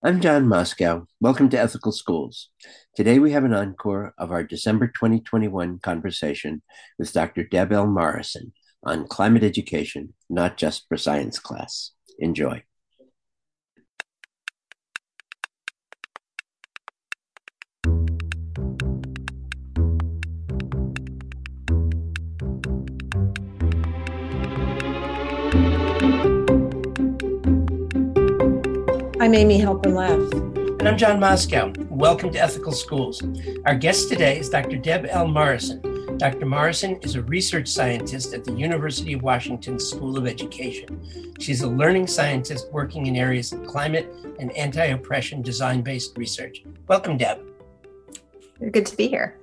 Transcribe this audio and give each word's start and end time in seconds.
I'm 0.00 0.20
John 0.20 0.46
Moscow. 0.46 1.08
Welcome 1.20 1.48
to 1.48 1.58
Ethical 1.58 1.90
Schools. 1.90 2.50
Today 2.94 3.18
we 3.18 3.32
have 3.32 3.42
an 3.42 3.52
encore 3.52 4.14
of 4.16 4.30
our 4.30 4.44
December 4.44 4.86
2021 4.86 5.80
conversation 5.80 6.62
with 7.00 7.12
Dr. 7.12 7.42
Deb 7.42 7.72
L. 7.72 7.88
Morrison 7.88 8.52
on 8.84 9.08
climate 9.08 9.42
education, 9.42 10.14
not 10.30 10.56
just 10.56 10.86
for 10.88 10.96
science 10.96 11.40
class. 11.40 11.90
Enjoy. 12.20 12.62
I'm 29.20 29.34
Amy 29.34 29.58
Halpern-Laff. 29.58 30.32
And 30.78 30.88
I'm 30.88 30.96
John 30.96 31.18
Moscow. 31.18 31.72
Welcome 31.90 32.30
to 32.30 32.38
Ethical 32.38 32.70
Schools. 32.70 33.20
Our 33.66 33.74
guest 33.74 34.08
today 34.08 34.38
is 34.38 34.48
Dr. 34.48 34.76
Deb 34.76 35.06
L. 35.10 35.26
Morrison. 35.26 36.16
Dr. 36.18 36.46
Morrison 36.46 37.00
is 37.02 37.16
a 37.16 37.22
research 37.22 37.66
scientist 37.66 38.32
at 38.32 38.44
the 38.44 38.52
University 38.52 39.14
of 39.14 39.22
Washington 39.22 39.80
School 39.80 40.16
of 40.16 40.28
Education. 40.28 41.34
She's 41.40 41.62
a 41.62 41.68
learning 41.68 42.06
scientist 42.06 42.70
working 42.70 43.06
in 43.06 43.16
areas 43.16 43.52
of 43.52 43.66
climate 43.66 44.08
and 44.38 44.56
anti 44.56 44.84
oppression 44.84 45.42
design 45.42 45.82
based 45.82 46.16
research. 46.16 46.62
Welcome, 46.86 47.18
Deb. 47.18 47.40
Good 48.70 48.86
to 48.86 48.96
be 48.96 49.08
here. 49.08 49.36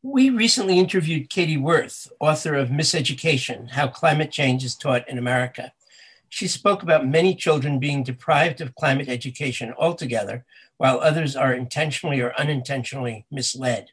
We 0.00 0.30
recently 0.30 0.78
interviewed 0.78 1.28
Katie 1.28 1.58
Worth, 1.58 2.10
author 2.18 2.54
of 2.54 2.70
Miseducation 2.70 3.72
How 3.72 3.88
Climate 3.88 4.30
Change 4.30 4.64
is 4.64 4.74
Taught 4.74 5.06
in 5.06 5.18
America. 5.18 5.74
She 6.34 6.48
spoke 6.48 6.82
about 6.82 7.06
many 7.06 7.34
children 7.34 7.78
being 7.78 8.02
deprived 8.02 8.62
of 8.62 8.74
climate 8.74 9.10
education 9.10 9.74
altogether, 9.76 10.46
while 10.78 10.98
others 10.98 11.36
are 11.36 11.52
intentionally 11.52 12.22
or 12.22 12.32
unintentionally 12.40 13.26
misled. 13.30 13.88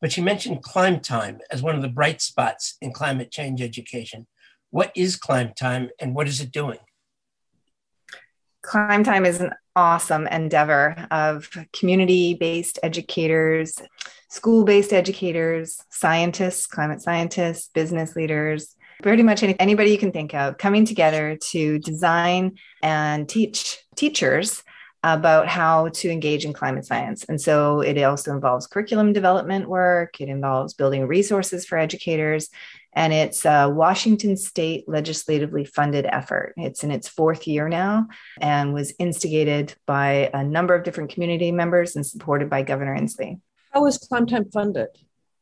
But 0.00 0.10
she 0.10 0.20
mentioned 0.20 0.64
ClimeTime 0.64 1.38
as 1.48 1.62
one 1.62 1.76
of 1.76 1.82
the 1.82 1.88
bright 1.88 2.20
spots 2.20 2.76
in 2.80 2.92
climate 2.92 3.30
change 3.30 3.62
education. 3.62 4.26
What 4.70 4.90
is 4.96 5.16
ClimeTime 5.16 5.90
and 6.00 6.12
what 6.12 6.26
is 6.26 6.40
it 6.40 6.50
doing? 6.50 6.80
ClimeTime 8.64 9.24
is 9.24 9.40
an 9.40 9.52
awesome 9.76 10.26
endeavor 10.26 11.06
of 11.12 11.48
community 11.72 12.34
based 12.34 12.80
educators, 12.82 13.80
school 14.28 14.64
based 14.64 14.92
educators, 14.92 15.80
scientists, 15.90 16.66
climate 16.66 17.00
scientists, 17.00 17.70
business 17.72 18.16
leaders, 18.16 18.75
pretty 19.02 19.22
much 19.22 19.42
any, 19.42 19.58
anybody 19.60 19.90
you 19.90 19.98
can 19.98 20.12
think 20.12 20.34
of 20.34 20.58
coming 20.58 20.84
together 20.84 21.36
to 21.50 21.78
design 21.78 22.58
and 22.82 23.28
teach 23.28 23.78
teachers 23.96 24.62
about 25.02 25.46
how 25.46 25.88
to 25.88 26.10
engage 26.10 26.44
in 26.44 26.52
climate 26.52 26.84
science. 26.84 27.24
And 27.24 27.40
so 27.40 27.80
it 27.80 28.02
also 28.02 28.32
involves 28.32 28.66
curriculum 28.66 29.12
development 29.12 29.68
work, 29.68 30.20
it 30.20 30.28
involves 30.28 30.74
building 30.74 31.06
resources 31.06 31.64
for 31.64 31.78
educators, 31.78 32.48
and 32.92 33.12
it's 33.12 33.44
a 33.44 33.68
Washington 33.68 34.36
state 34.36 34.88
legislatively 34.88 35.64
funded 35.64 36.06
effort. 36.06 36.54
It's 36.56 36.82
in 36.82 36.90
its 36.90 37.06
fourth 37.06 37.46
year 37.46 37.68
now 37.68 38.08
and 38.40 38.74
was 38.74 38.94
instigated 38.98 39.74
by 39.86 40.30
a 40.32 40.42
number 40.42 40.74
of 40.74 40.82
different 40.82 41.10
community 41.10 41.52
members 41.52 41.94
and 41.94 42.04
supported 42.04 42.50
by 42.50 42.62
Governor 42.62 42.98
Inslee. 42.98 43.38
How 43.70 43.86
is 43.86 43.98
ClimeTime 43.98 44.50
funded? 44.52 44.88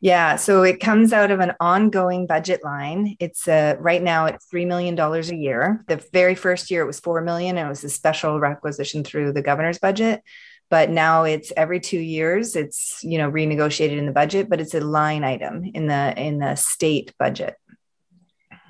Yeah, 0.04 0.36
so 0.36 0.64
it 0.64 0.80
comes 0.80 1.14
out 1.14 1.30
of 1.30 1.40
an 1.40 1.52
ongoing 1.60 2.26
budget 2.26 2.62
line. 2.62 3.16
It's 3.20 3.48
uh, 3.48 3.76
right 3.78 4.02
now 4.02 4.26
it's 4.26 4.44
three 4.44 4.66
million 4.66 4.94
dollars 4.94 5.30
a 5.30 5.34
year. 5.34 5.82
The 5.88 5.96
very 6.12 6.34
first 6.34 6.70
year 6.70 6.82
it 6.82 6.86
was 6.86 7.00
four 7.00 7.22
million, 7.22 7.56
and 7.56 7.64
it 7.64 7.70
was 7.70 7.84
a 7.84 7.88
special 7.88 8.38
requisition 8.38 9.02
through 9.02 9.32
the 9.32 9.40
governor's 9.40 9.78
budget. 9.78 10.22
But 10.68 10.90
now 10.90 11.24
it's 11.24 11.54
every 11.56 11.80
two 11.80 11.98
years. 11.98 12.54
It's 12.54 13.02
you 13.02 13.16
know 13.16 13.30
renegotiated 13.30 13.96
in 13.96 14.04
the 14.04 14.12
budget, 14.12 14.50
but 14.50 14.60
it's 14.60 14.74
a 14.74 14.80
line 14.80 15.24
item 15.24 15.64
in 15.72 15.86
the 15.86 16.12
in 16.20 16.38
the 16.38 16.54
state 16.56 17.14
budget. 17.18 17.54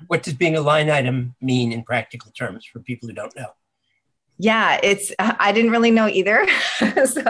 What 0.07 0.23
does 0.23 0.35
being 0.35 0.55
a 0.55 0.61
line 0.61 0.89
item 0.89 1.35
mean 1.41 1.73
in 1.73 1.83
practical 1.83 2.31
terms 2.31 2.65
for 2.65 2.79
people 2.79 3.09
who 3.09 3.13
don't 3.13 3.35
know? 3.35 3.49
Yeah 4.37 4.79
it's 4.83 5.11
i 5.19 5.51
didn't 5.51 5.71
really 5.71 5.91
know 5.91 6.07
either. 6.07 6.45
So 7.05 7.21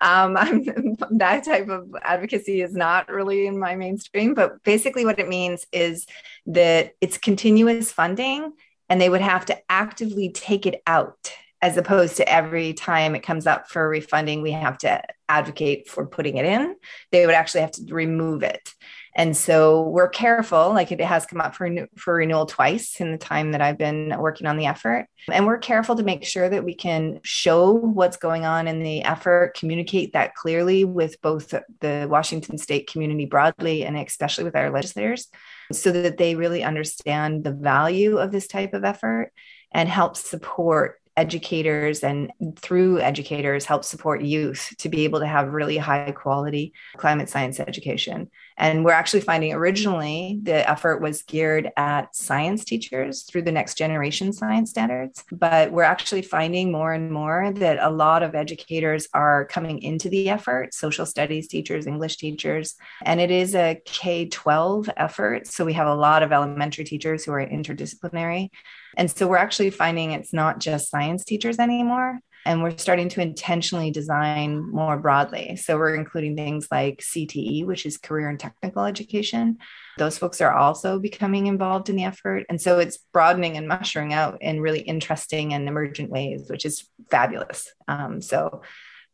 um, 0.00 0.34
that 1.10 1.44
type 1.44 1.68
of 1.68 1.94
advocacy 2.02 2.62
is 2.62 2.74
not 2.74 3.08
really 3.08 3.46
in 3.46 3.58
my 3.58 3.74
mainstream 3.74 4.34
but 4.34 4.62
basically 4.62 5.04
what 5.04 5.18
it 5.18 5.28
means 5.28 5.66
is 5.72 6.06
that 6.46 6.94
it's 7.00 7.18
continuous 7.18 7.92
funding 7.92 8.52
and 8.88 9.00
they 9.00 9.08
would 9.08 9.20
have 9.20 9.46
to 9.46 9.58
actively 9.68 10.30
take 10.30 10.66
it 10.66 10.82
out 10.86 11.32
as 11.62 11.76
opposed 11.78 12.16
to 12.18 12.28
every 12.28 12.74
time 12.74 13.14
it 13.14 13.22
comes 13.22 13.46
up 13.46 13.68
for 13.70 13.88
refunding 13.88 14.42
we 14.42 14.52
have 14.52 14.76
to 14.78 15.02
advocate 15.28 15.88
for 15.88 16.06
putting 16.06 16.36
it 16.36 16.44
in. 16.44 16.76
They 17.10 17.24
would 17.24 17.34
actually 17.34 17.62
have 17.62 17.72
to 17.72 17.94
remove 17.94 18.42
it 18.42 18.74
and 19.16 19.36
so 19.36 19.82
we're 19.82 20.08
careful, 20.08 20.70
like 20.70 20.90
it 20.90 21.00
has 21.00 21.24
come 21.24 21.40
up 21.40 21.54
for, 21.54 21.70
for 21.96 22.14
renewal 22.14 22.46
twice 22.46 23.00
in 23.00 23.12
the 23.12 23.18
time 23.18 23.52
that 23.52 23.60
I've 23.60 23.78
been 23.78 24.12
working 24.18 24.46
on 24.48 24.56
the 24.56 24.66
effort. 24.66 25.06
And 25.30 25.46
we're 25.46 25.58
careful 25.58 25.94
to 25.96 26.02
make 26.02 26.24
sure 26.24 26.48
that 26.48 26.64
we 26.64 26.74
can 26.74 27.20
show 27.22 27.72
what's 27.72 28.16
going 28.16 28.44
on 28.44 28.66
in 28.66 28.82
the 28.82 29.02
effort, 29.04 29.54
communicate 29.56 30.14
that 30.14 30.34
clearly 30.34 30.84
with 30.84 31.20
both 31.22 31.54
the 31.80 32.08
Washington 32.10 32.58
state 32.58 32.90
community 32.90 33.24
broadly 33.24 33.84
and 33.84 33.96
especially 33.96 34.44
with 34.44 34.56
our 34.56 34.70
legislators 34.70 35.28
so 35.72 35.92
that 35.92 36.18
they 36.18 36.34
really 36.34 36.64
understand 36.64 37.44
the 37.44 37.52
value 37.52 38.18
of 38.18 38.32
this 38.32 38.48
type 38.48 38.74
of 38.74 38.84
effort 38.84 39.32
and 39.72 39.88
help 39.88 40.16
support 40.16 41.00
educators 41.16 42.02
and 42.02 42.32
through 42.58 42.98
educators 43.00 43.64
help 43.64 43.84
support 43.84 44.22
youth 44.22 44.74
to 44.78 44.88
be 44.88 45.04
able 45.04 45.20
to 45.20 45.26
have 45.26 45.52
really 45.52 45.76
high 45.76 46.10
quality 46.10 46.72
climate 46.96 47.28
science 47.28 47.60
education. 47.60 48.28
And 48.56 48.84
we're 48.84 48.92
actually 48.92 49.20
finding 49.20 49.52
originally 49.52 50.38
the 50.42 50.68
effort 50.68 51.00
was 51.00 51.22
geared 51.22 51.70
at 51.76 52.14
science 52.14 52.64
teachers 52.64 53.22
through 53.22 53.42
the 53.42 53.52
next 53.52 53.76
generation 53.76 54.32
science 54.32 54.70
standards. 54.70 55.24
But 55.32 55.72
we're 55.72 55.82
actually 55.82 56.22
finding 56.22 56.70
more 56.70 56.92
and 56.92 57.10
more 57.10 57.52
that 57.56 57.78
a 57.80 57.90
lot 57.90 58.22
of 58.22 58.34
educators 58.34 59.08
are 59.12 59.44
coming 59.46 59.82
into 59.82 60.08
the 60.08 60.30
effort 60.30 60.72
social 60.74 61.06
studies 61.06 61.48
teachers, 61.48 61.86
English 61.86 62.16
teachers. 62.16 62.76
And 63.04 63.20
it 63.20 63.30
is 63.30 63.54
a 63.54 63.80
K 63.84 64.26
12 64.26 64.88
effort. 64.96 65.46
So 65.46 65.64
we 65.64 65.72
have 65.72 65.88
a 65.88 65.94
lot 65.94 66.22
of 66.22 66.32
elementary 66.32 66.84
teachers 66.84 67.24
who 67.24 67.32
are 67.32 67.46
interdisciplinary. 67.46 68.50
And 68.96 69.10
so 69.10 69.26
we're 69.26 69.36
actually 69.36 69.70
finding 69.70 70.12
it's 70.12 70.32
not 70.32 70.60
just 70.60 70.90
science 70.90 71.24
teachers 71.24 71.58
anymore. 71.58 72.20
And 72.44 72.62
we're 72.62 72.76
starting 72.76 73.08
to 73.10 73.20
intentionally 73.20 73.90
design 73.90 74.70
more 74.70 74.98
broadly. 74.98 75.56
So 75.56 75.78
we're 75.78 75.94
including 75.94 76.36
things 76.36 76.68
like 76.70 76.98
CTE, 76.98 77.64
which 77.64 77.86
is 77.86 77.96
career 77.96 78.28
and 78.28 78.38
technical 78.38 78.84
education. 78.84 79.58
Those 79.98 80.18
folks 80.18 80.40
are 80.40 80.52
also 80.52 80.98
becoming 80.98 81.46
involved 81.46 81.88
in 81.88 81.96
the 81.96 82.04
effort. 82.04 82.44
And 82.48 82.60
so 82.60 82.78
it's 82.78 82.98
broadening 83.12 83.56
and 83.56 83.66
mushrooming 83.66 84.12
out 84.12 84.42
in 84.42 84.60
really 84.60 84.80
interesting 84.80 85.54
and 85.54 85.68
emergent 85.68 86.10
ways, 86.10 86.46
which 86.48 86.64
is 86.66 86.88
fabulous. 87.10 87.72
Um, 87.88 88.20
so, 88.20 88.62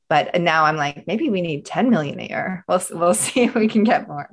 but 0.09 0.41
now 0.41 0.65
I'm 0.65 0.77
like, 0.77 1.07
maybe 1.07 1.31
we 1.31 1.41
need 1.41 1.65
10 1.65 1.91
million 1.91 2.19
a 2.19 2.29
year. 2.29 2.65
We'll, 2.67 2.83
we'll 2.91 3.15
see 3.27 3.43
if 3.43 3.55
we 3.55 3.69
can 3.69 3.85
get 3.85 4.09
more. 4.09 4.31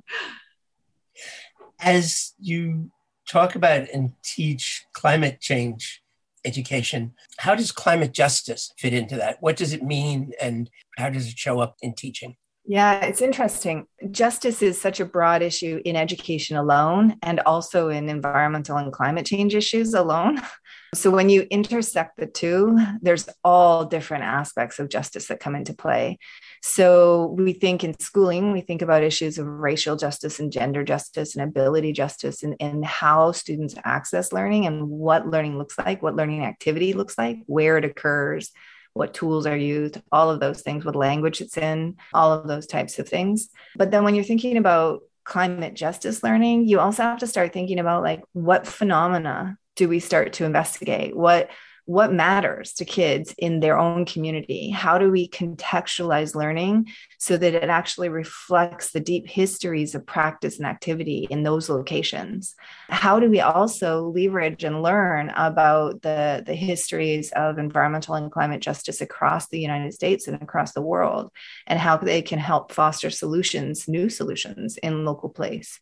As 1.80 2.34
you 2.40 2.90
talk 3.28 3.56
about 3.56 3.90
and 3.94 4.14
teach 4.24 4.86
climate 4.94 5.40
change 5.40 6.02
education. 6.48 7.14
How 7.38 7.54
does 7.54 7.72
climate 7.72 8.14
justice 8.14 8.74
fit 8.78 8.94
into 8.94 9.18
that? 9.18 9.38
What 9.42 9.58
does 9.58 9.74
it 9.74 9.84
mean 9.84 10.32
and 10.42 10.70
how 10.98 11.10
does 11.10 11.28
it 11.28 11.38
show 11.38 11.60
up 11.60 11.76
in 11.82 11.94
teaching? 11.94 12.38
Yeah, 12.70 13.06
it's 13.06 13.22
interesting. 13.22 13.86
Justice 14.12 14.62
is 14.62 14.80
such 14.80 15.00
a 15.00 15.06
broad 15.06 15.42
issue 15.42 15.82
in 15.86 15.96
education 15.96 16.58
alone 16.58 17.16
and 17.24 17.40
also 17.42 17.88
in 17.88 18.10
environmental 18.10 18.76
and 18.76 18.92
climate 18.92 19.26
change 19.26 19.56
issues 19.56 19.94
alone. 19.94 20.42
So 20.96 21.12
when 21.12 21.28
you 21.28 21.46
intersect 21.52 22.18
the 22.18 22.28
two, 22.28 22.80
there's 23.02 23.28
all 23.44 23.84
different 23.84 24.24
aspects 24.24 24.80
of 24.80 24.88
justice 24.88 25.28
that 25.28 25.42
come 25.42 25.54
into 25.54 25.74
play. 25.74 26.18
So 26.62 27.36
we 27.38 27.54
think 27.54 27.84
in 27.84 27.98
schooling, 28.00 28.52
we 28.52 28.62
think 28.62 28.82
about 28.82 29.04
issues 29.04 29.38
of 29.38 29.48
racial 29.48 29.96
justice 29.96 30.40
and 30.40 30.52
gender 30.52 30.84
justice 30.84 31.36
and 31.36 31.44
ability 31.44 31.94
justice 31.94 32.44
and, 32.44 32.56
and 32.60 32.84
how 32.84 33.32
students 33.32 33.76
access 33.84 34.34
learning 34.34 34.66
and 34.66 34.90
what 34.90 35.28
learning 35.28 35.58
looks 35.58 35.78
like, 35.78 36.02
what 36.02 36.16
learning 36.16 36.44
activity 36.44 36.94
looks 36.94 37.18
like, 37.18 37.40
where 37.46 37.78
it 37.78 37.86
occurs, 37.86 38.52
what 38.94 39.14
tools 39.14 39.46
are 39.46 39.58
used, 39.58 40.02
all 40.12 40.30
of 40.30 40.40
those 40.40 40.62
things, 40.62 40.84
what 40.84 40.96
language 40.96 41.42
it's 41.42 41.58
in, 41.58 41.96
all 42.14 42.32
of 42.32 42.48
those 42.48 42.68
types 42.68 43.00
of 43.00 43.08
things. 43.08 43.50
But 43.76 43.92
then 43.92 44.04
when 44.04 44.16
you're 44.16 44.24
thinking 44.24 44.58
about 44.58 45.02
climate 45.24 45.74
justice 45.74 46.24
learning, 46.24 46.68
you 46.68 46.80
also 46.80 47.04
have 47.04 47.20
to 47.20 47.28
start 47.28 47.54
thinking 47.54 47.80
about 47.80 48.02
like 48.02 48.24
what 48.34 48.66
phenomena 48.66 49.58
do 49.76 49.88
we 49.88 50.00
start 50.00 50.34
to 50.34 50.46
investigate? 50.46 51.16
What 51.16 51.50
what 51.88 52.12
matters 52.12 52.74
to 52.74 52.84
kids 52.84 53.34
in 53.38 53.62
their 53.62 53.80
own 53.80 54.04
community? 54.04 54.70
How 54.70 54.98
do 54.98 55.10
we 55.10 55.30
contextualize 55.30 56.36
learning 56.36 56.90
so 57.18 57.38
that 57.38 57.54
it 57.54 57.70
actually 57.70 58.10
reflects 58.10 58.92
the 58.92 59.00
deep 59.00 59.26
histories 59.26 59.96
of 59.96 60.06
practice 60.06 60.58
and 60.58 60.68
activity 60.68 61.30
in 61.30 61.44
those 61.44 61.70
locations? 61.70 62.56
How 62.90 63.22
do 63.22 63.30
we 63.30 63.40
also 63.40 64.10
leverage 64.10 64.66
and 64.66 64.84
learn 64.84 65.30
about 65.30 66.02
the, 66.02 66.44
the 66.46 66.56
histories 66.56 67.32
of 67.32 67.58
environmental 67.58 68.16
and 68.16 68.30
climate 68.30 68.62
justice 68.62 69.00
across 69.00 69.48
the 69.48 69.60
United 69.60 69.94
States 69.94 70.28
and 70.28 70.42
across 70.42 70.74
the 70.74 70.82
world, 70.82 71.32
and 71.68 71.80
how 71.80 71.96
they 71.96 72.22
can 72.22 72.38
help 72.38 72.74
foster 72.74 73.10
solutions, 73.10 73.88
new 73.88 74.10
solutions 74.10 74.76
in 74.84 75.06
local 75.06 75.30
place? 75.30 75.80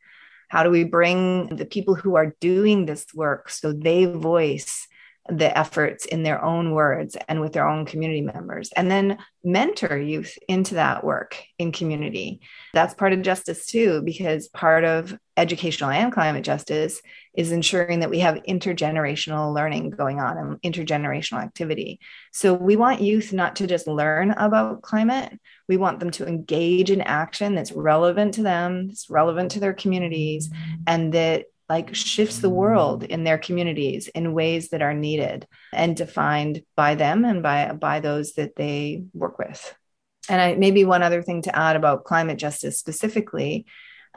How 0.50 0.62
do 0.62 0.70
we 0.70 0.84
bring 0.84 1.56
the 1.56 1.66
people 1.66 1.96
who 1.96 2.16
are 2.16 2.36
doing 2.40 2.86
this 2.86 3.08
work 3.16 3.50
so 3.50 3.74
they 3.74 4.06
voice 4.06 4.88
the 5.28 5.58
efforts 5.58 6.06
in 6.06 6.22
their 6.22 6.44
own 6.44 6.72
words 6.72 7.18
and 7.28 7.42
with 7.42 7.54
their 7.54 7.68
own 7.68 7.86
community 7.86 8.22
members 8.22 8.72
and 8.76 8.92
then 8.92 9.18
mentor 9.44 9.98
youth 9.98 10.38
into 10.48 10.76
that 10.76 11.04
work 11.04 11.42
in 11.58 11.72
community. 11.72 12.42
That's 12.74 12.94
part 12.94 13.12
of 13.12 13.24
justice 13.24 13.66
too 13.66 14.04
because 14.04 14.48
part 14.50 14.84
of 14.84 15.18
educational 15.36 15.90
and 15.90 16.14
climate 16.14 16.44
justice 16.44 17.02
is 17.34 17.52
ensuring 17.52 18.00
that 18.00 18.10
we 18.10 18.20
have 18.20 18.44
intergenerational 18.48 19.54
learning 19.54 19.90
going 19.90 20.20
on 20.20 20.38
and 20.38 20.62
intergenerational 20.62 21.42
activity. 21.42 22.00
So 22.32 22.54
we 22.54 22.76
want 22.76 23.02
youth 23.02 23.34
not 23.34 23.56
to 23.58 23.68
just 23.68 23.88
learn 23.88 24.32
about 24.32 24.84
climate. 24.84 25.38
We 25.68 25.78
want 25.78 26.00
them 26.00 26.12
to 26.12 26.28
engage 26.28 26.92
in 26.92 27.02
action 27.02 27.56
that's 27.56 27.72
relevant 27.72 28.36
to 28.36 28.44
them 28.44 28.88
that's 28.88 29.10
relevant 29.10 29.52
to 29.52 29.60
their 29.60 29.74
communities 29.74 30.50
and 30.86 31.14
that 31.14 31.46
like 31.70 31.96
shifts 31.96 32.40
the 32.40 32.50
world 32.50 33.04
in 33.04 33.24
their 33.24 33.38
communities 33.38 34.08
in 34.10 34.34
ways 34.34 34.70
that 34.70 34.82
are 34.82 34.94
needed 34.94 35.48
and 35.74 35.96
defined 35.96 36.64
by 36.76 36.96
them 36.96 37.26
and 37.26 37.42
by 37.42 37.72
by 37.72 38.00
those 38.00 38.34
that 38.34 38.56
they 38.56 39.04
work 39.14 39.40
with. 39.40 39.76
And 40.30 40.42
I, 40.42 40.56
maybe 40.56 40.86
one 40.86 41.04
other 41.04 41.22
thing 41.22 41.42
to 41.44 41.56
add 41.56 41.76
about 41.76 42.04
climate 42.04 42.38
justice 42.38 42.80
specifically 42.80 43.66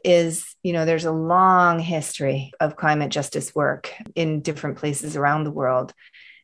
is 0.04 0.54
you 0.62 0.72
know 0.72 0.84
there's 0.84 1.04
a 1.04 1.12
long 1.12 1.78
history 1.78 2.52
of 2.60 2.76
climate 2.76 3.10
justice 3.10 3.54
work 3.54 3.92
in 4.14 4.40
different 4.40 4.76
places 4.78 5.16
around 5.16 5.44
the 5.44 5.50
world. 5.50 5.92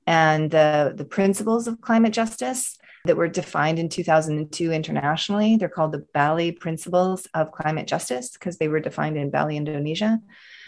And 0.06 0.50
the, 0.50 0.92
the 0.94 1.06
principles 1.06 1.66
of 1.66 1.80
climate 1.80 2.12
justice 2.12 2.76
that 3.06 3.16
were 3.16 3.28
defined 3.28 3.78
in 3.78 3.88
2002 3.88 4.72
internationally 4.72 5.56
they're 5.56 5.68
called 5.68 5.92
the 5.92 6.06
bali 6.14 6.52
principles 6.52 7.26
of 7.34 7.52
climate 7.52 7.86
justice 7.86 8.30
because 8.30 8.56
they 8.56 8.68
were 8.68 8.80
defined 8.80 9.16
in 9.16 9.30
bali 9.30 9.58
indonesia 9.58 10.18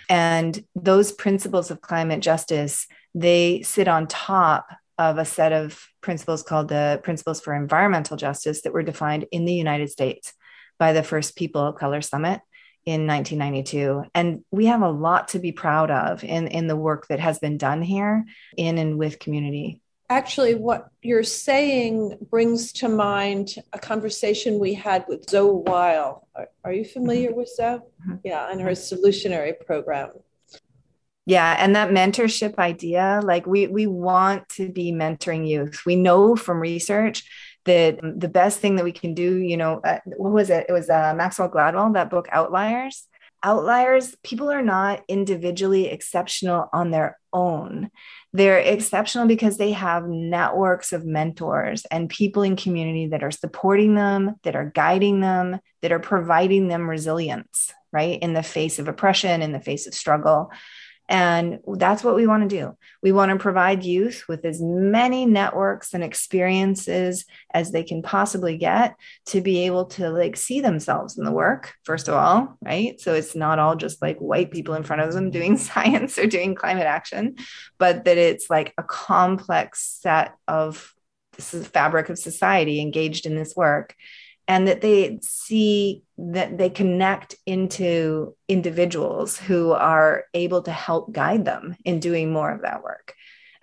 and 0.08 0.64
those 0.74 1.12
principles 1.12 1.70
of 1.70 1.80
climate 1.80 2.20
justice, 2.20 2.86
they 3.14 3.62
sit 3.62 3.88
on 3.88 4.06
top 4.06 4.68
of 4.98 5.18
a 5.18 5.24
set 5.24 5.52
of 5.52 5.86
principles 6.00 6.42
called 6.42 6.68
the 6.68 7.00
Principles 7.02 7.40
for 7.40 7.54
Environmental 7.54 8.16
Justice 8.16 8.62
that 8.62 8.72
were 8.72 8.82
defined 8.82 9.26
in 9.30 9.44
the 9.44 9.52
United 9.52 9.90
States 9.90 10.32
by 10.78 10.92
the 10.92 11.02
first 11.02 11.36
People 11.36 11.62
of 11.62 11.76
Color 11.76 12.00
Summit 12.00 12.40
in 12.86 13.06
1992. 13.06 14.04
And 14.14 14.44
we 14.50 14.66
have 14.66 14.82
a 14.82 14.90
lot 14.90 15.28
to 15.28 15.38
be 15.38 15.52
proud 15.52 15.90
of 15.90 16.22
in, 16.24 16.46
in 16.46 16.66
the 16.66 16.76
work 16.76 17.08
that 17.08 17.20
has 17.20 17.38
been 17.38 17.58
done 17.58 17.82
here 17.82 18.24
in 18.56 18.78
and 18.78 18.98
with 18.98 19.18
community 19.18 19.82
Actually, 20.08 20.54
what 20.54 20.88
you're 21.02 21.24
saying 21.24 22.16
brings 22.30 22.72
to 22.72 22.88
mind 22.88 23.56
a 23.72 23.78
conversation 23.78 24.60
we 24.60 24.72
had 24.72 25.04
with 25.08 25.28
Zoe 25.28 25.62
Weil. 25.66 26.28
Are, 26.36 26.48
are 26.64 26.72
you 26.72 26.84
familiar 26.84 27.34
with 27.34 27.48
Zoe? 27.48 27.78
Mm-hmm. 27.78 28.14
Yeah, 28.22 28.48
and 28.50 28.60
her 28.60 28.70
solutionary 28.70 29.54
program. 29.66 30.10
Yeah, 31.24 31.56
and 31.58 31.74
that 31.74 31.90
mentorship 31.90 32.56
idea, 32.56 33.20
like 33.24 33.46
we 33.46 33.66
we 33.66 33.88
want 33.88 34.48
to 34.50 34.70
be 34.70 34.92
mentoring 34.92 35.48
youth. 35.48 35.82
We 35.84 35.96
know 35.96 36.36
from 36.36 36.60
research 36.60 37.24
that 37.64 37.98
the 38.00 38.28
best 38.28 38.60
thing 38.60 38.76
that 38.76 38.84
we 38.84 38.92
can 38.92 39.12
do, 39.12 39.38
you 39.38 39.56
know, 39.56 39.80
uh, 39.82 39.98
what 40.06 40.32
was 40.32 40.50
it? 40.50 40.66
It 40.68 40.72
was 40.72 40.88
uh, 40.88 41.14
Maxwell 41.16 41.50
Gladwell, 41.50 41.94
that 41.94 42.10
book 42.10 42.28
Outliers 42.30 43.08
outliers, 43.42 44.14
people 44.22 44.50
are 44.50 44.62
not 44.62 45.02
individually 45.08 45.88
exceptional 45.88 46.68
on 46.72 46.90
their 46.90 47.18
own. 47.32 47.90
They're 48.32 48.58
exceptional 48.58 49.26
because 49.26 49.56
they 49.56 49.72
have 49.72 50.08
networks 50.08 50.92
of 50.92 51.04
mentors 51.04 51.84
and 51.90 52.10
people 52.10 52.42
in 52.42 52.56
community 52.56 53.08
that 53.08 53.22
are 53.22 53.30
supporting 53.30 53.94
them, 53.94 54.36
that 54.42 54.56
are 54.56 54.70
guiding 54.74 55.20
them, 55.20 55.58
that 55.82 55.92
are 55.92 56.00
providing 56.00 56.68
them 56.68 56.88
resilience, 56.88 57.72
right? 57.92 58.18
In 58.20 58.34
the 58.34 58.42
face 58.42 58.78
of 58.78 58.88
oppression, 58.88 59.42
in 59.42 59.52
the 59.52 59.60
face 59.60 59.86
of 59.86 59.94
struggle. 59.94 60.50
And 61.08 61.60
that's 61.66 62.02
what 62.02 62.16
we 62.16 62.26
want 62.26 62.48
to 62.48 62.56
do. 62.56 62.76
We 63.02 63.12
want 63.12 63.30
to 63.30 63.38
provide 63.38 63.84
youth 63.84 64.24
with 64.28 64.44
as 64.44 64.60
many 64.60 65.24
networks 65.24 65.94
and 65.94 66.02
experiences 66.02 67.24
as 67.54 67.70
they 67.70 67.84
can 67.84 68.02
possibly 68.02 68.56
get 68.56 68.96
to 69.26 69.40
be 69.40 69.66
able 69.66 69.86
to 69.86 70.10
like 70.10 70.36
see 70.36 70.60
themselves 70.60 71.16
in 71.16 71.24
the 71.24 71.32
work, 71.32 71.74
first 71.84 72.08
of 72.08 72.14
all, 72.14 72.56
right? 72.60 73.00
So 73.00 73.14
it's 73.14 73.36
not 73.36 73.58
all 73.58 73.76
just 73.76 74.02
like 74.02 74.18
white 74.18 74.50
people 74.50 74.74
in 74.74 74.82
front 74.82 75.02
of 75.02 75.12
them 75.12 75.30
doing 75.30 75.56
science 75.58 76.18
or 76.18 76.26
doing 76.26 76.54
climate 76.54 76.86
action, 76.86 77.36
but 77.78 78.04
that 78.04 78.18
it's 78.18 78.50
like 78.50 78.74
a 78.76 78.82
complex 78.82 79.98
set 80.02 80.34
of 80.48 80.92
this 81.36 81.52
is 81.52 81.66
fabric 81.66 82.08
of 82.08 82.18
society 82.18 82.80
engaged 82.80 83.26
in 83.26 83.36
this 83.36 83.54
work 83.54 83.94
and 84.48 84.68
that 84.68 84.80
they 84.80 85.18
see 85.22 86.04
that 86.18 86.56
they 86.56 86.70
connect 86.70 87.34
into 87.46 88.34
individuals 88.48 89.36
who 89.36 89.72
are 89.72 90.24
able 90.34 90.62
to 90.62 90.70
help 90.70 91.12
guide 91.12 91.44
them 91.44 91.76
in 91.84 92.00
doing 92.00 92.32
more 92.32 92.52
of 92.52 92.62
that 92.62 92.82
work. 92.82 93.14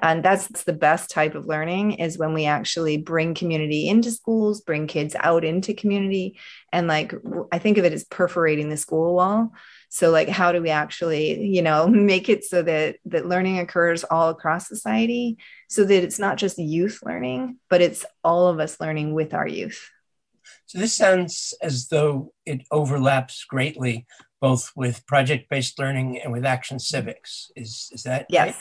And 0.01 0.21
that's 0.21 0.63
the 0.63 0.73
best 0.73 1.09
type 1.09 1.33
of 1.33 1.45
learning 1.45 1.93
is 1.93 2.17
when 2.17 2.33
we 2.33 2.45
actually 2.45 2.97
bring 2.97 3.33
community 3.33 3.87
into 3.87 4.11
schools 4.11 4.59
bring 4.59 4.85
kids 4.85 5.15
out 5.17 5.45
into 5.45 5.73
community 5.73 6.37
and 6.73 6.87
like 6.87 7.13
i 7.53 7.59
think 7.59 7.77
of 7.77 7.85
it 7.85 7.93
as 7.93 8.03
perforating 8.03 8.69
the 8.69 8.75
school 8.75 9.15
wall. 9.15 9.53
So 9.89 10.09
like 10.09 10.27
how 10.27 10.51
do 10.51 10.61
we 10.61 10.69
actually 10.69 11.45
you 11.45 11.61
know 11.61 11.87
make 12.11 12.27
it 12.27 12.43
so 12.43 12.61
that 12.63 12.97
that 13.05 13.27
learning 13.27 13.59
occurs 13.59 14.03
all 14.03 14.29
across 14.29 14.67
society? 14.67 15.37
So 15.69 15.85
that 15.85 16.03
it's 16.03 16.19
not 16.19 16.37
just 16.37 16.59
youth 16.59 16.99
learning 17.05 17.57
but 17.69 17.79
it's 17.79 18.05
all 18.25 18.47
of 18.47 18.59
us 18.59 18.81
learning 18.81 19.13
with 19.13 19.33
our 19.33 19.47
youth 19.47 19.89
so 20.73 20.79
this 20.79 20.95
sounds 20.95 21.53
as 21.61 21.87
though 21.89 22.33
it 22.47 22.65
overlaps 22.71 23.43
greatly 23.43 24.07
both 24.41 24.71
with 24.75 25.05
project-based 25.05 25.77
learning 25.77 26.19
and 26.19 26.33
with 26.33 26.43
action 26.43 26.79
civics. 26.79 27.51
Is 27.55 27.91
is 27.93 28.01
that 28.03 28.25
yes? 28.27 28.47
Right? 28.47 28.55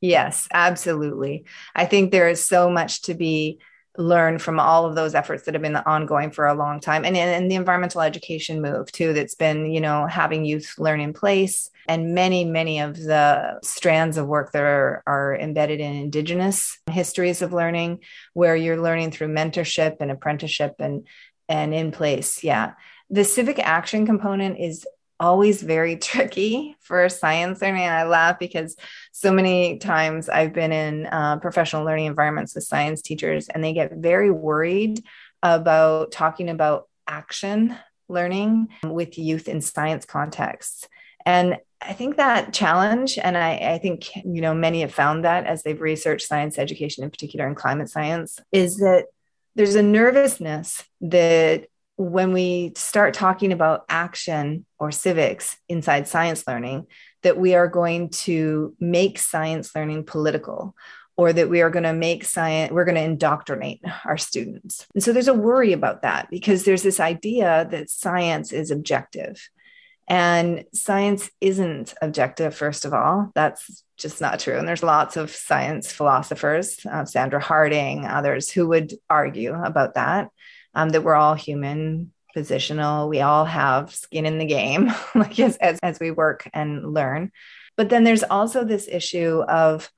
Yes, 0.00 0.48
absolutely. 0.50 1.44
I 1.74 1.84
think 1.84 2.12
there 2.12 2.30
is 2.30 2.42
so 2.42 2.70
much 2.70 3.02
to 3.02 3.14
be 3.14 3.58
learn 3.98 4.38
from 4.38 4.58
all 4.58 4.86
of 4.86 4.94
those 4.94 5.14
efforts 5.14 5.44
that 5.44 5.54
have 5.54 5.62
been 5.62 5.76
ongoing 5.76 6.30
for 6.30 6.46
a 6.46 6.54
long 6.54 6.80
time. 6.80 7.04
And, 7.04 7.16
and 7.16 7.50
the 7.50 7.56
environmental 7.56 8.00
education 8.00 8.62
move 8.62 8.90
too 8.90 9.12
that's 9.12 9.34
been 9.34 9.70
you 9.72 9.80
know 9.80 10.06
having 10.06 10.44
youth 10.44 10.74
learn 10.78 11.00
in 11.00 11.12
place 11.12 11.70
and 11.88 12.14
many 12.14 12.44
many 12.44 12.80
of 12.80 12.96
the 12.96 13.58
strands 13.62 14.16
of 14.16 14.26
work 14.26 14.52
that 14.52 14.62
are, 14.62 15.02
are 15.06 15.36
embedded 15.36 15.80
in 15.80 15.94
indigenous 15.94 16.78
histories 16.90 17.42
of 17.42 17.52
learning 17.52 18.00
where 18.32 18.56
you're 18.56 18.80
learning 18.80 19.10
through 19.10 19.28
mentorship 19.28 19.96
and 20.00 20.10
apprenticeship 20.10 20.76
and 20.78 21.06
and 21.48 21.74
in 21.74 21.92
place. 21.92 22.42
Yeah. 22.42 22.72
The 23.10 23.24
civic 23.24 23.58
action 23.58 24.06
component 24.06 24.58
is 24.58 24.86
always 25.22 25.62
very 25.62 25.96
tricky 26.10 26.76
for 26.80 27.08
science 27.08 27.62
learning. 27.62 27.84
And 27.84 27.94
I 27.94 28.04
laugh 28.04 28.38
because 28.38 28.76
so 29.12 29.32
many 29.32 29.78
times 29.78 30.28
I've 30.28 30.52
been 30.52 30.72
in 30.72 31.06
uh, 31.06 31.38
professional 31.38 31.84
learning 31.84 32.06
environments 32.06 32.54
with 32.54 32.64
science 32.64 33.00
teachers, 33.00 33.48
and 33.48 33.64
they 33.64 33.72
get 33.72 33.92
very 33.94 34.30
worried 34.30 35.02
about 35.42 36.12
talking 36.12 36.50
about 36.50 36.88
action 37.06 37.76
learning 38.08 38.68
with 38.84 39.18
youth 39.18 39.48
in 39.48 39.60
science 39.60 40.04
contexts. 40.04 40.86
And 41.24 41.58
I 41.80 41.94
think 41.94 42.16
that 42.16 42.52
challenge, 42.52 43.18
and 43.18 43.36
I, 43.36 43.56
I, 43.56 43.78
think 43.78 44.14
you 44.16 44.40
know 44.40 44.54
many 44.54 44.82
have 44.82 44.94
found 44.94 45.24
that 45.24 45.46
as 45.46 45.62
they've 45.62 45.80
researched 45.80 46.26
science 46.26 46.58
education, 46.58 47.02
in 47.02 47.10
particular 47.10 47.46
in 47.46 47.54
climate 47.54 47.88
science, 47.88 48.38
is 48.52 48.78
that 48.78 49.06
there's 49.54 49.74
a 49.74 49.82
nervousness 49.82 50.84
that 51.00 51.66
when 52.02 52.32
we 52.32 52.72
start 52.76 53.14
talking 53.14 53.52
about 53.52 53.84
action 53.88 54.66
or 54.78 54.90
civics 54.90 55.56
inside 55.68 56.08
science 56.08 56.46
learning, 56.46 56.86
that 57.22 57.38
we 57.38 57.54
are 57.54 57.68
going 57.68 58.08
to 58.10 58.74
make 58.80 59.18
science 59.18 59.74
learning 59.74 60.04
political 60.04 60.74
or 61.16 61.32
that 61.32 61.48
we 61.48 61.60
are 61.60 61.70
going 61.70 61.84
to 61.84 61.92
make 61.92 62.24
science, 62.24 62.72
we're 62.72 62.84
going 62.84 62.96
to 62.96 63.02
indoctrinate 63.02 63.80
our 64.04 64.18
students. 64.18 64.86
And 64.94 65.04
so 65.04 65.12
there's 65.12 65.28
a 65.28 65.34
worry 65.34 65.72
about 65.72 66.02
that 66.02 66.28
because 66.30 66.64
there's 66.64 66.82
this 66.82 66.98
idea 66.98 67.68
that 67.70 67.90
science 67.90 68.52
is 68.52 68.70
objective. 68.70 69.48
And 70.08 70.64
science 70.74 71.30
isn't 71.40 71.94
objective, 72.02 72.54
first 72.54 72.84
of 72.84 72.92
all. 72.92 73.30
That's 73.34 73.84
just 73.96 74.20
not 74.20 74.40
true. 74.40 74.58
And 74.58 74.66
there's 74.66 74.82
lots 74.82 75.16
of 75.16 75.30
science 75.30 75.92
philosophers, 75.92 76.84
uh, 76.90 77.04
Sandra 77.04 77.40
Harding, 77.40 78.06
others, 78.06 78.50
who 78.50 78.66
would 78.68 78.94
argue 79.08 79.54
about 79.54 79.94
that 79.94 80.30
um, 80.74 80.90
that 80.90 81.02
we're 81.02 81.14
all 81.14 81.34
human, 81.34 82.12
positional. 82.36 83.08
We 83.08 83.20
all 83.20 83.44
have 83.44 83.94
skin 83.94 84.26
in 84.26 84.38
the 84.38 84.46
game, 84.46 84.90
like 85.14 85.38
as, 85.38 85.56
as, 85.58 85.78
as 85.82 86.00
we 86.00 86.10
work 86.10 86.48
and 86.52 86.92
learn. 86.92 87.30
But 87.76 87.88
then 87.88 88.04
there's 88.04 88.22
also 88.22 88.64
this 88.64 88.88
issue 88.90 89.42
of 89.48 89.90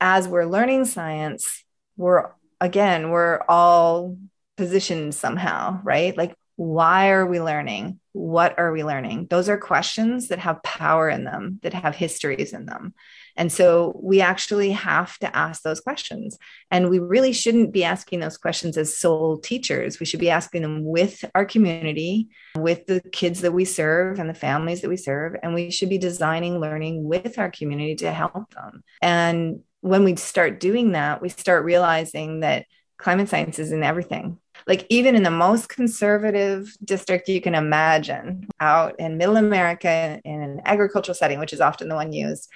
as 0.00 0.26
we're 0.26 0.46
learning 0.46 0.86
science, 0.86 1.64
we're 1.96 2.30
again, 2.60 3.10
we're 3.10 3.40
all 3.48 4.16
positioned 4.56 5.14
somehow, 5.14 5.80
right? 5.82 6.16
Like, 6.16 6.34
why 6.56 7.10
are 7.10 7.26
we 7.26 7.40
learning? 7.40 8.00
What 8.12 8.58
are 8.58 8.72
we 8.72 8.84
learning? 8.84 9.28
Those 9.30 9.48
are 9.48 9.56
questions 9.56 10.28
that 10.28 10.38
have 10.40 10.62
power 10.62 11.08
in 11.08 11.24
them, 11.24 11.60
that 11.62 11.72
have 11.72 11.94
histories 11.94 12.52
in 12.52 12.66
them. 12.66 12.94
And 13.40 13.50
so 13.50 13.98
we 14.02 14.20
actually 14.20 14.70
have 14.72 15.18
to 15.20 15.34
ask 15.34 15.62
those 15.62 15.80
questions. 15.80 16.36
And 16.70 16.90
we 16.90 16.98
really 16.98 17.32
shouldn't 17.32 17.72
be 17.72 17.84
asking 17.84 18.20
those 18.20 18.36
questions 18.36 18.76
as 18.76 18.94
sole 18.94 19.38
teachers. 19.38 19.98
We 19.98 20.04
should 20.04 20.20
be 20.20 20.28
asking 20.28 20.60
them 20.60 20.84
with 20.84 21.24
our 21.34 21.46
community, 21.46 22.28
with 22.54 22.84
the 22.84 23.00
kids 23.12 23.40
that 23.40 23.52
we 23.52 23.64
serve 23.64 24.18
and 24.18 24.28
the 24.28 24.34
families 24.34 24.82
that 24.82 24.90
we 24.90 24.98
serve. 24.98 25.36
And 25.42 25.54
we 25.54 25.70
should 25.70 25.88
be 25.88 25.96
designing 25.96 26.60
learning 26.60 27.02
with 27.02 27.38
our 27.38 27.50
community 27.50 27.94
to 27.96 28.12
help 28.12 28.52
them. 28.52 28.84
And 29.00 29.60
when 29.80 30.04
we 30.04 30.16
start 30.16 30.60
doing 30.60 30.92
that, 30.92 31.22
we 31.22 31.30
start 31.30 31.64
realizing 31.64 32.40
that 32.40 32.66
climate 32.98 33.30
science 33.30 33.58
is 33.58 33.72
in 33.72 33.82
everything 33.82 34.38
like 34.66 34.86
even 34.90 35.16
in 35.16 35.22
the 35.22 35.30
most 35.30 35.70
conservative 35.70 36.70
district 36.84 37.30
you 37.30 37.40
can 37.40 37.54
imagine 37.54 38.46
out 38.60 39.00
in 39.00 39.16
middle 39.16 39.38
america 39.38 40.20
in 40.22 40.42
an 40.42 40.60
agricultural 40.66 41.14
setting 41.14 41.38
which 41.38 41.54
is 41.54 41.62
often 41.62 41.88
the 41.88 41.94
one 41.94 42.12
used 42.12 42.50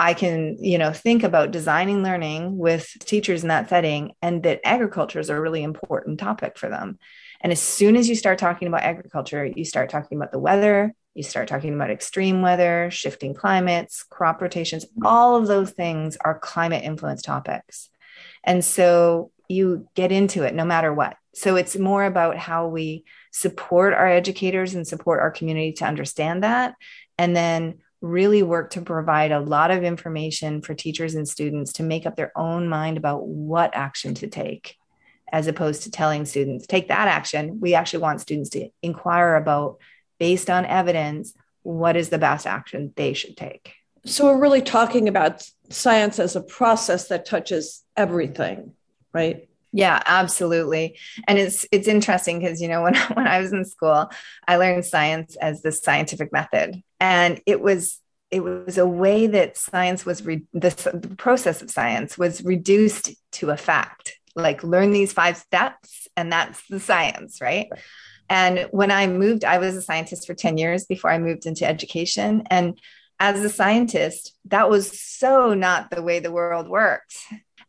i 0.00 0.14
can 0.14 0.56
you 0.62 0.78
know 0.78 0.92
think 0.92 1.22
about 1.22 1.50
designing 1.50 2.02
learning 2.02 2.56
with 2.56 2.96
teachers 3.00 3.42
in 3.42 3.48
that 3.48 3.68
setting 3.68 4.12
and 4.22 4.42
that 4.42 4.60
agriculture 4.64 5.20
is 5.20 5.30
a 5.30 5.40
really 5.40 5.62
important 5.62 6.18
topic 6.18 6.58
for 6.58 6.68
them 6.68 6.98
and 7.40 7.52
as 7.52 7.60
soon 7.60 7.96
as 7.96 8.08
you 8.08 8.14
start 8.14 8.38
talking 8.38 8.66
about 8.66 8.82
agriculture 8.82 9.44
you 9.44 9.64
start 9.64 9.90
talking 9.90 10.18
about 10.18 10.32
the 10.32 10.38
weather 10.38 10.94
you 11.14 11.22
start 11.22 11.48
talking 11.48 11.74
about 11.74 11.90
extreme 11.90 12.40
weather 12.40 12.88
shifting 12.90 13.34
climates 13.34 14.02
crop 14.02 14.40
rotations 14.40 14.86
all 15.04 15.36
of 15.36 15.46
those 15.46 15.70
things 15.70 16.16
are 16.24 16.38
climate 16.38 16.82
influence 16.82 17.22
topics 17.22 17.90
and 18.44 18.64
so 18.64 19.30
you 19.50 19.88
get 19.94 20.12
into 20.12 20.44
it 20.44 20.54
no 20.54 20.64
matter 20.64 20.94
what. 20.94 21.16
So 21.34 21.56
it's 21.56 21.76
more 21.76 22.04
about 22.04 22.36
how 22.36 22.68
we 22.68 23.04
support 23.32 23.92
our 23.92 24.06
educators 24.06 24.74
and 24.74 24.86
support 24.86 25.20
our 25.20 25.30
community 25.30 25.72
to 25.74 25.84
understand 25.84 26.44
that. 26.44 26.76
And 27.18 27.36
then 27.36 27.78
really 28.00 28.42
work 28.42 28.70
to 28.70 28.80
provide 28.80 29.32
a 29.32 29.40
lot 29.40 29.70
of 29.70 29.84
information 29.84 30.62
for 30.62 30.74
teachers 30.74 31.14
and 31.14 31.28
students 31.28 31.74
to 31.74 31.82
make 31.82 32.06
up 32.06 32.16
their 32.16 32.32
own 32.36 32.68
mind 32.68 32.96
about 32.96 33.26
what 33.26 33.74
action 33.74 34.14
to 34.14 34.26
take, 34.26 34.76
as 35.32 35.46
opposed 35.46 35.82
to 35.82 35.90
telling 35.90 36.24
students, 36.24 36.66
take 36.66 36.88
that 36.88 37.08
action. 37.08 37.60
We 37.60 37.74
actually 37.74 38.02
want 38.02 38.20
students 38.20 38.50
to 38.50 38.68
inquire 38.82 39.36
about, 39.36 39.78
based 40.18 40.48
on 40.48 40.64
evidence, 40.64 41.34
what 41.62 41.96
is 41.96 42.08
the 42.08 42.18
best 42.18 42.46
action 42.46 42.92
they 42.96 43.12
should 43.12 43.36
take. 43.36 43.74
So 44.06 44.24
we're 44.24 44.40
really 44.40 44.62
talking 44.62 45.08
about 45.08 45.46
science 45.68 46.18
as 46.18 46.34
a 46.34 46.40
process 46.40 47.08
that 47.08 47.26
touches 47.26 47.84
everything 47.96 48.72
right? 49.12 49.48
Yeah, 49.72 50.02
absolutely. 50.04 50.98
And 51.28 51.38
it's 51.38 51.66
it's 51.70 51.88
interesting 51.88 52.40
because 52.40 52.60
you 52.60 52.68
know 52.68 52.82
when 52.84 52.94
when 53.14 53.26
I 53.26 53.40
was 53.40 53.52
in 53.52 53.64
school, 53.64 54.10
I 54.46 54.56
learned 54.56 54.84
science 54.84 55.36
as 55.36 55.62
the 55.62 55.72
scientific 55.72 56.32
method, 56.32 56.82
and 56.98 57.40
it 57.46 57.60
was 57.60 58.00
it 58.30 58.40
was 58.40 58.78
a 58.78 58.86
way 58.86 59.26
that 59.26 59.56
science 59.56 60.06
was 60.06 60.24
re- 60.24 60.44
the, 60.52 60.70
the 60.94 61.16
process 61.16 61.62
of 61.62 61.70
science 61.70 62.16
was 62.16 62.44
reduced 62.44 63.10
to 63.32 63.50
a 63.50 63.56
fact. 63.56 64.18
Like 64.36 64.62
learn 64.62 64.92
these 64.92 65.12
five 65.12 65.36
steps, 65.36 66.06
and 66.16 66.32
that's 66.32 66.62
the 66.68 66.78
science, 66.78 67.40
right? 67.40 67.68
And 68.28 68.68
when 68.70 68.92
I 68.92 69.08
moved, 69.08 69.44
I 69.44 69.58
was 69.58 69.74
a 69.74 69.82
scientist 69.82 70.26
for 70.26 70.34
10 70.34 70.56
years 70.56 70.84
before 70.84 71.10
I 71.10 71.18
moved 71.18 71.46
into 71.46 71.66
education. 71.66 72.44
And 72.48 72.78
as 73.18 73.42
a 73.42 73.50
scientist, 73.50 74.36
that 74.46 74.70
was 74.70 74.98
so 75.00 75.52
not 75.52 75.90
the 75.90 76.00
way 76.00 76.20
the 76.20 76.30
world 76.30 76.68
worked 76.68 77.16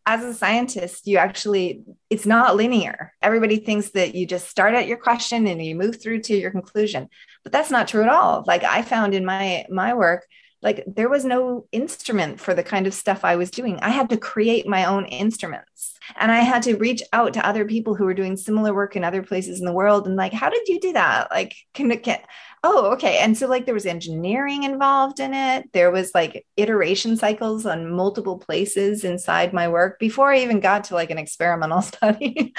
as 0.05 0.23
a 0.23 0.33
scientist, 0.33 1.07
you 1.07 1.17
actually, 1.17 1.83
it's 2.09 2.25
not 2.25 2.55
linear. 2.55 3.13
Everybody 3.21 3.57
thinks 3.57 3.91
that 3.91 4.15
you 4.15 4.25
just 4.25 4.49
start 4.49 4.73
at 4.73 4.87
your 4.87 4.97
question 4.97 5.47
and 5.47 5.63
you 5.63 5.75
move 5.75 6.01
through 6.01 6.21
to 6.23 6.35
your 6.35 6.51
conclusion, 6.51 7.07
but 7.43 7.51
that's 7.51 7.71
not 7.71 7.87
true 7.87 8.01
at 8.01 8.09
all. 8.09 8.43
Like 8.47 8.63
I 8.63 8.81
found 8.81 9.13
in 9.13 9.25
my 9.25 9.65
my 9.69 9.93
work, 9.93 10.25
like 10.61 10.83
there 10.87 11.09
was 11.09 11.25
no 11.25 11.65
instrument 11.71 12.39
for 12.39 12.53
the 12.53 12.63
kind 12.63 12.87
of 12.87 12.93
stuff 12.93 13.23
I 13.23 13.35
was 13.35 13.51
doing. 13.51 13.79
I 13.79 13.89
had 13.89 14.09
to 14.09 14.17
create 14.17 14.67
my 14.67 14.85
own 14.85 15.05
instruments 15.05 15.97
and 16.19 16.31
I 16.31 16.39
had 16.39 16.63
to 16.63 16.77
reach 16.77 17.01
out 17.13 17.33
to 17.33 17.47
other 17.47 17.65
people 17.65 17.95
who 17.95 18.05
were 18.05 18.13
doing 18.13 18.37
similar 18.37 18.73
work 18.73 18.95
in 18.95 19.03
other 19.03 19.23
places 19.23 19.59
in 19.59 19.65
the 19.65 19.73
world 19.73 20.07
and 20.07 20.15
like, 20.15 20.33
how 20.33 20.49
did 20.49 20.67
you 20.67 20.79
do 20.79 20.93
that? 20.93 21.31
Like, 21.31 21.55
can, 21.73 21.97
can 21.99 22.19
oh, 22.63 22.91
okay. 22.93 23.17
And 23.17 23.35
so 23.37 23.47
like 23.47 23.65
there 23.65 23.73
was 23.73 23.85
engineering 23.85 24.63
involved 24.63 25.19
in 25.19 25.33
it. 25.33 25.71
There 25.73 25.89
was 25.89 26.11
like 26.13 26.45
iteration 26.57 27.17
cycles 27.17 27.65
on 27.65 27.91
multiple 27.91 28.37
places 28.37 29.03
inside 29.03 29.51
my 29.51 29.67
work 29.67 29.97
before 29.99 30.31
I 30.31 30.39
even 30.39 30.59
got 30.59 30.85
to 30.85 30.93
like 30.93 31.09
an 31.09 31.17
experimental 31.17 31.81
study. 31.81 32.53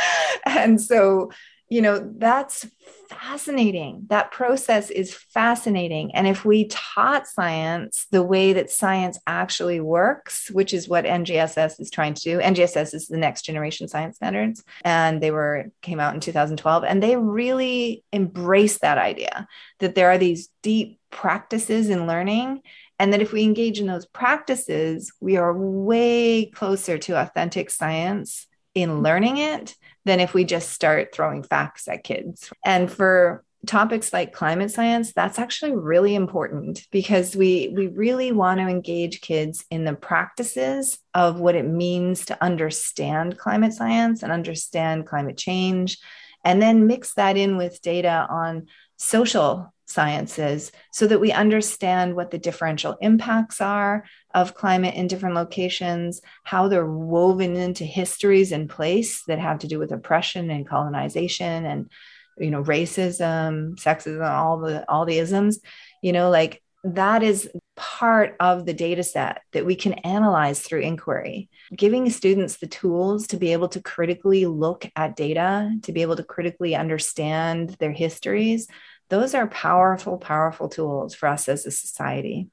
and 0.45 0.81
so 0.81 1.31
you 1.73 1.81
know, 1.81 2.07
that's 2.19 2.67
fascinating. 3.09 4.05
That 4.09 4.31
process 4.31 4.91
is 4.91 5.15
fascinating. 5.15 6.15
And 6.15 6.27
if 6.27 6.45
we 6.45 6.67
taught 6.67 7.27
science 7.27 8.07
the 8.11 8.23
way 8.23 8.53
that 8.53 8.71
science 8.71 9.19
actually 9.27 9.81
works, 9.81 10.51
which 10.51 10.75
is 10.75 10.87
what 10.87 11.07
NGSS 11.07 11.81
is 11.81 11.91
trying 11.91 12.13
to 12.13 12.21
do, 12.21 12.41
NGSS 12.41 12.93
is 12.93 13.09
the 13.09 13.17
next 13.17 13.47
generation 13.47 13.89
science 13.89 14.17
standards, 14.17 14.63
and 14.85 15.23
they 15.23 15.31
were 15.31 15.73
came 15.81 15.99
out 15.99 16.13
in 16.13 16.21
2012, 16.21 16.85
and 16.85 17.03
they 17.03 17.17
really 17.17 18.05
embrace 18.13 18.81
that 18.81 18.99
idea 18.99 19.49
that 19.79 19.95
there 19.95 20.11
are 20.11 20.19
these 20.19 20.51
deep 20.61 21.01
practices 21.09 21.89
in 21.89 22.07
learning 22.07 22.61
and 22.99 23.15
that 23.15 23.23
if 23.23 23.33
we 23.33 23.45
engage 23.45 23.81
in 23.81 23.87
those 23.87 24.05
practices, 24.05 25.11
we 25.21 25.39
are 25.39 25.57
way 25.57 26.45
closer 26.45 26.99
to 26.99 27.19
authentic 27.19 27.71
science 27.71 28.47
in 28.75 29.03
learning 29.03 29.39
it 29.39 29.75
than 30.05 30.21
if 30.21 30.35
we 30.35 30.45
just 30.45 30.71
start 30.71 31.15
throwing 31.15 31.43
facts 31.43 31.89
at 31.89 32.05
kids. 32.05 32.51
And 32.65 32.91
for 32.91 33.45
topics 33.67 34.13
like 34.13 34.33
climate 34.33 34.73
science 34.73 35.13
that's 35.13 35.39
actually 35.39 35.73
really 35.73 36.17
important 36.17 36.85
because 36.91 37.37
we 37.37 37.73
we 37.77 37.87
really 37.87 38.33
want 38.33 38.59
to 38.59 38.67
engage 38.67 39.21
kids 39.21 39.65
in 39.71 39.85
the 39.85 39.95
practices 39.95 40.99
of 41.15 41.39
what 41.39 41.55
it 41.55 41.67
means 41.67 42.25
to 42.25 42.43
understand 42.43 43.39
climate 43.39 43.73
science 43.73 44.25
and 44.25 44.33
understand 44.33 45.07
climate 45.07 45.37
change 45.37 45.99
and 46.45 46.61
then 46.61 46.89
mix 46.89 47.15
that 47.15 47.37
in 47.37 47.57
with 47.57 47.81
data 47.83 48.27
on 48.29 48.67
social 48.97 49.72
sciences 49.93 50.73
so 50.91 51.07
that 51.07 51.21
we 51.21 51.33
understand 51.33 52.17
what 52.17 52.31
the 52.31 52.39
differential 52.39 52.97
impacts 53.01 53.61
are 53.61 54.05
of 54.35 54.55
climate 54.55 54.95
in 54.95 55.07
different 55.07 55.35
locations, 55.35 56.21
how 56.45 56.69
they're 56.69 56.87
woven 56.87 57.57
into 57.57 57.85
histories 57.85 58.53
in 58.53 58.69
place 58.69 59.25
that 59.25 59.39
have 59.39 59.59
to 59.61 59.69
do 59.69 59.79
with 59.79 59.93
oppression 59.93 60.51
and 60.51 60.69
colonization 60.69 61.67
and 61.67 61.91
you 62.39 62.51
know 62.51 62.63
racism, 62.65 63.77
sexism, 63.77 64.29
all 64.29 64.59
the 64.59 64.89
all 64.91 65.05
the 65.05 65.19
isms, 65.19 65.61
you 66.03 66.13
know, 66.13 66.31
like 66.31 66.63
that 66.85 67.23
is 67.23 67.49
part 67.77 68.35
of 68.41 68.67
the 68.67 68.75
data 68.75 69.05
set 69.05 69.43
that 69.53 69.65
we 69.65 69.77
can 69.77 69.93
analyze 69.95 70.61
through 70.61 70.81
inquiry. 70.81 71.49
Giving 71.75 72.11
students 72.11 72.57
the 72.57 72.67
tools 72.67 73.29
to 73.29 73.37
be 73.37 73.53
able 73.53 73.69
to 73.69 73.81
critically 73.81 74.47
look 74.47 74.91
at 74.97 75.15
data, 75.15 75.73
to 75.83 75.93
be 75.93 76.03
able 76.03 76.17
to 76.17 76.25
critically 76.25 76.75
understand 76.75 77.77
their 77.79 77.93
histories, 77.93 78.67
those 79.13 79.35
are 79.35 79.47
powerful, 79.47 80.17
powerful 80.17 80.71
tools 80.71 81.15
for 81.15 81.29
us 81.29 81.47
as 81.47 81.67
a 81.67 81.71
society. 81.71 82.49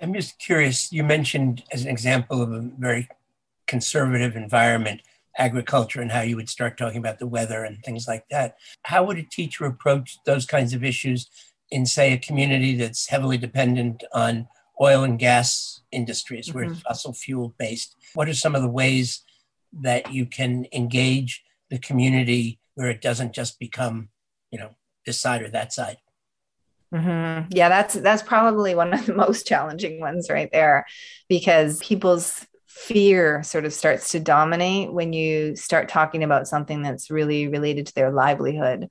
I'm 0.00 0.14
just 0.14 0.38
curious, 0.38 0.92
you 0.92 1.02
mentioned 1.02 1.64
as 1.72 1.82
an 1.82 1.90
example 1.90 2.40
of 2.40 2.52
a 2.52 2.60
very 2.78 3.08
conservative 3.66 4.36
environment, 4.36 5.00
agriculture, 5.36 6.00
and 6.00 6.12
how 6.12 6.20
you 6.20 6.36
would 6.36 6.48
start 6.48 6.78
talking 6.78 6.98
about 6.98 7.18
the 7.18 7.26
weather 7.26 7.64
and 7.64 7.82
things 7.82 8.06
like 8.06 8.28
that. 8.30 8.56
How 8.84 9.02
would 9.02 9.18
a 9.18 9.24
teacher 9.24 9.64
approach 9.64 10.18
those 10.24 10.46
kinds 10.46 10.72
of 10.72 10.84
issues 10.84 11.28
in, 11.72 11.84
say, 11.84 12.12
a 12.12 12.16
community 12.18 12.76
that's 12.76 13.08
heavily 13.08 13.36
dependent 13.36 14.04
on 14.12 14.46
oil 14.80 15.02
and 15.02 15.18
gas 15.18 15.80
industries, 15.90 16.46
mm-hmm. 16.46 16.56
where 16.56 16.64
it's 16.66 16.74
mm-hmm. 16.74 16.86
fossil 16.86 17.12
fuel 17.14 17.52
based? 17.58 17.96
What 18.14 18.28
are 18.28 18.34
some 18.34 18.54
of 18.54 18.62
the 18.62 18.70
ways 18.70 19.22
that 19.72 20.12
you 20.12 20.24
can 20.24 20.68
engage 20.72 21.42
the 21.68 21.80
community 21.80 22.60
where 22.76 22.90
it 22.90 23.00
doesn't 23.00 23.32
just 23.32 23.58
become 23.58 24.10
you 24.50 24.58
know 24.58 24.70
this 25.06 25.20
side 25.20 25.42
or 25.42 25.48
that 25.50 25.72
side 25.72 25.96
mm-hmm. 26.92 27.46
yeah 27.50 27.68
that's 27.68 27.94
that's 27.94 28.22
probably 28.22 28.74
one 28.74 28.92
of 28.92 29.06
the 29.06 29.14
most 29.24 29.46
challenging 29.46 30.00
ones 30.00 30.28
right 30.30 30.50
there 30.52 30.86
because 31.28 31.78
people's 31.80 32.46
fear 32.66 33.42
sort 33.42 33.64
of 33.64 33.72
starts 33.72 34.12
to 34.12 34.20
dominate 34.20 34.92
when 34.92 35.12
you 35.12 35.56
start 35.56 35.88
talking 35.88 36.22
about 36.22 36.46
something 36.46 36.80
that's 36.80 37.10
really 37.10 37.48
related 37.48 37.86
to 37.86 37.94
their 37.94 38.12
livelihood 38.12 38.88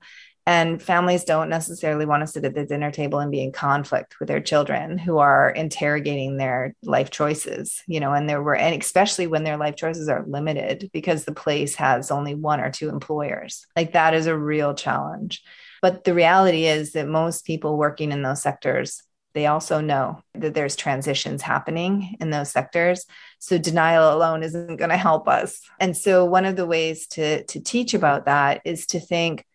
and 0.48 0.82
families 0.82 1.26
don't 1.26 1.50
necessarily 1.50 2.06
want 2.06 2.22
to 2.22 2.28
sit 2.28 2.46
at 2.46 2.56
the 2.56 2.66
dinner 2.66 2.90
table 2.90 3.20
and 3.20 3.30
be 3.30 3.44
in 3.44 3.52
conflict 3.52 4.18
with 4.18 4.30
their 4.30 4.40
children 4.40 4.98
who 4.98 5.18
are 5.18 5.50
interrogating 5.50 6.38
their 6.38 6.74
life 6.84 7.12
choices, 7.12 7.84
you 7.86 8.00
know, 8.00 8.14
and 8.14 8.30
there 8.30 8.42
were, 8.42 8.56
and 8.56 8.82
especially 8.82 9.28
when 9.28 9.44
their 9.44 9.58
life 9.58 9.76
choices 9.76 10.08
are 10.08 10.24
limited 10.26 10.90
because 10.94 11.26
the 11.26 11.34
place 11.34 11.76
has 11.76 12.12
only 12.12 12.34
one 12.34 12.62
or 12.62 12.72
two 12.72 12.88
employers. 12.88 13.66
Like 13.76 13.92
that 13.92 14.14
is 14.14 14.26
a 14.26 14.38
real 14.38 14.74
challenge. 14.74 15.44
But 15.82 16.06
the 16.06 16.14
reality 16.14 16.66
is 16.66 16.94
that 16.94 17.10
most 17.10 17.46
people 17.46 17.76
working 17.78 18.14
in 18.14 18.22
those 18.22 18.42
sectors 18.42 19.04
they 19.34 19.46
also 19.46 19.82
know 19.82 20.20
that 20.34 20.56
there's 20.56 20.76
transitions 20.76 21.44
happening 21.44 22.16
in 22.20 22.32
those 22.32 22.50
sectors. 22.50 23.06
So 23.38 23.60
denial 23.60 24.12
alone 24.12 24.42
isn't 24.42 24.78
going 24.78 24.90
to 24.90 24.98
help 24.98 25.28
us. 25.28 25.62
And 25.80 25.96
so 25.96 26.26
one 26.26 26.46
of 26.46 26.56
the 26.56 26.66
ways 26.66 27.06
to, 27.10 27.44
to 27.44 27.60
teach 27.60 27.94
about 27.94 28.26
that 28.26 28.62
is 28.66 28.88
to 28.88 29.00
think, 29.00 29.46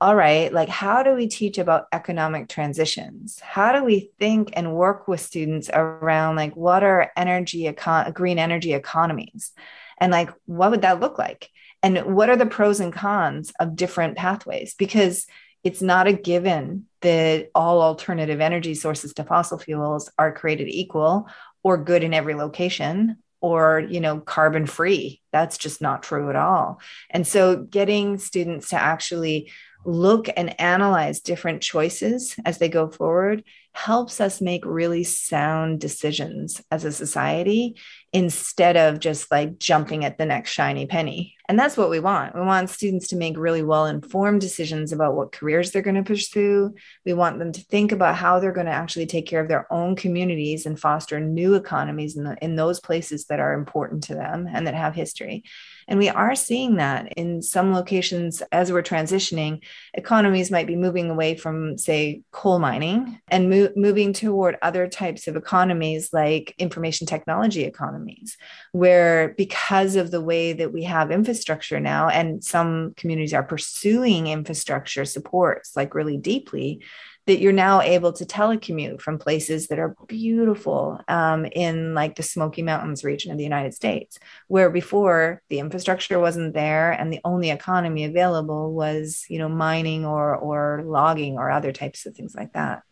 all 0.00 0.16
right, 0.16 0.52
like 0.52 0.68
how 0.68 1.02
do 1.02 1.14
we 1.14 1.28
teach 1.28 1.56
about 1.56 1.86
economic 1.92 2.48
transitions? 2.48 3.38
How 3.40 3.72
do 3.72 3.84
we 3.84 4.10
think 4.18 4.50
and 4.54 4.74
work 4.74 5.08
with 5.08 5.20
students 5.20 5.70
around 5.72 6.36
like 6.36 6.54
what 6.56 6.82
are 6.82 7.12
energy 7.16 7.64
econ- 7.64 8.12
green 8.12 8.38
energy 8.38 8.74
economies? 8.74 9.52
And 9.98 10.12
like 10.12 10.30
what 10.46 10.70
would 10.70 10.82
that 10.82 11.00
look 11.00 11.18
like? 11.18 11.48
And 11.82 12.16
what 12.16 12.28
are 12.28 12.36
the 12.36 12.46
pros 12.46 12.80
and 12.80 12.92
cons 12.92 13.52
of 13.60 13.76
different 13.76 14.16
pathways? 14.16 14.74
Because 14.74 15.26
it's 15.62 15.80
not 15.80 16.06
a 16.06 16.12
given 16.12 16.86
that 17.00 17.50
all 17.54 17.80
alternative 17.80 18.40
energy 18.40 18.74
sources 18.74 19.14
to 19.14 19.24
fossil 19.24 19.58
fuels 19.58 20.10
are 20.18 20.32
created 20.32 20.68
equal 20.68 21.28
or 21.62 21.78
good 21.78 22.04
in 22.04 22.14
every 22.14 22.34
location 22.34 23.16
or 23.40 23.80
you 23.90 24.00
know 24.00 24.20
carbon 24.20 24.64
free 24.64 25.20
that's 25.30 25.58
just 25.58 25.82
not 25.82 26.02
true 26.02 26.30
at 26.30 26.36
all 26.36 26.80
and 27.10 27.26
so 27.26 27.56
getting 27.56 28.16
students 28.18 28.70
to 28.70 28.76
actually 28.76 29.50
look 29.84 30.28
and 30.36 30.58
analyze 30.60 31.20
different 31.20 31.62
choices 31.62 32.36
as 32.44 32.58
they 32.58 32.68
go 32.68 32.88
forward 32.88 33.44
helps 33.72 34.20
us 34.20 34.40
make 34.40 34.64
really 34.64 35.02
sound 35.02 35.80
decisions 35.80 36.62
as 36.70 36.84
a 36.84 36.92
society 36.92 37.76
instead 38.12 38.76
of 38.76 39.00
just 39.00 39.30
like 39.32 39.58
jumping 39.58 40.04
at 40.04 40.16
the 40.16 40.24
next 40.24 40.52
shiny 40.52 40.86
penny. 40.86 41.34
And 41.48 41.58
that's 41.58 41.76
what 41.76 41.90
we 41.90 41.98
want. 41.98 42.36
We 42.36 42.40
want 42.40 42.70
students 42.70 43.08
to 43.08 43.16
make 43.16 43.36
really 43.36 43.62
well 43.62 43.86
informed 43.86 44.40
decisions 44.40 44.92
about 44.92 45.16
what 45.16 45.32
careers 45.32 45.72
they're 45.72 45.82
going 45.82 45.96
to 45.96 46.04
pursue. 46.04 46.72
We 47.04 47.12
want 47.12 47.40
them 47.40 47.50
to 47.50 47.60
think 47.60 47.90
about 47.90 48.14
how 48.14 48.38
they're 48.38 48.52
going 48.52 48.66
to 48.66 48.72
actually 48.72 49.06
take 49.06 49.26
care 49.26 49.40
of 49.40 49.48
their 49.48 49.70
own 49.72 49.96
communities 49.96 50.66
and 50.66 50.78
foster 50.78 51.18
new 51.18 51.54
economies 51.54 52.16
in, 52.16 52.22
the, 52.22 52.36
in 52.40 52.54
those 52.54 52.78
places 52.78 53.26
that 53.26 53.40
are 53.40 53.54
important 53.54 54.04
to 54.04 54.14
them 54.14 54.48
and 54.50 54.68
that 54.68 54.74
have 54.74 54.94
history. 54.94 55.42
And 55.88 55.98
we 55.98 56.08
are 56.08 56.34
seeing 56.34 56.76
that 56.76 57.12
in 57.14 57.42
some 57.42 57.72
locations 57.72 58.42
as 58.52 58.72
we're 58.72 58.82
transitioning, 58.82 59.62
economies 59.94 60.50
might 60.50 60.66
be 60.66 60.76
moving 60.76 61.10
away 61.10 61.36
from, 61.36 61.78
say, 61.78 62.22
coal 62.30 62.58
mining 62.58 63.20
and 63.28 63.50
mo- 63.50 63.72
moving 63.76 64.12
toward 64.12 64.56
other 64.62 64.88
types 64.88 65.26
of 65.26 65.36
economies 65.36 66.12
like 66.12 66.54
information 66.58 67.06
technology 67.06 67.64
economies, 67.64 68.36
where 68.72 69.34
because 69.36 69.96
of 69.96 70.10
the 70.10 70.20
way 70.20 70.52
that 70.52 70.72
we 70.72 70.84
have 70.84 71.10
infrastructure 71.10 71.80
now, 71.80 72.08
and 72.08 72.42
some 72.42 72.94
communities 72.96 73.34
are 73.34 73.42
pursuing 73.42 74.26
infrastructure 74.26 75.04
supports 75.04 75.76
like 75.76 75.94
really 75.94 76.16
deeply, 76.16 76.80
that 77.26 77.40
you're 77.40 77.52
now 77.52 77.80
able 77.80 78.12
to 78.12 78.26
telecommute 78.26 79.00
from 79.00 79.18
places 79.18 79.68
that 79.68 79.78
are 79.78 79.96
beautiful 80.06 81.00
um, 81.08 81.46
in 81.46 81.94
like 81.94 82.16
the 82.16 82.22
Smoky 82.22 82.62
Mountains 82.62 83.02
region 83.02 83.32
of 83.32 83.38
the 83.38 83.44
United 83.44 83.72
States, 83.72 84.18
where 84.48 84.68
before 84.68 85.42
the 85.48 85.58
infrastructure 85.58 86.18
wasn't 86.18 86.52
there 86.52 86.92
and 86.92 87.12
the 87.12 87.20
only 87.24 87.50
economy 87.50 88.04
available 88.04 88.74
was, 88.74 89.24
you 89.28 89.38
know, 89.38 89.48
mining 89.48 90.04
or 90.04 90.36
or 90.36 90.82
logging 90.84 91.38
or 91.38 91.50
other 91.50 91.72
types 91.72 92.04
of 92.04 92.14
things 92.14 92.34
like 92.34 92.52
that. 92.52 92.82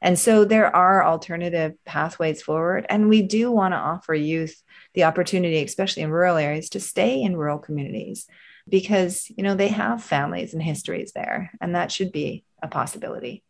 And 0.00 0.18
so 0.18 0.44
there 0.44 0.74
are 0.74 1.04
alternative 1.04 1.74
pathways 1.84 2.42
forward. 2.42 2.86
And 2.88 3.08
we 3.08 3.22
do 3.22 3.52
want 3.52 3.72
to 3.72 3.78
offer 3.78 4.14
youth 4.14 4.60
the 4.94 5.04
opportunity, 5.04 5.62
especially 5.62 6.02
in 6.02 6.10
rural 6.10 6.36
areas, 6.36 6.70
to 6.70 6.80
stay 6.80 7.22
in 7.22 7.36
rural 7.36 7.58
communities 7.58 8.26
because, 8.68 9.30
you 9.36 9.44
know, 9.44 9.54
they 9.54 9.68
have 9.68 10.02
families 10.02 10.54
and 10.54 10.62
histories 10.62 11.12
there. 11.12 11.52
And 11.60 11.76
that 11.76 11.92
should 11.92 12.10
be 12.10 12.44
a 12.60 12.68
possibility 12.68 13.44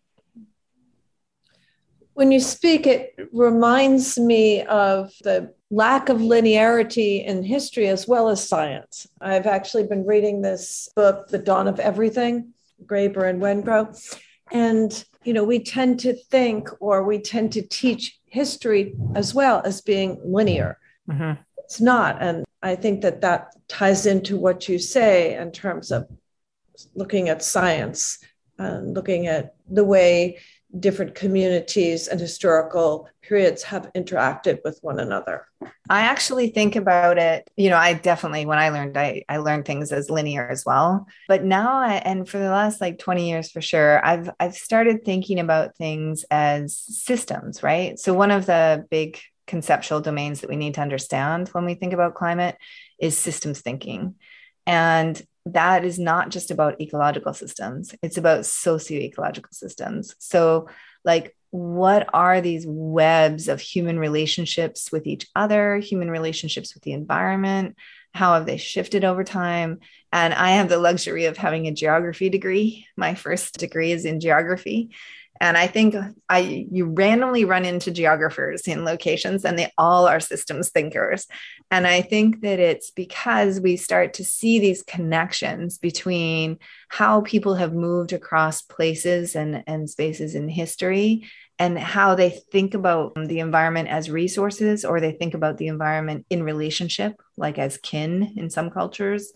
when 2.15 2.31
you 2.33 2.41
speak, 2.41 2.87
it 2.87 3.15
reminds 3.33 4.19
me 4.19 4.63
of 4.65 5.13
the 5.23 5.55
lack 5.71 6.09
of 6.09 6.19
linearity 6.19 7.25
in 7.25 7.43
history 7.43 7.89
as 7.89 8.07
well 8.07 8.29
as 8.29 8.47
science. 8.47 9.07
I've 9.21 9.47
actually 9.47 9.85
been 9.85 10.05
reading 10.05 10.43
this 10.43 10.91
book, 10.95 11.29
The 11.29 11.39
Dawn 11.39 11.69
of 11.69 11.81
Everything, 11.81 12.53
Graeber 12.85 13.29
and 13.29 13.41
Wengrow. 13.41 13.99
And, 14.51 15.05
you 15.25 15.33
know, 15.33 15.45
we 15.45 15.61
tend 15.61 16.01
to 16.01 16.13
think 16.15 16.69
or 16.81 17.05
we 17.05 17.19
tend 17.19 17.53
to 17.53 17.63
teach 17.63 18.19
history 18.27 18.95
as 19.15 19.35
well 19.35 19.63
as 19.65 19.81
being 19.81 20.21
linear. 20.23 20.79
Mm-hmm. 21.09 21.41
It's 21.59 21.81
not. 21.81 22.21
And 22.21 22.45
I 22.63 22.77
think 22.77 23.01
that 23.01 23.23
that 23.23 23.55
ties 23.69 24.05
into 24.05 24.37
what 24.37 24.69
you 24.69 24.79
say 24.79 25.37
in 25.37 25.53
terms 25.53 25.91
of 25.91 26.07
looking 26.95 27.31
at 27.31 27.43
science 27.43 28.19
and 28.59 28.95
looking 28.95 29.27
at 29.27 29.55
the 29.71 29.85
way 29.85 30.39
different 30.79 31.15
communities 31.15 32.09
and 32.09 32.19
historical 32.19 33.09
periods 33.21 33.63
have 33.63 33.93
interacted 33.95 34.59
with 34.65 34.79
one 34.83 34.99
another. 34.99 35.47
I 35.91 36.03
actually 36.03 36.49
think 36.49 36.77
about 36.77 37.19
it, 37.19 37.51
you 37.57 37.69
know, 37.71 37.77
I 37.77 37.95
definitely, 37.95 38.47
when 38.47 38.59
I 38.59 38.71
learned, 38.71 38.97
I, 38.97 39.25
I 39.29 39.39
learned 39.39 39.65
things 39.65 39.93
as 39.93 40.11
linear 40.11 40.49
as 40.49 40.65
well. 40.65 41.07
But 41.29 41.45
now, 41.45 41.81
I, 41.81 41.95
and 41.97 42.29
for 42.29 42.39
the 42.39 42.51
last 42.51 42.81
like 42.81 42.99
20 42.99 43.29
years 43.29 43.51
for 43.51 43.61
sure, 43.61 44.05
I've, 44.05 44.31
I've 44.41 44.55
started 44.55 45.05
thinking 45.05 45.39
about 45.39 45.77
things 45.77 46.25
as 46.31 46.77
systems, 46.77 47.63
right? 47.63 47.99
So 47.99 48.15
one 48.15 48.31
of 48.31 48.47
the 48.47 48.87
big 48.91 49.19
conceptual 49.47 50.01
domains 50.01 50.41
that 50.41 50.51
we 50.51 50.57
need 50.57 50.75
to 50.75 50.81
understand 50.81 51.49
when 51.49 51.65
we 51.65 51.75
think 51.75 51.93
about 51.93 52.15
climate 52.15 52.57
is 52.99 53.19
systems 53.19 53.61
thinking. 53.61 54.15
And 54.67 55.21
that 55.47 55.85
is 55.85 55.99
not 55.99 56.31
just 56.31 56.51
about 56.51 56.81
ecological 56.81 57.35
systems, 57.35 57.95
it's 58.03 58.17
about 58.17 58.47
socio 58.47 58.99
ecological 59.01 59.53
systems. 59.53 60.15
So, 60.19 60.69
like, 61.05 61.37
what 61.51 62.09
are 62.15 62.41
these 62.41 62.65
webs 62.67 63.49
of 63.49 63.61
human 63.61 63.99
relationships 63.99 64.91
with 64.91 65.07
each 65.07 65.27
other, 65.35 65.77
human 65.79 66.11
relationships 66.11 66.75
with 66.75 66.83
the 66.83 66.93
environment? 66.93 67.77
How 68.15 68.35
have 68.35 68.47
they 68.47 68.57
shifted 68.57 69.05
over 69.05 69.25
time? 69.25 69.81
And 70.13 70.35
I 70.35 70.51
have 70.51 70.69
the 70.69 70.79
luxury 70.79 71.25
of 71.25 71.37
having 71.37 71.67
a 71.67 71.73
geography 71.73 72.29
degree. 72.29 72.87
My 72.97 73.15
first 73.15 73.59
degree 73.59 73.93
is 73.93 74.05
in 74.05 74.21
geography. 74.21 74.91
And 75.41 75.57
I 75.57 75.67
think 75.67 75.97
I 76.29 76.67
you 76.71 76.85
randomly 76.85 77.45
run 77.45 77.65
into 77.65 77.91
geographers 77.91 78.69
in 78.69 78.85
locations 78.85 79.45
and 79.45 79.59
they 79.59 79.73
all 79.77 80.07
are 80.07 80.21
systems 80.21 80.71
thinkers. 80.71 81.27
And 81.69 81.85
I 81.85 82.01
think 82.01 82.43
that 82.43 82.61
it's 82.61 82.93
because 82.93 83.59
we 83.59 83.77
start 83.77 84.15
to 84.15 84.25
see 84.25 84.61
these 84.61 84.85
connections 84.85 85.79
between 85.79 86.59
how 86.89 87.23
people 87.23 87.57
have 87.57 87.75
moved 87.75 88.13
across 88.13 88.63
places 88.63 89.35
and, 89.35 89.65
and 89.67 89.91
spaces 89.91 90.37
in 90.37 90.49
history 90.49 91.29
and 91.59 91.77
how 91.77 92.15
they 92.15 92.31
think 92.31 92.75
about 92.75 93.15
the 93.17 93.41
environment 93.41 93.89
as 93.89 94.11
resources 94.11 94.85
or 94.85 95.01
they 95.01 95.13
think 95.13 95.35
about 95.35 95.59
the 95.59 95.67
environment 95.67 96.25
in 96.31 96.45
relationship, 96.45 97.21
like 97.37 97.59
as 97.59 97.79
kin 97.79 98.35
in 98.37 98.49
some 98.49 98.71
cultures. 98.71 99.33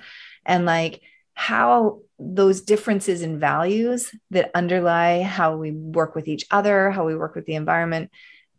And 0.46 0.64
like 0.64 1.02
how 1.34 2.00
those 2.18 2.62
differences 2.62 3.20
in 3.20 3.38
values 3.38 4.10
that 4.30 4.50
underlie 4.54 5.22
how 5.22 5.56
we 5.56 5.72
work 5.72 6.14
with 6.14 6.28
each 6.28 6.46
other, 6.50 6.90
how 6.90 7.04
we 7.04 7.14
work 7.14 7.34
with 7.34 7.44
the 7.44 7.54
environment, 7.54 8.10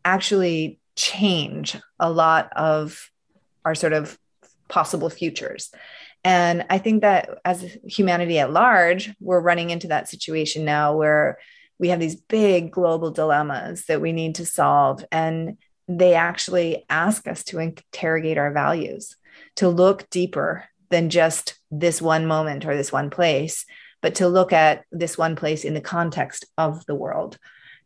actually 0.06 0.80
change 0.96 1.76
a 2.00 2.12
lot 2.12 2.52
of 2.56 3.10
our 3.66 3.74
sort 3.74 3.94
of 3.94 4.18
possible 4.68 5.10
futures. 5.10 5.72
And 6.24 6.66
I 6.70 6.78
think 6.78 7.02
that 7.02 7.30
as 7.46 7.78
humanity 7.84 8.38
at 8.40 8.52
large, 8.52 9.14
we're 9.20 9.40
running 9.40 9.70
into 9.70 9.88
that 9.88 10.10
situation 10.10 10.66
now 10.66 10.96
where 10.96 11.40
we 11.80 11.90
have 11.90 12.00
these 12.00 12.16
big 12.16 12.72
global 12.72 13.12
dilemmas 13.12 13.86
that 13.86 14.02
we 14.02 14.12
need 14.12 14.36
to 14.36 14.46
solve. 14.46 15.06
And 15.12 15.58
they 15.88 16.16
actually 16.16 16.86
ask 16.90 17.28
us 17.28 17.44
to 17.46 17.60
interrogate 17.60 18.38
our 18.38 18.52
values, 18.52 19.16
to 19.56 19.70
look 19.70 20.10
deeper 20.10 20.66
than 20.90 21.10
just 21.10 21.58
this 21.72 22.02
one 22.02 22.26
moment 22.26 22.66
or 22.66 22.76
this 22.76 22.92
one 22.92 23.10
place, 23.10 23.66
but 24.02 24.16
to 24.16 24.28
look 24.28 24.54
at 24.54 24.86
this 24.92 25.18
one 25.18 25.36
place 25.36 25.66
in 25.66 25.74
the 25.74 25.82
context 25.82 26.46
of 26.58 26.86
the 26.86 26.96
world. 26.96 27.38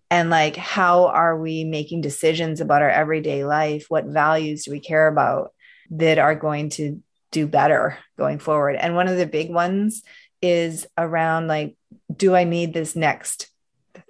And 0.10 0.30
like, 0.30 0.58
how 0.58 1.08
are 1.08 1.40
we 1.40 1.64
making 1.64 2.02
decisions 2.02 2.60
about 2.60 2.82
our 2.82 2.90
everyday 2.90 3.46
life? 3.46 3.86
What 3.88 4.06
values 4.06 4.66
do 4.66 4.72
we 4.72 4.82
care 4.82 5.08
about 5.08 5.54
that 5.92 6.20
are 6.20 6.36
going 6.36 6.70
to 6.72 7.02
do 7.32 7.48
better 7.48 7.98
going 8.18 8.40
forward? 8.40 8.76
And 8.76 8.94
one 8.94 9.08
of 9.08 9.18
the 9.18 9.26
big 9.26 9.50
ones 9.50 10.04
is 10.42 10.86
around 10.98 11.48
like, 11.48 11.78
do 12.16 12.36
I 12.36 12.44
need 12.44 12.74
this 12.74 12.96
next 12.96 13.50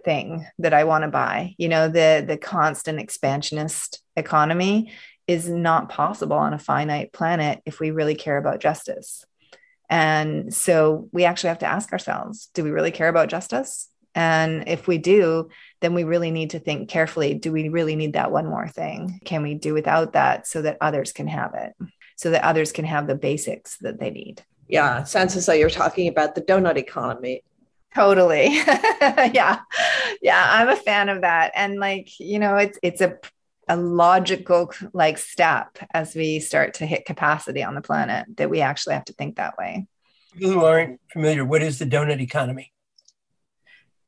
thing 0.04 0.48
that 0.58 0.74
I 0.74 0.86
want 0.86 1.04
to 1.04 1.10
buy? 1.10 1.54
You 1.58 1.70
know, 1.70 1.88
the 1.88 2.24
the 2.28 2.38
constant 2.38 3.00
expansionist 3.00 4.02
economy 4.16 4.92
is 5.28 5.50
not 5.50 5.90
possible 5.90 6.36
on 6.36 6.54
a 6.54 6.60
finite 6.60 7.14
planet 7.14 7.62
if 7.66 7.80
we 7.80 7.92
really 7.92 8.16
care 8.16 8.38
about 8.38 8.60
justice. 8.60 9.26
And 9.90 10.54
so 10.54 11.10
we 11.12 11.26
actually 11.26 11.50
have 11.50 11.60
to 11.60 11.66
ask 11.66 11.92
ourselves 11.92 12.50
do 12.54 12.64
we 12.64 12.72
really 12.72 12.92
care 12.92 13.10
about 13.10 13.30
justice? 13.30 13.90
And 14.14 14.68
if 14.68 14.88
we 14.88 14.98
do, 14.98 15.50
then 15.80 15.94
we 15.94 16.04
really 16.04 16.32
need 16.32 16.52
to 16.52 16.60
think 16.60 16.90
carefully 16.90 17.34
do 17.34 17.52
we 17.52 17.70
really 17.70 17.96
need 17.96 18.14
that 18.14 18.32
one 18.32 18.46
more 18.46 18.68
thing? 18.68 19.20
Can 19.26 19.42
we 19.44 19.54
do 19.54 19.74
without 19.74 20.14
that 20.14 20.48
so 20.48 20.62
that 20.62 20.78
others 20.82 21.14
can 21.14 21.28
have 21.28 21.54
it, 21.56 21.74
so 22.16 22.32
that 22.32 22.44
others 22.44 22.72
can 22.72 22.86
have 22.86 23.08
the 23.08 23.16
basics 23.16 23.78
that 23.78 24.00
they 24.00 24.10
need? 24.10 24.44
Yeah, 24.68 25.04
sounds 25.04 25.36
as 25.36 25.46
though 25.46 25.54
you're 25.54 25.70
talking 25.70 26.08
about 26.08 26.36
the 26.36 26.42
donut 26.42 26.78
economy. 26.78 27.44
Totally. 27.94 28.48
yeah. 28.56 29.60
Yeah, 30.22 30.48
I'm 30.50 30.70
a 30.70 30.78
fan 30.78 31.10
of 31.10 31.22
that. 31.22 31.52
And 31.56 31.78
like, 31.78 32.20
you 32.20 32.40
know, 32.40 32.56
it's 32.56 32.80
it's 32.82 33.02
a 33.02 33.18
a 33.72 33.78
logical 33.78 34.70
like 34.92 35.18
step 35.18 35.78
as 35.94 36.14
we 36.14 36.42
start 36.42 36.74
to 36.76 36.86
hit 36.86 37.06
capacity 37.06 37.64
on 37.64 37.74
the 37.74 37.82
planet 37.82 38.26
that 38.36 38.50
we 38.50 38.60
actually 38.60 38.96
have 38.96 39.06
to 39.06 39.14
think 39.14 39.38
that 39.38 39.58
way. 39.58 39.88
People 40.34 40.52
who 40.52 40.66
aren't 40.66 41.00
familiar, 41.10 41.46
what 41.46 41.64
is 41.64 41.80
the 41.80 41.86
donut 41.86 42.20
economy? 42.20 42.74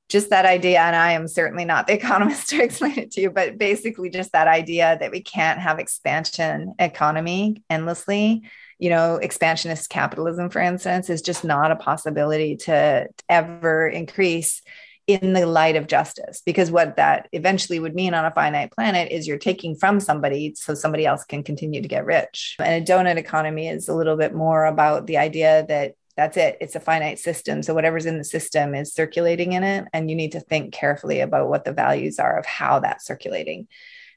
Just 0.10 0.32
that 0.32 0.46
idea, 0.46 0.82
and 0.82 0.98
I 0.98 1.14
am 1.14 1.30
certainly 1.30 1.64
not 1.64 1.88
the 1.88 1.94
economist 2.02 2.50
to 2.50 2.62
explain 2.62 3.00
it 3.00 3.12
to 3.12 3.22
you, 3.22 3.32
but 3.32 3.58
basically 3.58 4.10
just 4.10 4.34
that 4.34 4.50
idea 4.50 4.98
that 5.00 5.12
we 5.12 5.22
can't 5.22 5.60
have 5.60 5.80
expansion 5.80 6.76
economy 6.78 7.64
endlessly 7.70 8.44
you 8.80 8.90
know, 8.90 9.16
expansionist 9.16 9.90
capitalism, 9.90 10.50
for 10.50 10.60
instance, 10.60 11.10
is 11.10 11.22
just 11.22 11.46
not 11.46 11.72
a 11.72 11.76
possibility 11.78 12.58
to 12.58 13.08
ever 13.30 13.88
increase 13.88 14.62
in 15.08 15.34
the 15.34 15.46
light 15.46 15.76
of 15.76 15.88
justice. 15.88 16.42
Because 16.46 16.72
what 16.72 16.96
that 16.98 17.28
eventually 17.32 17.80
would 17.80 17.96
mean 17.96 18.14
on 18.14 18.26
a 18.26 18.32
finite 18.32 18.72
planet 18.72 19.12
is 19.12 19.28
you're 19.28 19.38
taking 19.38 19.76
from 19.76 20.00
somebody 20.00 20.54
so 20.56 20.74
somebody 20.74 21.06
else 21.06 21.24
can 21.24 21.44
continue 21.44 21.82
to 21.82 21.88
get 21.88 22.06
rich. 22.06 22.56
And 22.60 22.84
a 22.84 22.92
donut 22.92 23.18
economy 23.18 23.68
is 23.68 23.88
a 23.88 23.96
little 23.96 24.18
bit 24.18 24.34
more 24.34 24.66
about 24.66 25.08
the 25.08 25.18
idea 25.18 25.66
that 25.68 25.96
that's 26.16 26.38
it 26.38 26.58
it's 26.62 26.76
a 26.76 26.80
finite 26.80 27.18
system 27.18 27.64
so 27.64 27.74
whatever's 27.74 28.06
in 28.06 28.20
the 28.20 28.24
system 28.24 28.76
is 28.76 28.94
circulating 28.94 29.54
in 29.54 29.64
it 29.64 29.86
and 29.94 30.12
you 30.12 30.16
need 30.16 30.34
to 30.34 30.40
think 30.40 30.72
carefully 30.72 31.22
about 31.22 31.50
what 31.50 31.66
the 31.66 31.74
values 31.74 32.20
are 32.20 32.38
of 32.38 32.46
how 32.46 32.80
that's 32.80 33.06
circulating 33.06 33.68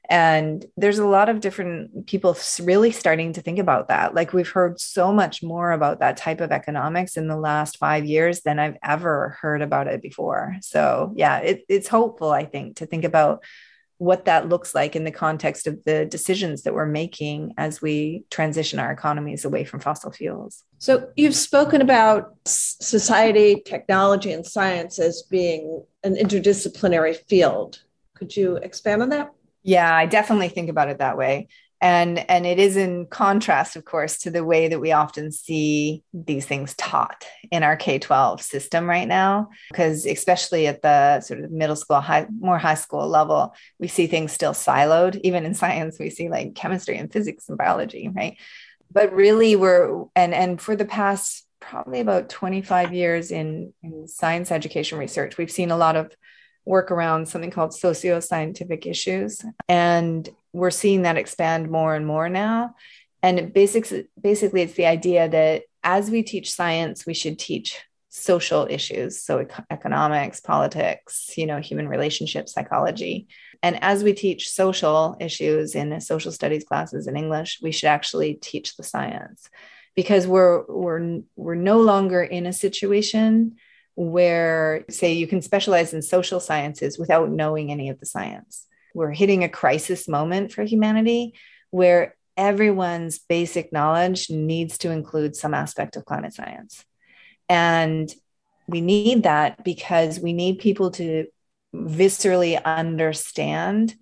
and 0.09 0.65
there's 0.77 0.99
a 0.99 1.07
lot 1.07 1.27
of 1.27 1.41
different 1.41 2.07
people 2.07 2.37
really 2.61 2.91
starting 2.91 3.33
to 3.33 3.41
think 3.41 3.59
about 3.59 3.89
that. 3.89 4.15
Like 4.15 4.31
we've 4.31 4.49
heard 4.49 4.79
so 4.79 5.11
much 5.11 5.43
more 5.43 5.71
about 5.71 5.99
that 5.99 6.17
type 6.17 6.39
of 6.39 6.51
economics 6.51 7.17
in 7.17 7.27
the 7.27 7.35
last 7.35 7.77
five 7.77 8.05
years 8.05 8.41
than 8.41 8.57
I've 8.57 8.77
ever 8.83 9.37
heard 9.41 9.61
about 9.61 9.87
it 9.87 10.01
before. 10.01 10.55
So, 10.61 11.13
yeah, 11.15 11.39
it, 11.39 11.65
it's 11.67 11.89
hopeful, 11.89 12.31
I 12.31 12.45
think, 12.45 12.77
to 12.77 12.85
think 12.85 13.03
about 13.03 13.43
what 13.99 14.25
that 14.25 14.47
looks 14.47 14.75
like 14.75 14.95
in 14.95 15.03
the 15.03 15.11
context 15.11 15.65
of 15.65 15.83
the 15.83 16.05
decisions 16.05 16.61
that 16.61 16.73
we're 16.73 16.85
making 16.85 17.53
as 17.57 17.81
we 17.81 18.23
transition 18.29 18.77
our 18.77 18.91
economies 18.91 19.43
away 19.43 19.63
from 19.63 19.79
fossil 19.79 20.11
fuels. 20.11 20.63
So, 20.77 21.09
you've 21.17 21.35
spoken 21.35 21.81
about 21.81 22.33
society, 22.45 23.61
technology, 23.65 24.31
and 24.31 24.45
science 24.45 24.99
as 24.99 25.23
being 25.23 25.83
an 26.03 26.15
interdisciplinary 26.15 27.17
field. 27.27 27.81
Could 28.15 28.37
you 28.37 28.55
expand 28.57 29.01
on 29.01 29.09
that? 29.09 29.31
Yeah, 29.67 29.93
I 29.93 30.05
definitely 30.05 30.47
think 30.47 30.69
about 30.69 30.87
it 30.87 30.99
that 30.99 31.17
way. 31.17 31.49
And 31.81 32.17
and 32.31 32.47
it 32.47 32.57
is 32.57 32.77
in 32.77 33.05
contrast, 33.05 33.75
of 33.75 33.83
course, 33.83 34.19
to 34.19 34.31
the 34.31 34.45
way 34.45 34.69
that 34.69 34.79
we 34.79 34.93
often 34.93 35.29
see 35.29 36.03
these 36.13 36.45
things 36.45 36.73
taught 36.75 37.25
in 37.51 37.63
our 37.63 37.75
K-12 37.75 38.41
system 38.41 38.85
right 38.85 39.07
now. 39.07 39.49
Because 39.69 40.05
especially 40.05 40.67
at 40.67 40.81
the 40.81 41.19
sort 41.19 41.41
of 41.41 41.51
middle 41.51 41.75
school, 41.75 41.99
high, 41.99 42.27
more 42.39 42.57
high 42.57 42.75
school 42.75 43.07
level, 43.09 43.53
we 43.77 43.89
see 43.89 44.07
things 44.07 44.31
still 44.31 44.53
siloed. 44.53 45.19
Even 45.23 45.45
in 45.45 45.53
science, 45.63 45.99
we 45.99 46.09
see 46.09 46.29
like 46.29 46.55
chemistry 46.55 46.97
and 46.97 47.11
physics 47.11 47.49
and 47.49 47.57
biology, 47.57 48.09
right? 48.15 48.37
But 48.89 49.13
really 49.13 49.57
we're 49.57 50.05
and 50.15 50.33
and 50.33 50.61
for 50.61 50.77
the 50.77 50.85
past 50.85 51.45
probably 51.59 51.99
about 51.99 52.29
25 52.29 52.93
years 52.93 53.31
in, 53.31 53.73
in 53.83 54.07
science 54.07 54.49
education 54.49 54.97
research, 54.97 55.37
we've 55.37 55.51
seen 55.51 55.71
a 55.71 55.77
lot 55.77 55.97
of 55.97 56.15
work 56.67 56.91
around 56.91 57.27
something 57.27 57.49
called 57.49 57.73
socio-scientific 57.73 58.85
issues. 58.85 59.43
And 59.69 60.27
we're 60.51 60.71
seeing 60.71 61.03
that 61.03 61.17
expand 61.17 61.69
more 61.69 61.95
and 61.95 62.05
more 62.05 62.29
now. 62.29 62.75
And 63.23 63.53
basically 63.53 64.07
basically 64.21 64.61
it's 64.61 64.73
the 64.73 64.85
idea 64.85 65.29
that 65.29 65.63
as 65.83 66.11
we 66.11 66.23
teach 66.23 66.51
science 66.51 67.05
we 67.05 67.13
should 67.13 67.39
teach 67.39 67.79
social 68.09 68.67
issues. 68.69 69.21
So 69.21 69.47
economics 69.71 70.39
politics 70.41 71.31
you 71.37 71.45
know 71.45 71.59
human 71.59 71.87
relationships 71.87 72.53
psychology. 72.53 73.27
And 73.63 73.81
as 73.81 74.03
we 74.03 74.13
teach 74.13 74.49
social 74.49 75.15
issues 75.19 75.73
in 75.73 75.99
social 76.01 76.31
studies 76.31 76.63
classes 76.63 77.07
in 77.07 77.15
english 77.15 77.59
we 77.61 77.71
should 77.71 77.87
actually 77.87 78.35
teach 78.35 78.75
the 78.75 78.83
science. 78.83 79.49
Because 79.95 80.27
we're 80.27 80.63
we're 80.67 81.21
we're 81.35 81.55
no 81.55 81.79
longer 81.79 82.21
in 82.21 82.45
a 82.45 82.53
situation 82.53 83.55
where, 83.97 84.85
say, 84.91 85.13
you 85.13 85.25
can 85.25 85.41
specialize 85.41 85.91
in 85.91 86.03
social 86.03 86.39
sciences 86.39 86.99
without 86.99 87.31
knowing 87.31 87.71
any 87.71 87.89
of 87.89 87.99
the 87.99 88.05
science. 88.05 88.67
We're 88.93 89.11
hitting 89.11 89.43
a 89.43 89.49
crisis 89.49 90.07
moment 90.07 90.53
for 90.53 90.63
humanity 90.63 91.33
where 91.71 92.15
everyone's 92.37 93.17
basic 93.17 93.73
knowledge 93.73 94.29
needs 94.29 94.77
to 94.79 94.91
include 94.91 95.35
some 95.35 95.55
aspect 95.55 95.95
of 95.95 96.05
climate 96.05 96.35
science. 96.35 96.85
And 97.49 98.13
we 98.67 98.81
need 98.81 99.23
that 99.23 99.63
because 99.63 100.19
we 100.19 100.31
need 100.31 100.59
people 100.59 100.91
to 100.91 101.25
viscerally 101.73 102.63
understand 102.63 103.95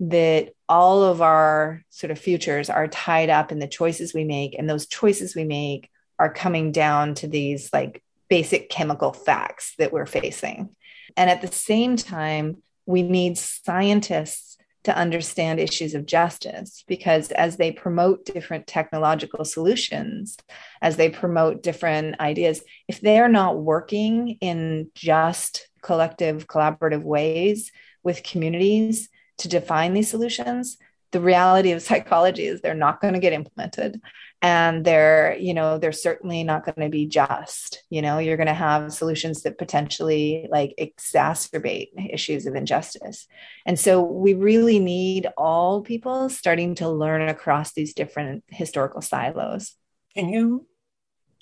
that 0.00 0.50
all 0.68 1.02
of 1.02 1.22
our 1.22 1.82
sort 1.88 2.10
of 2.10 2.18
futures 2.18 2.68
are 2.68 2.88
tied 2.88 3.30
up 3.30 3.52
in 3.52 3.58
the 3.58 3.66
choices 3.66 4.12
we 4.12 4.24
make 4.24 4.54
and 4.58 4.68
those 4.68 4.86
choices 4.86 5.34
we 5.34 5.44
make 5.44 5.88
are 6.18 6.32
coming 6.32 6.72
down 6.72 7.14
to 7.14 7.26
these 7.26 7.70
like 7.72 8.02
basic 8.30 8.70
chemical 8.70 9.12
facts 9.12 9.74
that 9.78 9.92
we're 9.92 10.06
facing. 10.06 10.70
And 11.16 11.28
at 11.28 11.42
the 11.42 11.52
same 11.52 11.96
time, 11.96 12.62
we 12.86 13.02
need 13.02 13.36
scientists 13.36 14.56
to 14.84 14.96
understand 14.96 15.60
issues 15.60 15.94
of 15.94 16.06
justice 16.06 16.84
because 16.88 17.30
as 17.32 17.58
they 17.58 17.70
promote 17.70 18.24
different 18.24 18.66
technological 18.66 19.44
solutions, 19.44 20.38
as 20.80 20.96
they 20.96 21.10
promote 21.10 21.62
different 21.62 22.18
ideas, 22.18 22.62
if 22.88 23.00
they're 23.00 23.28
not 23.28 23.58
working 23.58 24.38
in 24.40 24.90
just 24.94 25.68
collective, 25.82 26.46
collaborative 26.46 27.02
ways 27.02 27.72
with 28.02 28.22
communities 28.22 29.10
to 29.38 29.48
define 29.48 29.92
these 29.92 30.08
solutions, 30.08 30.78
the 31.12 31.20
reality 31.20 31.72
of 31.72 31.82
psychology 31.82 32.46
is 32.46 32.60
they're 32.60 32.74
not 32.74 33.00
going 33.00 33.14
to 33.14 33.20
get 33.20 33.32
implemented. 33.32 34.00
And 34.42 34.86
they're 34.86 35.36
you 35.38 35.52
know 35.52 35.76
they're 35.76 35.92
certainly 35.92 36.44
not 36.44 36.64
going 36.64 36.86
to 36.86 36.88
be 36.90 37.06
just 37.06 37.82
you 37.90 38.00
know? 38.02 38.18
You're 38.18 38.36
going 38.36 38.46
to 38.46 38.54
have 38.54 38.92
solutions 38.92 39.42
that 39.42 39.58
potentially 39.58 40.48
like 40.50 40.74
exacerbate 40.78 41.88
issues 42.12 42.46
of 42.46 42.54
injustice. 42.54 43.26
And 43.66 43.78
so 43.78 44.00
we 44.02 44.34
really 44.34 44.78
need 44.78 45.26
all 45.36 45.82
people 45.82 46.28
starting 46.28 46.74
to 46.76 46.88
learn 46.88 47.28
across 47.28 47.72
these 47.72 47.92
different 47.92 48.44
historical 48.48 49.02
silos. 49.02 49.76
Can 50.14 50.28
you 50.28 50.66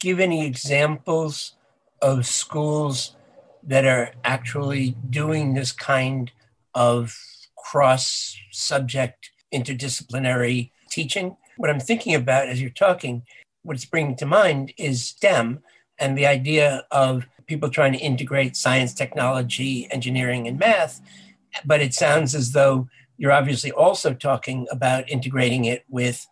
give 0.00 0.20
any 0.20 0.46
examples 0.46 1.56
of 2.00 2.26
schools 2.26 3.16
that 3.62 3.84
are 3.84 4.12
actually 4.24 4.96
doing 5.10 5.54
this 5.54 5.72
kind 5.72 6.30
of 6.74 7.16
cross 7.56 8.36
subject 8.50 9.30
interdisciplinary 9.52 10.70
teaching 10.90 11.36
what 11.58 11.68
I'm 11.70 11.80
thinking 11.80 12.14
about 12.14 12.48
as 12.48 12.62
you're 12.62 12.70
talking, 12.70 13.24
what's 13.62 13.84
bringing 13.84 14.16
to 14.16 14.26
mind 14.26 14.72
is 14.78 15.04
STEM 15.04 15.60
and 15.98 16.16
the 16.16 16.26
idea 16.26 16.86
of 16.90 17.26
people 17.46 17.68
trying 17.68 17.92
to 17.92 17.98
integrate 17.98 18.56
science, 18.56 18.94
technology, 18.94 19.88
engineering, 19.90 20.46
and 20.46 20.58
math. 20.58 21.00
But 21.64 21.82
it 21.82 21.92
sounds 21.92 22.34
as 22.34 22.52
though 22.52 22.88
you're 23.16 23.32
obviously 23.32 23.72
also 23.72 24.14
talking 24.14 24.66
about 24.70 25.10
integrating 25.10 25.64
it 25.64 25.84
with 25.88 26.24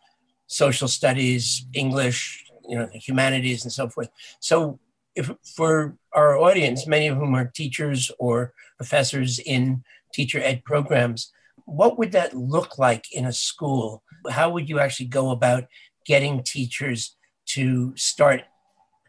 social 0.47 0.87
studies, 0.87 1.67
English, 1.75 2.45
you 2.69 2.79
know, 2.79 2.89
humanities, 2.95 3.65
and 3.65 3.73
so 3.73 3.89
forth. 3.89 4.09
So, 4.41 4.79
if 5.17 5.31
for 5.57 5.97
our 6.13 6.37
audience, 6.37 6.87
many 6.87 7.09
of 7.09 7.17
whom 7.17 7.35
are 7.35 7.47
teachers 7.47 8.11
or 8.19 8.53
professors 8.77 9.39
in 9.39 9.83
teacher 10.13 10.41
ed 10.41 10.63
programs, 10.65 11.33
what 11.65 11.99
would 11.99 12.13
that 12.13 12.35
look 12.35 12.79
like 12.79 13.13
in 13.13 13.27
a 13.27 13.33
school? 13.33 14.03
How 14.31 14.51
would 14.51 14.69
you 14.69 14.79
actually 14.79 15.07
go 15.07 15.31
about 15.31 15.65
getting 16.05 16.43
teachers 16.43 17.17
to 17.47 17.93
start 17.97 18.43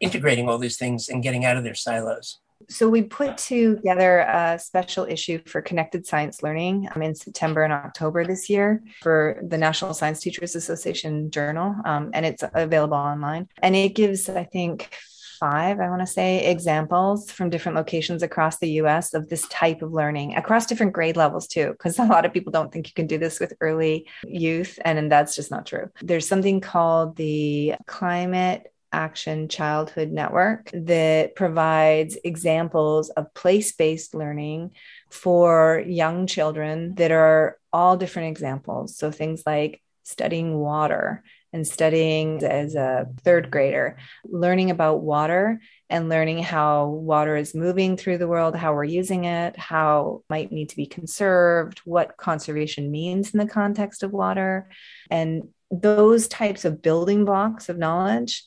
integrating 0.00 0.48
all 0.48 0.58
these 0.58 0.76
things 0.76 1.08
and 1.08 1.22
getting 1.22 1.44
out 1.44 1.56
of 1.56 1.64
their 1.64 1.74
silos? 1.74 2.38
So 2.68 2.88
we 2.88 3.02
put 3.02 3.38
together 3.38 4.18
a 4.20 4.58
special 4.58 5.04
issue 5.04 5.40
for 5.46 5.62
connected 5.62 6.06
science 6.06 6.42
learning 6.42 6.88
um, 6.94 7.02
in 7.02 7.14
September 7.14 7.62
and 7.62 7.72
October 7.72 8.24
this 8.24 8.50
year 8.50 8.82
for 9.00 9.40
the 9.46 9.56
National 9.56 9.94
Science 9.94 10.20
Teachers 10.20 10.56
Association 10.56 11.30
Journal, 11.30 11.76
um, 11.84 12.10
and 12.14 12.26
it's 12.26 12.42
available 12.54 12.96
online. 12.96 13.48
And 13.62 13.76
it 13.76 13.94
gives, 13.94 14.28
I 14.28 14.44
think, 14.44 14.92
five, 15.38 15.80
I 15.80 15.88
want 15.88 16.00
to 16.00 16.06
say, 16.06 16.50
examples 16.50 17.30
from 17.30 17.50
different 17.50 17.76
locations 17.76 18.22
across 18.22 18.58
the 18.58 18.70
US 18.82 19.14
of 19.14 19.28
this 19.28 19.46
type 19.48 19.82
of 19.82 19.92
learning 19.92 20.34
across 20.36 20.66
different 20.66 20.92
grade 20.92 21.16
levels, 21.16 21.46
too, 21.46 21.70
because 21.72 21.98
a 21.98 22.04
lot 22.04 22.24
of 22.24 22.32
people 22.32 22.52
don't 22.52 22.72
think 22.72 22.88
you 22.88 22.94
can 22.94 23.06
do 23.06 23.18
this 23.18 23.40
with 23.40 23.54
early 23.60 24.06
youth. 24.26 24.78
And, 24.84 24.98
and 24.98 25.10
that's 25.10 25.34
just 25.34 25.50
not 25.50 25.66
true. 25.66 25.90
There's 26.02 26.28
something 26.28 26.60
called 26.60 27.16
the 27.16 27.74
Climate 27.86 28.72
Action 28.92 29.48
Childhood 29.48 30.10
Network 30.10 30.70
that 30.72 31.34
provides 31.36 32.16
examples 32.24 33.10
of 33.10 33.32
place 33.34 33.72
based 33.72 34.14
learning 34.14 34.72
for 35.10 35.82
young 35.86 36.26
children 36.26 36.94
that 36.94 37.10
are 37.10 37.58
all 37.72 37.96
different 37.96 38.28
examples. 38.28 38.96
So 38.96 39.10
things 39.10 39.42
like 39.46 39.82
studying 40.04 40.56
water 40.56 41.22
and 41.52 41.66
studying 41.66 42.42
as 42.44 42.74
a 42.74 43.06
third 43.22 43.50
grader, 43.50 43.96
learning 44.24 44.70
about 44.70 45.02
water 45.02 45.60
and 45.88 46.08
learning 46.08 46.42
how 46.42 46.86
water 46.86 47.36
is 47.36 47.54
moving 47.54 47.96
through 47.96 48.18
the 48.18 48.28
world, 48.28 48.54
how 48.54 48.74
we're 48.74 48.84
using 48.84 49.24
it, 49.24 49.56
how 49.56 50.22
it 50.22 50.30
might 50.30 50.52
need 50.52 50.68
to 50.68 50.76
be 50.76 50.86
conserved, 50.86 51.80
what 51.84 52.16
conservation 52.16 52.90
means 52.90 53.32
in 53.32 53.38
the 53.38 53.46
context 53.46 54.02
of 54.02 54.12
water. 54.12 54.68
And 55.10 55.48
those 55.70 56.28
types 56.28 56.64
of 56.64 56.82
building 56.82 57.24
blocks 57.24 57.68
of 57.68 57.78
knowledge 57.78 58.44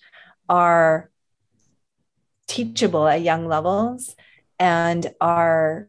are 0.48 1.10
teachable 2.48 3.08
at 3.08 3.22
young 3.22 3.48
levels 3.48 4.16
and 4.60 5.12
are 5.20 5.88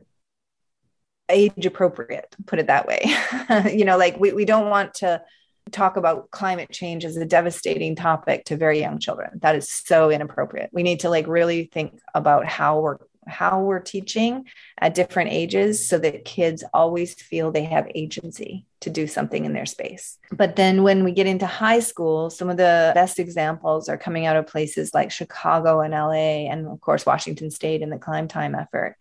age 1.29 1.67
appropriate, 1.67 2.35
put 2.47 2.59
it 2.59 2.69
that 2.69 2.87
way. 2.87 3.15
you 3.73 3.85
know, 3.85 3.99
like 3.99 4.19
we, 4.19 4.33
we 4.33 4.45
don't 4.45 4.71
want 4.71 4.95
to 4.95 5.23
talk 5.71 5.97
about 5.97 6.31
climate 6.31 6.71
change 6.71 7.05
as 7.05 7.17
a 7.17 7.25
devastating 7.25 7.95
topic 7.97 8.45
to 8.47 8.57
very 8.57 8.81
young 8.81 8.99
children. 8.99 9.39
That 9.41 9.55
is 9.55 9.73
so 9.73 10.11
inappropriate. 10.11 10.71
We 10.73 10.83
need 10.83 11.01
to 11.01 11.11
like 11.11 11.27
really 11.27 11.71
think 11.73 11.99
about 12.15 12.47
how 12.47 12.81
we're 12.81 12.99
how 13.27 13.61
we're 13.61 13.81
teaching 13.81 14.45
at 14.79 14.95
different 14.95 15.31
ages 15.31 15.89
so 15.89 15.99
that 15.99 16.25
kids 16.25 16.65
always 16.75 17.15
feel 17.15 17.53
they 17.53 17.65
have 17.65 17.87
agency 17.95 18.67
to 18.81 18.91
do 18.91 19.07
something 19.07 19.45
in 19.45 19.53
their 19.53 19.67
space. 19.67 20.19
But 20.33 20.57
then 20.57 20.83
when 20.83 21.05
we 21.05 21.13
get 21.13 21.29
into 21.29 21.47
high 21.47 21.79
school, 21.79 22.31
some 22.31 22.51
of 22.51 22.57
the 22.57 22.91
best 22.95 23.21
examples 23.21 23.89
are 23.89 23.97
coming 23.97 24.27
out 24.27 24.37
of 24.37 24.49
places 24.49 24.93
like 24.93 25.13
Chicago 25.13 25.81
and 25.81 25.95
LA 25.95 26.51
and 26.51 26.67
of 26.67 26.81
course 26.81 27.07
Washington 27.07 27.51
state 27.51 27.83
and 27.83 27.93
the 27.93 27.97
ClimeTime 27.97 28.61
effort. 28.61 28.97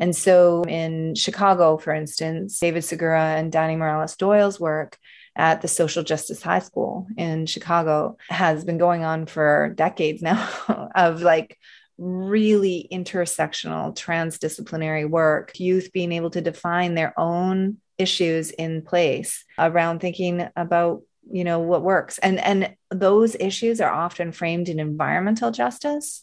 And 0.00 0.16
so 0.16 0.64
in 0.64 1.14
Chicago, 1.14 1.76
for 1.76 1.92
instance, 1.92 2.58
David 2.58 2.82
Segura 2.82 3.36
and 3.36 3.52
Danny 3.52 3.76
Morales 3.76 4.16
Doyle's 4.16 4.58
work 4.58 4.98
at 5.40 5.62
the 5.62 5.68
Social 5.68 6.02
Justice 6.02 6.42
High 6.42 6.58
School 6.58 7.06
in 7.16 7.46
Chicago 7.46 8.18
has 8.28 8.62
been 8.62 8.76
going 8.76 9.04
on 9.04 9.24
for 9.24 9.72
decades 9.74 10.20
now 10.20 10.46
of 10.94 11.22
like 11.22 11.56
really 11.96 12.86
intersectional 12.92 13.96
transdisciplinary 13.96 15.08
work, 15.08 15.58
youth 15.58 15.92
being 15.94 16.12
able 16.12 16.28
to 16.28 16.42
define 16.42 16.94
their 16.94 17.18
own 17.18 17.78
issues 17.96 18.50
in 18.50 18.82
place 18.82 19.46
around 19.58 20.00
thinking 20.00 20.46
about 20.56 21.00
you 21.32 21.44
know 21.44 21.60
what 21.60 21.82
works. 21.82 22.18
And 22.18 22.38
and 22.38 22.76
those 22.90 23.34
issues 23.34 23.80
are 23.80 23.90
often 23.90 24.32
framed 24.32 24.68
in 24.68 24.78
environmental 24.78 25.50
justice 25.52 26.22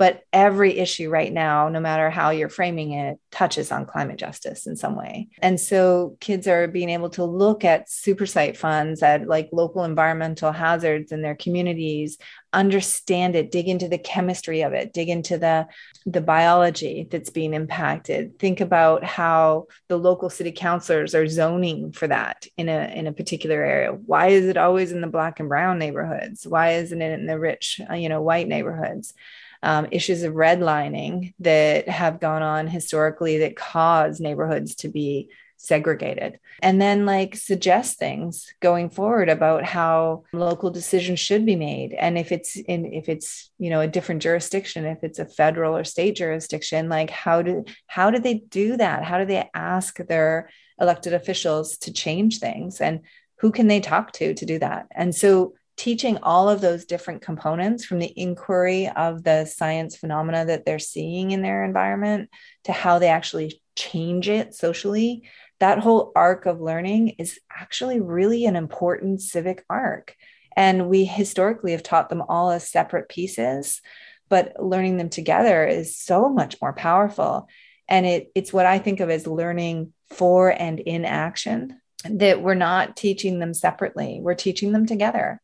but 0.00 0.22
every 0.32 0.78
issue 0.78 1.10
right 1.10 1.30
now 1.30 1.68
no 1.68 1.78
matter 1.78 2.08
how 2.08 2.30
you're 2.30 2.48
framing 2.48 2.92
it 2.92 3.20
touches 3.30 3.70
on 3.70 3.84
climate 3.84 4.16
justice 4.16 4.66
in 4.66 4.74
some 4.74 4.96
way. 4.96 5.28
And 5.42 5.60
so 5.60 6.16
kids 6.20 6.48
are 6.48 6.66
being 6.66 6.88
able 6.88 7.10
to 7.10 7.24
look 7.24 7.66
at 7.66 7.90
super 7.90 8.24
site 8.24 8.56
funds 8.56 9.02
at 9.02 9.28
like 9.28 9.50
local 9.52 9.84
environmental 9.84 10.52
hazards 10.52 11.12
in 11.12 11.20
their 11.20 11.34
communities 11.36 12.16
understand 12.54 13.36
it 13.36 13.52
dig 13.52 13.68
into 13.68 13.88
the 13.88 13.98
chemistry 13.98 14.62
of 14.62 14.72
it 14.72 14.92
dig 14.92 15.08
into 15.08 15.38
the 15.38 15.68
the 16.06 16.20
biology 16.20 17.06
that's 17.10 17.28
being 17.28 17.52
impacted. 17.52 18.38
Think 18.38 18.60
about 18.60 19.04
how 19.04 19.66
the 19.88 19.98
local 19.98 20.30
city 20.30 20.50
councilors 20.50 21.14
are 21.14 21.28
zoning 21.28 21.92
for 21.92 22.08
that 22.08 22.46
in 22.56 22.70
a 22.70 22.90
in 22.94 23.06
a 23.06 23.12
particular 23.12 23.62
area. 23.62 23.92
Why 23.92 24.28
is 24.28 24.46
it 24.46 24.56
always 24.56 24.92
in 24.92 25.02
the 25.02 25.06
black 25.06 25.40
and 25.40 25.48
brown 25.48 25.78
neighborhoods? 25.78 26.46
Why 26.46 26.72
isn't 26.76 27.02
it 27.02 27.12
in 27.12 27.26
the 27.26 27.38
rich 27.38 27.82
uh, 27.88 27.94
you 27.94 28.08
know 28.08 28.22
white 28.22 28.48
neighborhoods 28.48 29.12
um, 29.62 29.86
issues 29.90 30.22
of 30.22 30.34
redlining 30.34 31.34
that 31.40 31.88
have 31.88 32.20
gone 32.20 32.42
on 32.42 32.66
historically 32.66 33.38
that 33.38 33.56
cause 33.56 34.20
neighborhoods 34.20 34.74
to 34.76 34.88
be 34.88 35.28
segregated. 35.62 36.40
And 36.62 36.80
then 36.80 37.04
like 37.04 37.36
suggest 37.36 37.98
things 37.98 38.46
going 38.60 38.88
forward 38.88 39.28
about 39.28 39.62
how 39.62 40.24
local 40.32 40.70
decisions 40.70 41.20
should 41.20 41.44
be 41.44 41.54
made. 41.54 41.92
And 41.92 42.16
if 42.16 42.32
it's 42.32 42.56
in 42.56 42.86
if 42.94 43.10
it's 43.10 43.50
you 43.58 43.68
know 43.68 43.80
a 43.80 43.86
different 43.86 44.22
jurisdiction 44.22 44.86
if 44.86 45.04
it's 45.04 45.18
a 45.18 45.26
federal 45.26 45.76
or 45.76 45.84
state 45.84 46.16
jurisdiction 46.16 46.88
like 46.88 47.10
how 47.10 47.42
do 47.42 47.66
how 47.86 48.10
do 48.10 48.18
they 48.18 48.34
do 48.34 48.78
that? 48.78 49.04
How 49.04 49.18
do 49.18 49.26
they 49.26 49.50
ask 49.52 49.98
their 49.98 50.48
elected 50.80 51.12
officials 51.12 51.76
to 51.78 51.92
change 51.92 52.38
things? 52.38 52.80
And 52.80 53.00
who 53.40 53.52
can 53.52 53.66
they 53.66 53.80
talk 53.80 54.12
to 54.12 54.32
to 54.32 54.46
do 54.46 54.58
that? 54.60 54.86
And 54.92 55.14
so 55.14 55.54
teaching 55.80 56.18
all 56.22 56.50
of 56.50 56.60
those 56.60 56.84
different 56.84 57.22
components 57.22 57.86
from 57.86 58.00
the 58.00 58.12
inquiry 58.14 58.86
of 58.86 59.24
the 59.24 59.46
science 59.46 59.96
phenomena 59.96 60.44
that 60.44 60.66
they're 60.66 60.78
seeing 60.78 61.30
in 61.30 61.40
their 61.40 61.64
environment 61.64 62.28
to 62.64 62.70
how 62.70 62.98
they 62.98 63.08
actually 63.08 63.62
change 63.76 64.28
it 64.28 64.54
socially. 64.54 65.26
That 65.58 65.78
whole 65.78 66.12
arc 66.14 66.44
of 66.44 66.60
learning 66.60 67.14
is 67.18 67.40
actually 67.50 67.98
really 67.98 68.44
an 68.44 68.56
important 68.56 69.22
civic 69.22 69.64
arc. 69.70 70.14
And 70.54 70.90
we 70.90 71.06
historically 71.06 71.72
have 71.72 71.82
taught 71.82 72.10
them 72.10 72.22
all 72.28 72.50
as 72.50 72.70
separate 72.70 73.08
pieces 73.08 73.80
but 74.28 74.52
learning 74.62 74.96
them 74.96 75.08
together 75.08 75.66
is 75.66 75.96
so 75.96 76.28
much 76.28 76.56
more 76.62 76.72
powerful. 76.72 77.48
And 77.88 78.06
it, 78.06 78.30
it's 78.36 78.52
what 78.52 78.66
i 78.66 78.78
think 78.78 79.00
of 79.00 79.10
as 79.10 79.26
learning 79.26 79.92
for 80.10 80.50
and 80.50 80.78
in 80.78 81.04
action 81.04 81.80
that 82.04 82.42
we're 82.42 82.54
not 82.54 82.96
teaching 82.96 83.40
them 83.40 83.54
separately. 83.54 84.20
We're 84.22 84.34
teaching 84.34 84.72
them 84.72 84.86
together 84.86 85.40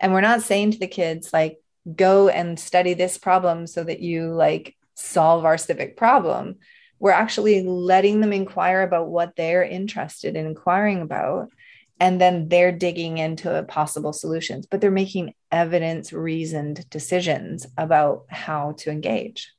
and 0.00 0.12
we're 0.12 0.22
not 0.22 0.42
saying 0.42 0.72
to 0.72 0.78
the 0.78 0.88
kids 0.88 1.32
like 1.32 1.58
go 1.94 2.28
and 2.28 2.58
study 2.58 2.94
this 2.94 3.18
problem 3.18 3.66
so 3.66 3.84
that 3.84 4.00
you 4.00 4.32
like 4.32 4.76
solve 4.94 5.44
our 5.44 5.58
civic 5.58 5.96
problem. 5.96 6.56
We're 6.98 7.12
actually 7.12 7.62
letting 7.62 8.20
them 8.20 8.32
inquire 8.32 8.82
about 8.82 9.08
what 9.08 9.36
they're 9.36 9.62
interested 9.62 10.36
in 10.36 10.46
inquiring 10.46 11.02
about 11.02 11.50
and 11.98 12.18
then 12.18 12.48
they're 12.48 12.72
digging 12.72 13.18
into 13.18 13.62
possible 13.64 14.12
solutions 14.12 14.66
but 14.66 14.80
they're 14.80 14.90
making 14.90 15.34
evidence 15.52 16.12
reasoned 16.12 16.88
decisions 16.90 17.66
about 17.76 18.24
how 18.28 18.72
to 18.78 18.90
engage. 18.90 19.52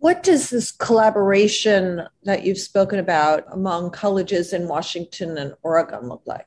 What 0.00 0.22
does 0.22 0.50
this 0.50 0.70
collaboration 0.70 2.06
that 2.22 2.44
you've 2.44 2.58
spoken 2.58 3.00
about 3.00 3.44
among 3.50 3.90
colleges 3.90 4.52
in 4.52 4.68
washington 4.68 5.38
and 5.38 5.54
oregon 5.62 6.08
look 6.08 6.22
like 6.24 6.46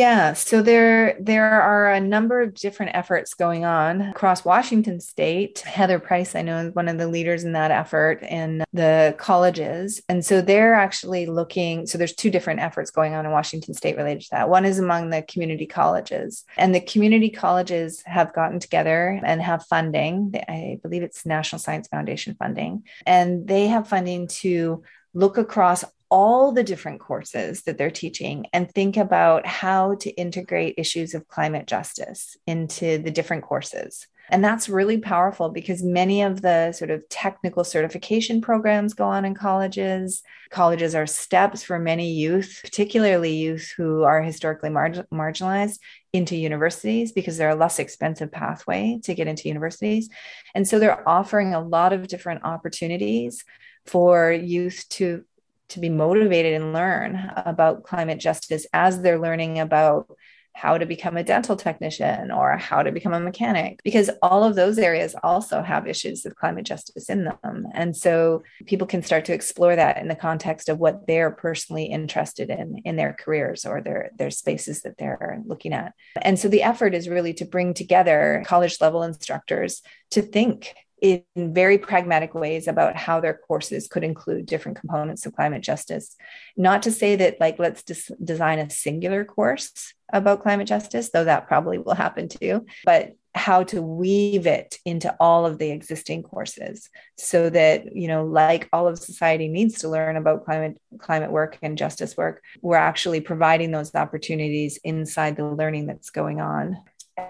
yeah, 0.00 0.32
so 0.32 0.62
there 0.62 1.14
there 1.20 1.60
are 1.60 1.90
a 1.92 2.00
number 2.00 2.40
of 2.40 2.54
different 2.54 2.92
efforts 2.94 3.34
going 3.34 3.66
on 3.66 4.00
across 4.00 4.46
Washington 4.46 4.98
state. 4.98 5.58
Heather 5.58 5.98
Price, 5.98 6.34
I 6.34 6.40
know, 6.40 6.56
is 6.56 6.74
one 6.74 6.88
of 6.88 6.96
the 6.96 7.06
leaders 7.06 7.44
in 7.44 7.52
that 7.52 7.70
effort 7.70 8.22
in 8.22 8.64
the 8.72 9.14
colleges. 9.18 10.00
And 10.08 10.24
so 10.24 10.40
they're 10.40 10.72
actually 10.72 11.26
looking, 11.26 11.86
so 11.86 11.98
there's 11.98 12.14
two 12.14 12.30
different 12.30 12.60
efforts 12.60 12.90
going 12.90 13.12
on 13.12 13.26
in 13.26 13.30
Washington 13.30 13.74
state 13.74 13.98
related 13.98 14.22
to 14.22 14.30
that. 14.30 14.48
One 14.48 14.64
is 14.64 14.78
among 14.78 15.10
the 15.10 15.20
community 15.20 15.66
colleges. 15.66 16.46
And 16.56 16.74
the 16.74 16.80
community 16.80 17.28
colleges 17.28 18.02
have 18.06 18.32
gotten 18.32 18.58
together 18.58 19.20
and 19.22 19.42
have 19.42 19.66
funding. 19.66 20.32
I 20.48 20.78
believe 20.82 21.02
it's 21.02 21.26
National 21.26 21.58
Science 21.58 21.88
Foundation 21.88 22.36
funding. 22.38 22.84
And 23.04 23.46
they 23.46 23.66
have 23.66 23.86
funding 23.86 24.28
to 24.28 24.82
look 25.12 25.36
across 25.36 25.84
all 26.10 26.52
the 26.52 26.64
different 26.64 27.00
courses 27.00 27.62
that 27.62 27.78
they're 27.78 27.90
teaching 27.90 28.46
and 28.52 28.70
think 28.70 28.96
about 28.96 29.46
how 29.46 29.94
to 29.96 30.10
integrate 30.10 30.74
issues 30.76 31.14
of 31.14 31.28
climate 31.28 31.66
justice 31.66 32.36
into 32.46 32.98
the 32.98 33.10
different 33.10 33.44
courses. 33.44 34.06
And 34.32 34.44
that's 34.44 34.68
really 34.68 34.98
powerful 34.98 35.48
because 35.48 35.82
many 35.82 36.22
of 36.22 36.40
the 36.40 36.72
sort 36.72 36.90
of 36.90 37.08
technical 37.08 37.64
certification 37.64 38.40
programs 38.40 38.94
go 38.94 39.04
on 39.04 39.24
in 39.24 39.34
colleges. 39.34 40.22
Colleges 40.50 40.94
are 40.94 41.06
steps 41.06 41.64
for 41.64 41.80
many 41.80 42.12
youth, 42.12 42.60
particularly 42.62 43.34
youth 43.34 43.72
who 43.76 44.04
are 44.04 44.22
historically 44.22 44.70
mar- 44.70 45.06
marginalized, 45.12 45.78
into 46.12 46.36
universities 46.36 47.12
because 47.12 47.38
they're 47.38 47.50
a 47.50 47.56
less 47.56 47.78
expensive 47.78 48.30
pathway 48.30 49.00
to 49.04 49.14
get 49.14 49.28
into 49.28 49.48
universities. 49.48 50.08
And 50.54 50.66
so 50.66 50.78
they're 50.78 51.08
offering 51.08 51.54
a 51.54 51.60
lot 51.60 51.92
of 51.92 52.08
different 52.08 52.44
opportunities 52.44 53.44
for 53.86 54.32
youth 54.32 54.84
to 54.90 55.24
to 55.70 55.80
be 55.80 55.88
motivated 55.88 56.54
and 56.54 56.72
learn 56.72 57.30
about 57.36 57.84
climate 57.84 58.18
justice 58.18 58.66
as 58.72 59.00
they're 59.00 59.18
learning 59.18 59.58
about 59.58 60.08
how 60.52 60.76
to 60.76 60.84
become 60.84 61.16
a 61.16 61.22
dental 61.22 61.54
technician 61.54 62.32
or 62.32 62.56
how 62.56 62.82
to 62.82 62.90
become 62.90 63.12
a 63.14 63.20
mechanic, 63.20 63.80
because 63.84 64.10
all 64.20 64.42
of 64.42 64.56
those 64.56 64.78
areas 64.78 65.14
also 65.22 65.62
have 65.62 65.86
issues 65.86 66.26
of 66.26 66.34
climate 66.34 66.66
justice 66.66 67.08
in 67.08 67.24
them. 67.24 67.66
And 67.72 67.96
so 67.96 68.42
people 68.66 68.86
can 68.86 69.02
start 69.02 69.24
to 69.26 69.32
explore 69.32 69.76
that 69.76 69.98
in 69.98 70.08
the 70.08 70.16
context 70.16 70.68
of 70.68 70.78
what 70.78 71.06
they're 71.06 71.30
personally 71.30 71.84
interested 71.84 72.50
in 72.50 72.82
in 72.84 72.96
their 72.96 73.16
careers 73.18 73.64
or 73.64 73.80
their, 73.80 74.10
their 74.18 74.32
spaces 74.32 74.82
that 74.82 74.98
they're 74.98 75.40
looking 75.46 75.72
at. 75.72 75.94
And 76.20 76.36
so 76.36 76.48
the 76.48 76.64
effort 76.64 76.94
is 76.94 77.08
really 77.08 77.32
to 77.34 77.44
bring 77.44 77.72
together 77.72 78.42
college 78.44 78.80
level 78.80 79.04
instructors 79.04 79.82
to 80.10 80.20
think 80.20 80.74
in 81.00 81.24
very 81.36 81.78
pragmatic 81.78 82.34
ways 82.34 82.68
about 82.68 82.96
how 82.96 83.20
their 83.20 83.34
courses 83.34 83.88
could 83.88 84.04
include 84.04 84.46
different 84.46 84.78
components 84.78 85.26
of 85.26 85.34
climate 85.34 85.62
justice. 85.62 86.16
Not 86.56 86.82
to 86.82 86.92
say 86.92 87.16
that, 87.16 87.40
like, 87.40 87.58
let's 87.58 87.82
des- 87.82 88.14
design 88.22 88.58
a 88.58 88.70
singular 88.70 89.24
course 89.24 89.94
about 90.12 90.42
climate 90.42 90.68
justice, 90.68 91.10
though 91.10 91.24
that 91.24 91.48
probably 91.48 91.78
will 91.78 91.94
happen 91.94 92.28
too, 92.28 92.66
but 92.84 93.12
how 93.32 93.62
to 93.62 93.80
weave 93.80 94.44
it 94.46 94.78
into 94.84 95.14
all 95.20 95.46
of 95.46 95.58
the 95.58 95.70
existing 95.70 96.20
courses 96.20 96.90
so 97.16 97.48
that 97.48 97.94
you 97.94 98.08
know 98.08 98.24
like 98.24 98.68
all 98.72 98.88
of 98.88 98.98
society 98.98 99.46
needs 99.46 99.78
to 99.78 99.88
learn 99.88 100.16
about 100.16 100.44
climate 100.44 100.80
climate 100.98 101.30
work 101.30 101.56
and 101.62 101.78
justice 101.78 102.16
work 102.16 102.42
we're 102.60 102.74
actually 102.74 103.20
providing 103.20 103.70
those 103.70 103.94
opportunities 103.94 104.80
inside 104.82 105.36
the 105.36 105.46
learning 105.46 105.86
that's 105.86 106.10
going 106.10 106.40
on 106.40 106.76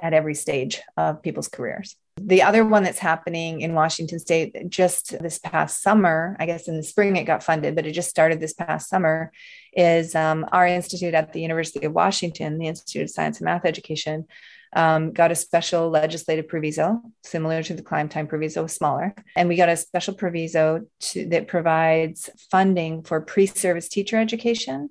at 0.02 0.12
every 0.12 0.35
stage 0.35 0.80
of 0.96 1.22
people's 1.22 1.48
careers. 1.48 1.96
The 2.26 2.42
other 2.42 2.64
one 2.64 2.83
that's 2.83 2.98
happening 2.98 3.62
in 3.62 3.74
Washington 3.74 4.18
state 4.18 4.68
just 4.68 5.18
this 5.20 5.38
past 5.38 5.83
summer, 5.83 6.37
I 6.38 6.46
guess 6.46 6.68
in 6.68 6.76
the 6.76 6.83
spring 6.83 7.16
it 7.16 7.24
got 7.24 7.42
funded, 7.42 7.74
but 7.74 7.87
it 7.87 7.92
just 7.92 8.11
started 8.11 8.40
this 8.40 8.52
past 8.52 8.88
summer, 8.88 9.33
is 9.72 10.14
um, 10.14 10.46
our 10.52 10.66
institute 10.66 11.14
at 11.14 11.33
the 11.33 11.40
University 11.40 11.87
of 11.87 11.92
Washington, 11.92 12.59
the 12.59 12.66
Institute 12.66 13.02
of 13.02 13.11
Science 13.11 13.38
and 13.38 13.46
Math 13.46 13.64
Education, 13.64 14.26
um, 14.72 15.12
got 15.12 15.33
a 15.33 15.35
special 15.35 15.88
legislative 15.88 16.46
proviso, 16.46 17.00
similar 17.24 17.62
to 17.62 17.74
the 17.74 17.83
ClimeTime 17.83 18.28
proviso, 18.28 18.66
smaller. 18.66 19.14
And 19.35 19.48
we 19.48 19.56
got 19.56 19.68
a 19.68 19.76
special 19.76 20.14
proviso 20.14 20.87
to, 21.00 21.26
that 21.28 21.48
provides 21.48 22.30
funding 22.50 23.02
for 23.02 23.20
pre 23.20 23.46
service 23.46 23.88
teacher 23.88 24.18
education. 24.18 24.90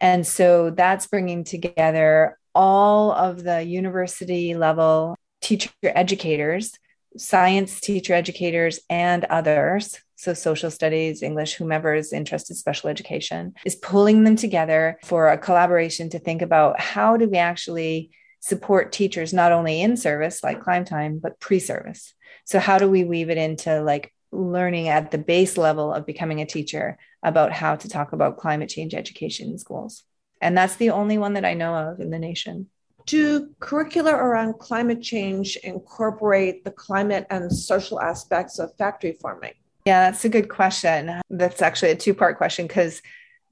And 0.00 0.26
so 0.26 0.70
that's 0.70 1.06
bringing 1.06 1.44
together 1.44 2.38
all 2.54 3.12
of 3.12 3.42
the 3.42 3.62
university 3.62 4.54
level 4.54 5.16
teacher 5.40 5.70
educators, 5.82 6.78
science 7.16 7.80
teacher 7.80 8.14
educators, 8.14 8.80
and 8.88 9.24
others. 9.24 9.98
So, 10.16 10.34
social 10.34 10.70
studies, 10.70 11.22
English, 11.22 11.54
whomever 11.54 11.94
is 11.94 12.12
interested, 12.12 12.56
special 12.56 12.90
education, 12.90 13.54
is 13.64 13.74
pulling 13.74 14.24
them 14.24 14.36
together 14.36 14.98
for 15.04 15.28
a 15.28 15.38
collaboration 15.38 16.10
to 16.10 16.18
think 16.18 16.42
about 16.42 16.78
how 16.78 17.16
do 17.16 17.28
we 17.28 17.38
actually 17.38 18.10
support 18.40 18.92
teachers 18.92 19.32
not 19.32 19.52
only 19.52 19.80
in 19.80 19.96
service 19.96 20.42
like 20.42 20.60
ClimeTime, 20.60 21.20
but 21.20 21.40
pre 21.40 21.58
service. 21.58 22.14
So, 22.44 22.58
how 22.58 22.78
do 22.78 22.88
we 22.88 23.04
weave 23.04 23.30
it 23.30 23.38
into 23.38 23.82
like 23.82 24.12
learning 24.32 24.88
at 24.88 25.10
the 25.10 25.18
base 25.18 25.56
level 25.56 25.92
of 25.92 26.06
becoming 26.06 26.40
a 26.40 26.46
teacher 26.46 26.98
about 27.22 27.52
how 27.52 27.76
to 27.76 27.88
talk 27.88 28.12
about 28.12 28.38
climate 28.38 28.68
change 28.68 28.94
education 28.94 29.50
in 29.50 29.58
schools? 29.58 30.04
And 30.40 30.56
that's 30.56 30.76
the 30.76 30.90
only 30.90 31.18
one 31.18 31.34
that 31.34 31.44
I 31.44 31.54
know 31.54 31.74
of 31.74 32.00
in 32.00 32.10
the 32.10 32.18
nation. 32.18 32.68
Do 33.06 33.50
curricula 33.60 34.14
around 34.14 34.58
climate 34.58 35.02
change 35.02 35.56
incorporate 35.56 36.64
the 36.64 36.70
climate 36.70 37.26
and 37.30 37.52
social 37.52 38.00
aspects 38.00 38.58
of 38.58 38.74
factory 38.76 39.16
farming? 39.20 39.54
Yeah, 39.84 40.10
that's 40.10 40.24
a 40.24 40.28
good 40.28 40.48
question. 40.48 41.20
That's 41.30 41.62
actually 41.62 41.92
a 41.92 41.96
two 41.96 42.14
part 42.14 42.36
question 42.36 42.66
because 42.66 43.02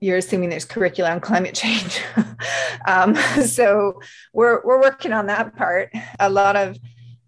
you're 0.00 0.18
assuming 0.18 0.50
there's 0.50 0.64
curricula 0.64 1.11
on 1.11 1.20
climate 1.20 1.54
change. 1.54 2.00
um, 2.87 3.14
so 3.44 4.00
we're, 4.32 4.62
we're 4.64 4.80
working 4.80 5.12
on 5.12 5.26
that 5.26 5.56
part. 5.56 5.90
A 6.20 6.30
lot 6.30 6.56
of 6.56 6.78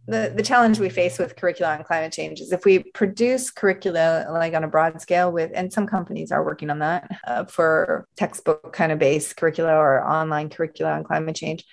the, 0.06 0.32
the 0.34 0.42
challenge 0.42 0.78
we 0.80 0.88
face 0.88 1.18
with 1.18 1.36
curricula 1.36 1.76
on 1.76 1.84
climate 1.84 2.12
change 2.12 2.40
is 2.40 2.52
if 2.52 2.64
we 2.64 2.80
produce 2.94 3.50
curricula 3.50 4.26
like 4.30 4.54
on 4.54 4.64
a 4.64 4.68
broad 4.68 5.00
scale 5.00 5.30
with 5.30 5.52
and 5.54 5.72
some 5.72 5.86
companies 5.86 6.32
are 6.32 6.44
working 6.44 6.68
on 6.68 6.80
that 6.80 7.08
uh, 7.26 7.44
for 7.44 8.06
textbook 8.16 8.72
kind 8.72 8.90
of 8.90 8.98
based 8.98 9.36
curricula 9.36 9.72
or 9.72 10.02
online 10.02 10.48
curricula 10.48 10.92
on 10.92 11.04
climate 11.04 11.36
change 11.36 11.64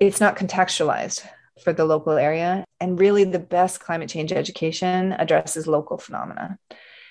it's 0.00 0.20
not 0.20 0.36
contextualized 0.36 1.26
for 1.62 1.72
the 1.72 1.84
local 1.84 2.12
area. 2.12 2.64
And 2.80 2.98
really 2.98 3.24
the 3.24 3.38
best 3.38 3.80
climate 3.80 4.08
change 4.08 4.32
education 4.32 5.12
addresses 5.12 5.66
local 5.66 5.98
phenomena. 5.98 6.58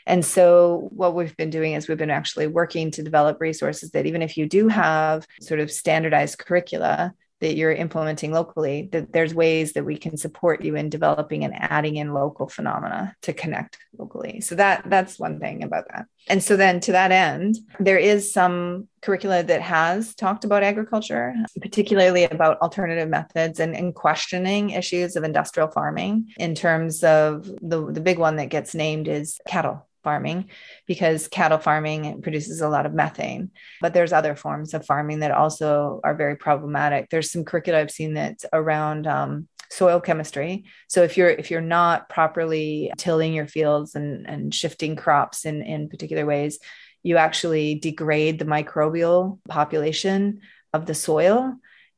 And 0.07 0.23
so, 0.23 0.89
what 0.91 1.15
we've 1.15 1.35
been 1.35 1.49
doing 1.49 1.73
is 1.73 1.87
we've 1.87 1.97
been 1.97 2.11
actually 2.11 2.45
working 2.45 2.91
to 2.91 3.03
develop 3.03 3.41
resources 3.41 3.89
that 3.91 4.05
even 4.05 4.21
if 4.21 4.37
you 4.37 4.47
do 4.47 4.67
have 4.67 5.25
sort 5.41 5.59
of 5.59 5.71
standardized 5.71 6.37
curricula, 6.37 7.13
that 7.45 7.55
you're 7.55 7.71
implementing 7.71 8.31
locally 8.31 8.89
that 8.91 9.13
there's 9.13 9.35
ways 9.35 9.73
that 9.73 9.85
we 9.85 9.95
can 9.95 10.17
support 10.17 10.63
you 10.63 10.75
in 10.75 10.89
developing 10.89 11.43
and 11.43 11.53
adding 11.55 11.97
in 11.97 12.11
local 12.11 12.49
phenomena 12.49 13.15
to 13.21 13.33
connect 13.33 13.77
locally. 13.99 14.41
So 14.41 14.55
that 14.55 14.89
that's 14.89 15.19
one 15.19 15.39
thing 15.39 15.63
about 15.63 15.85
that. 15.89 16.07
And 16.27 16.41
so 16.41 16.57
then 16.57 16.79
to 16.79 16.91
that 16.93 17.11
end 17.11 17.59
there 17.79 17.99
is 17.99 18.33
some 18.33 18.87
curricula 19.03 19.43
that 19.43 19.61
has 19.61 20.15
talked 20.15 20.43
about 20.43 20.63
agriculture 20.63 21.35
particularly 21.61 22.23
about 22.23 22.59
alternative 22.61 23.09
methods 23.09 23.59
and, 23.59 23.75
and 23.75 23.93
questioning 23.93 24.71
issues 24.71 25.15
of 25.15 25.23
industrial 25.23 25.67
farming 25.67 26.33
in 26.37 26.55
terms 26.55 27.03
of 27.03 27.45
the, 27.61 27.91
the 27.91 28.01
big 28.01 28.17
one 28.17 28.37
that 28.37 28.49
gets 28.49 28.73
named 28.73 29.07
is 29.07 29.39
cattle 29.47 29.87
farming 30.05 30.49
because 30.85 31.27
cattle 31.27 31.57
farming 31.57 32.21
produces 32.21 32.61
a 32.61 32.69
lot 32.69 32.85
of 32.85 32.93
methane. 32.93 33.49
But 33.81 33.93
there's 33.93 34.13
other 34.13 34.35
forms 34.35 34.73
of 34.73 34.85
farming 34.85 35.19
that 35.19 35.31
also 35.31 35.99
are 36.03 36.15
very 36.15 36.37
problematic. 36.37 37.09
There's 37.09 37.31
some 37.31 37.43
curricula 37.43 37.79
I've 37.79 37.91
seen 37.99 38.13
that's 38.13 38.45
around 38.53 39.07
um, 39.07 39.47
soil 39.71 39.99
chemistry. 39.99 40.65
So 40.87 41.03
if 41.03 41.17
you're 41.17 41.29
if 41.41 41.49
you're 41.51 41.61
not 41.79 42.07
properly 42.07 42.91
tilling 42.97 43.33
your 43.33 43.47
fields 43.47 43.95
and, 43.95 44.27
and 44.27 44.53
shifting 44.53 44.95
crops 44.95 45.45
in, 45.45 45.61
in 45.63 45.89
particular 45.89 46.25
ways, 46.25 46.59
you 47.03 47.17
actually 47.17 47.75
degrade 47.75 48.39
the 48.39 48.45
microbial 48.45 49.39
population 49.49 50.41
of 50.73 50.85
the 50.85 50.95
soil. 50.95 51.55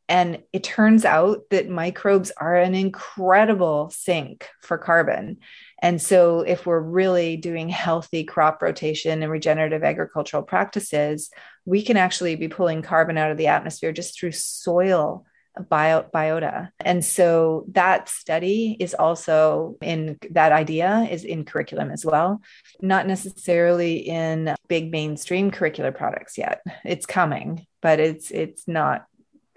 And 0.10 0.44
it 0.54 0.64
turns 0.64 1.04
out 1.04 1.50
that 1.52 1.70
microbes 1.70 2.32
are 2.38 2.56
an 2.56 2.74
incredible 2.74 3.90
sink 3.90 4.48
for 4.62 4.78
carbon. 4.78 5.38
And 5.82 6.02
so, 6.02 6.42
if 6.42 6.66
we're 6.66 6.80
really 6.80 7.38
doing 7.38 7.70
healthy 7.70 8.24
crop 8.24 8.62
rotation 8.62 9.22
and 9.22 9.32
regenerative 9.32 9.84
agricultural 9.84 10.44
practices, 10.44 11.30
we 11.66 11.84
can 11.84 11.98
actually 11.98 12.36
be 12.36 12.48
pulling 12.48 12.82
carbon 12.82 13.18
out 13.18 13.32
of 13.32 13.38
the 13.38 13.48
atmosphere 13.48 13.92
just 13.92 14.20
through 14.20 14.32
soil 14.32 15.26
bio, 15.70 16.04
biota. 16.04 16.70
And 16.80 17.06
so, 17.06 17.66
that 17.74 18.10
study 18.10 18.76
is 18.80 18.96
also 18.96 19.78
in 19.82 20.18
that 20.32 20.52
idea 20.52 21.08
is 21.12 21.24
in 21.24 21.46
curriculum 21.46 21.92
as 21.92 22.04
well, 22.04 22.42
not 22.82 23.06
necessarily 23.06 23.98
in 23.98 24.56
big 24.68 24.92
mainstream 24.92 25.52
curricular 25.52 25.96
products 25.96 26.38
yet. 26.38 26.62
It's 26.84 27.06
coming, 27.06 27.68
but 27.82 28.00
it's 28.00 28.32
it's 28.32 28.68
not 28.68 29.06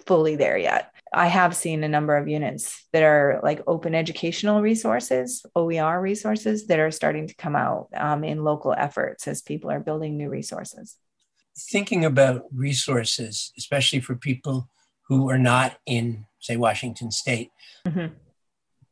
fully 0.07 0.37
there 0.37 0.59
yet. 0.59 0.93
I 1.13 1.27
have 1.27 1.57
seen 1.57 1.83
a 1.83 1.89
number 1.89 2.17
of 2.17 2.29
units 2.29 2.87
that 2.93 3.03
are 3.03 3.41
like 3.43 3.63
open 3.67 3.95
educational 3.95 4.63
resources, 4.63 5.45
OER 5.57 6.01
resources 6.01 6.67
that 6.69 6.79
are 6.79 6.93
starting 6.93 7.27
to 7.27 7.35
come 7.35 7.57
out 7.57 7.89
um, 7.97 8.23
in 8.23 8.45
local 8.45 8.73
efforts 8.77 9.27
as 9.27 9.43
people 9.43 9.71
are 9.71 9.81
building 9.81 10.17
new 10.17 10.29
resources. 10.29 10.97
Thinking 11.59 12.05
about 12.05 12.45
resources, 12.55 13.53
especially 13.59 14.01
for 14.01 14.15
people 14.15 14.69
who 15.09 15.29
are 15.29 15.39
not 15.39 15.79
in, 15.85 16.27
say, 16.39 16.57
Washington 16.57 17.11
State, 17.11 17.51
mm-hmm. 17.85 18.15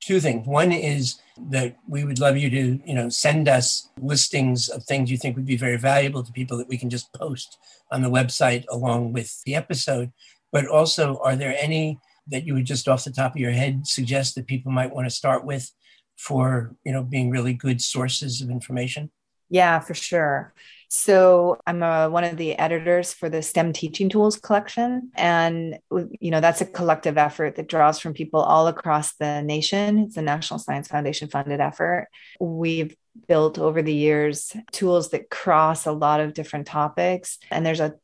two 0.00 0.18
things. 0.18 0.44
One 0.44 0.72
is 0.72 1.20
that 1.50 1.76
we 1.86 2.02
would 2.02 2.18
love 2.18 2.36
you 2.36 2.50
to, 2.50 2.80
you 2.84 2.94
know, 2.94 3.08
send 3.08 3.48
us 3.48 3.90
listings 4.00 4.68
of 4.68 4.82
things 4.82 5.08
you 5.08 5.16
think 5.16 5.36
would 5.36 5.46
be 5.46 5.56
very 5.56 5.76
valuable 5.76 6.24
to 6.24 6.32
people 6.32 6.58
that 6.58 6.68
we 6.68 6.76
can 6.76 6.90
just 6.90 7.12
post 7.12 7.58
on 7.92 8.02
the 8.02 8.10
website 8.10 8.64
along 8.68 9.12
with 9.12 9.40
the 9.44 9.54
episode. 9.54 10.10
But 10.50 10.66
also, 10.66 11.18
are 11.22 11.36
there 11.36 11.54
any 11.60 12.00
that 12.28 12.46
you 12.46 12.54
would 12.54 12.64
just 12.64 12.88
off 12.88 13.04
the 13.04 13.10
top 13.10 13.34
of 13.34 13.40
your 13.40 13.50
head 13.50 13.86
suggest 13.86 14.34
that 14.34 14.46
people 14.46 14.72
might 14.72 14.94
want 14.94 15.06
to 15.06 15.14
start 15.14 15.44
with 15.44 15.70
for 16.16 16.74
you 16.84 16.92
know 16.92 17.02
being 17.02 17.30
really 17.30 17.54
good 17.54 17.80
sources 17.80 18.40
of 18.40 18.50
information? 18.50 19.10
Yeah 19.50 19.80
for 19.80 19.94
sure. 19.94 20.52
So 20.90 21.58
i'm 21.66 21.82
a, 21.82 22.08
one 22.08 22.24
of 22.24 22.36
the 22.36 22.58
editors 22.58 23.12
for 23.12 23.28
the 23.28 23.42
stem 23.42 23.72
teaching 23.72 24.08
tools 24.08 24.38
collection 24.38 25.10
and 25.14 25.78
you 26.18 26.30
know 26.30 26.40
that's 26.40 26.62
a 26.62 26.66
collective 26.66 27.18
effort 27.18 27.56
that 27.56 27.68
draws 27.68 27.98
from 27.98 28.14
people 28.14 28.40
all 28.40 28.68
across 28.68 29.14
the 29.16 29.42
nation. 29.42 29.98
It's 29.98 30.16
a 30.16 30.22
national 30.22 30.60
science 30.60 30.88
foundation 30.88 31.28
funded 31.28 31.60
effort. 31.60 32.08
We've 32.40 32.94
built 33.26 33.58
over 33.58 33.82
the 33.82 33.94
years 33.94 34.54
tools 34.70 35.10
that 35.10 35.30
cross 35.30 35.86
a 35.86 35.92
lot 35.92 36.20
of 36.20 36.34
different 36.34 36.66
topics. 36.66 37.38
And 37.50 37.64
there's 37.64 37.80
a 37.80 37.94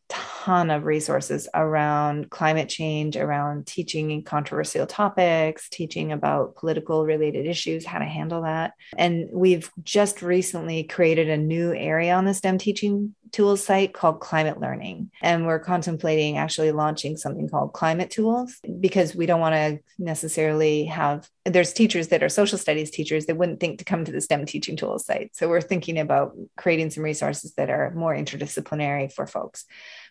ton 0.44 0.70
of 0.70 0.84
resources 0.84 1.48
around 1.54 2.28
climate 2.28 2.68
change, 2.68 3.16
around 3.16 3.66
teaching 3.66 4.22
controversial 4.22 4.86
topics, 4.86 5.70
teaching 5.70 6.12
about 6.12 6.54
political 6.54 7.06
related 7.06 7.46
issues, 7.46 7.86
how 7.86 7.98
to 7.98 8.04
handle 8.04 8.42
that. 8.42 8.74
And 8.98 9.30
we've 9.32 9.70
just 9.82 10.20
recently 10.20 10.82
created 10.82 11.30
a 11.30 11.38
new 11.38 11.72
area 11.72 12.14
on 12.14 12.26
the 12.26 12.34
STEM 12.34 12.58
teaching 12.58 13.14
tools 13.32 13.64
site 13.64 13.94
called 13.94 14.20
Climate 14.20 14.60
Learning. 14.60 15.10
And 15.22 15.46
we're 15.46 15.58
contemplating 15.58 16.36
actually 16.36 16.72
launching 16.72 17.16
something 17.16 17.48
called 17.48 17.72
Climate 17.72 18.10
Tools 18.10 18.60
because 18.78 19.16
we 19.16 19.26
don't 19.26 19.40
want 19.40 19.54
to 19.54 19.80
necessarily 19.98 20.84
have, 20.84 21.28
there's 21.44 21.72
teachers 21.72 22.08
that 22.08 22.22
are 22.22 22.28
social 22.28 22.58
studies 22.58 22.90
teachers 22.90 23.26
that 23.26 23.36
wouldn't 23.36 23.60
think 23.60 23.78
to 23.78 23.84
come 23.84 24.04
to 24.04 24.12
the 24.12 24.20
STEM 24.20 24.46
teaching 24.46 24.76
tools 24.76 25.06
site. 25.06 25.34
So 25.34 25.48
we're 25.48 25.62
thinking 25.62 25.98
about 25.98 26.36
creating 26.56 26.90
some 26.90 27.02
resources 27.02 27.54
that 27.54 27.70
are 27.70 27.92
more 27.92 28.14
interdisciplinary 28.14 29.12
for 29.12 29.26
folks. 29.26 29.64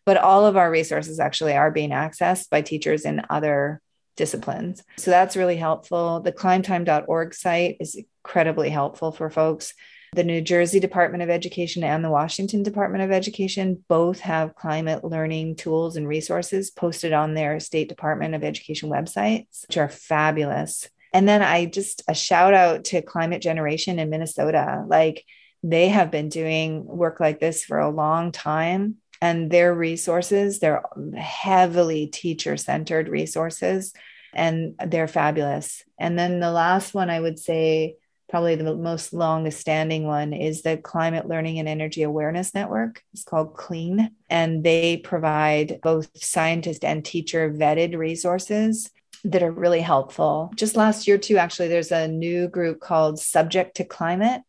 But 0.05 0.17
all 0.17 0.45
of 0.45 0.57
our 0.57 0.69
resources 0.69 1.19
actually 1.19 1.53
are 1.53 1.71
being 1.71 1.91
accessed 1.91 2.49
by 2.49 2.61
teachers 2.61 3.05
in 3.05 3.21
other 3.29 3.81
disciplines. 4.15 4.83
So 4.97 5.11
that's 5.11 5.35
really 5.35 5.57
helpful. 5.57 6.19
The 6.21 6.31
climetime.org 6.31 7.33
site 7.33 7.77
is 7.79 7.95
incredibly 7.95 8.69
helpful 8.69 9.11
for 9.11 9.29
folks. 9.29 9.73
The 10.13 10.23
New 10.23 10.41
Jersey 10.41 10.79
Department 10.79 11.23
of 11.23 11.31
Education 11.31 11.83
and 11.83 12.05
the 12.05 12.11
Washington 12.11 12.61
Department 12.61 13.03
of 13.03 13.11
Education 13.11 13.83
both 13.87 14.19
have 14.19 14.53
climate 14.53 15.03
learning 15.03 15.55
tools 15.55 15.95
and 15.95 16.07
resources 16.07 16.69
posted 16.69 17.13
on 17.13 17.33
their 17.33 17.59
State 17.59 17.89
Department 17.89 18.35
of 18.35 18.43
Education 18.43 18.89
websites, 18.89 19.67
which 19.67 19.77
are 19.77 19.89
fabulous. 19.89 20.87
And 21.13 21.27
then 21.27 21.41
I 21.41 21.65
just 21.65 22.03
a 22.07 22.13
shout 22.13 22.53
out 22.53 22.85
to 22.85 23.01
Climate 23.01 23.41
Generation 23.41 23.97
in 23.97 24.11
Minnesota. 24.11 24.83
Like 24.87 25.25
they 25.63 25.87
have 25.87 26.11
been 26.11 26.29
doing 26.29 26.85
work 26.85 27.19
like 27.19 27.39
this 27.39 27.63
for 27.63 27.79
a 27.79 27.89
long 27.89 28.31
time 28.31 28.97
and 29.23 29.49
their 29.49 29.73
resources, 29.73 30.59
they're 30.59 30.83
heavily 31.17 32.07
teacher 32.07 32.57
centered 32.57 33.07
resources 33.07 33.93
and 34.33 34.75
they're 34.85 35.07
fabulous. 35.07 35.81
And 35.97 36.19
then 36.19 36.41
the 36.41 36.51
last 36.51 36.93
one 36.93 37.09
I 37.09 37.21
would 37.21 37.39
say, 37.39 37.95
probably 38.27 38.55
the 38.55 38.75
most 38.75 39.13
longest 39.13 39.61
standing 39.61 40.05
one, 40.05 40.33
is 40.33 40.61
the 40.61 40.75
Climate 40.75 41.25
Learning 41.25 41.57
and 41.57 41.69
Energy 41.69 42.03
Awareness 42.03 42.53
Network. 42.53 43.01
It's 43.13 43.23
called 43.23 43.55
CLEAN, 43.55 44.11
and 44.29 44.61
they 44.61 44.97
provide 44.97 45.79
both 45.81 46.09
scientist 46.21 46.83
and 46.83 47.05
teacher 47.05 47.49
vetted 47.49 47.95
resources 47.95 48.91
that 49.23 49.41
are 49.41 49.51
really 49.51 49.79
helpful. 49.79 50.51
Just 50.55 50.75
last 50.75 51.07
year, 51.07 51.17
too, 51.17 51.37
actually, 51.37 51.69
there's 51.69 51.93
a 51.93 52.09
new 52.09 52.49
group 52.49 52.81
called 52.81 53.19
Subject 53.19 53.77
to 53.77 53.85
Climate 53.85 54.41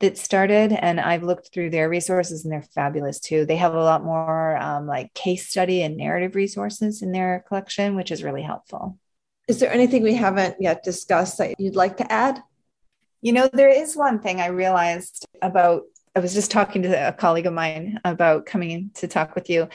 that 0.00 0.16
started, 0.16 0.72
and 0.72 0.98
I've 0.98 1.22
looked 1.22 1.52
through 1.52 1.70
their 1.70 1.88
resources 1.88 2.44
and 2.44 2.52
they're 2.52 2.62
fabulous 2.62 3.20
too. 3.20 3.44
They 3.44 3.56
have 3.56 3.74
a 3.74 3.82
lot 3.82 4.02
more 4.02 4.56
um, 4.56 4.86
like 4.86 5.12
case 5.14 5.48
study 5.48 5.82
and 5.82 5.96
narrative 5.96 6.34
resources 6.34 7.02
in 7.02 7.12
their 7.12 7.44
collection, 7.46 7.96
which 7.96 8.10
is 8.10 8.22
really 8.22 8.42
helpful. 8.42 8.98
Is 9.46 9.60
there 9.60 9.72
anything 9.72 10.02
we 10.02 10.14
haven't 10.14 10.56
yet 10.60 10.82
discussed 10.82 11.38
that 11.38 11.54
you'd 11.58 11.76
like 11.76 11.98
to 11.98 12.10
add? 12.10 12.42
You 13.20 13.32
know, 13.32 13.50
there 13.52 13.68
is 13.68 13.96
one 13.96 14.20
thing 14.20 14.40
I 14.40 14.46
realized 14.46 15.26
about, 15.42 15.82
I 16.16 16.20
was 16.20 16.32
just 16.32 16.50
talking 16.50 16.82
to 16.82 17.08
a 17.08 17.12
colleague 17.12 17.46
of 17.46 17.52
mine 17.52 18.00
about 18.04 18.46
coming 18.46 18.70
in 18.70 18.90
to 18.94 19.08
talk 19.08 19.34
with 19.34 19.50
you. 19.50 19.68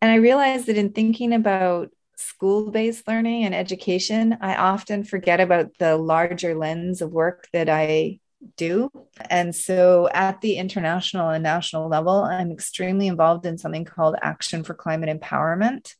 And 0.00 0.10
I 0.10 0.16
realized 0.16 0.66
that 0.66 0.78
in 0.78 0.92
thinking 0.92 1.34
about 1.34 1.90
school 2.16 2.70
based 2.70 3.06
learning 3.06 3.44
and 3.44 3.54
education, 3.54 4.38
I 4.40 4.56
often 4.56 5.04
forget 5.04 5.40
about 5.40 5.76
the 5.78 5.96
larger 5.96 6.54
lens 6.54 7.02
of 7.02 7.12
work 7.12 7.48
that 7.52 7.68
I 7.68 8.20
do. 8.56 8.90
And 9.30 9.54
so 9.54 10.08
at 10.12 10.40
the 10.40 10.56
international 10.56 11.30
and 11.30 11.42
national 11.42 11.88
level, 11.88 12.22
I'm 12.22 12.50
extremely 12.52 13.06
involved 13.08 13.46
in 13.46 13.58
something 13.58 13.84
called 13.84 14.16
Action 14.20 14.64
for 14.64 14.74
Climate 14.74 15.20
Empowerment. 15.20 15.94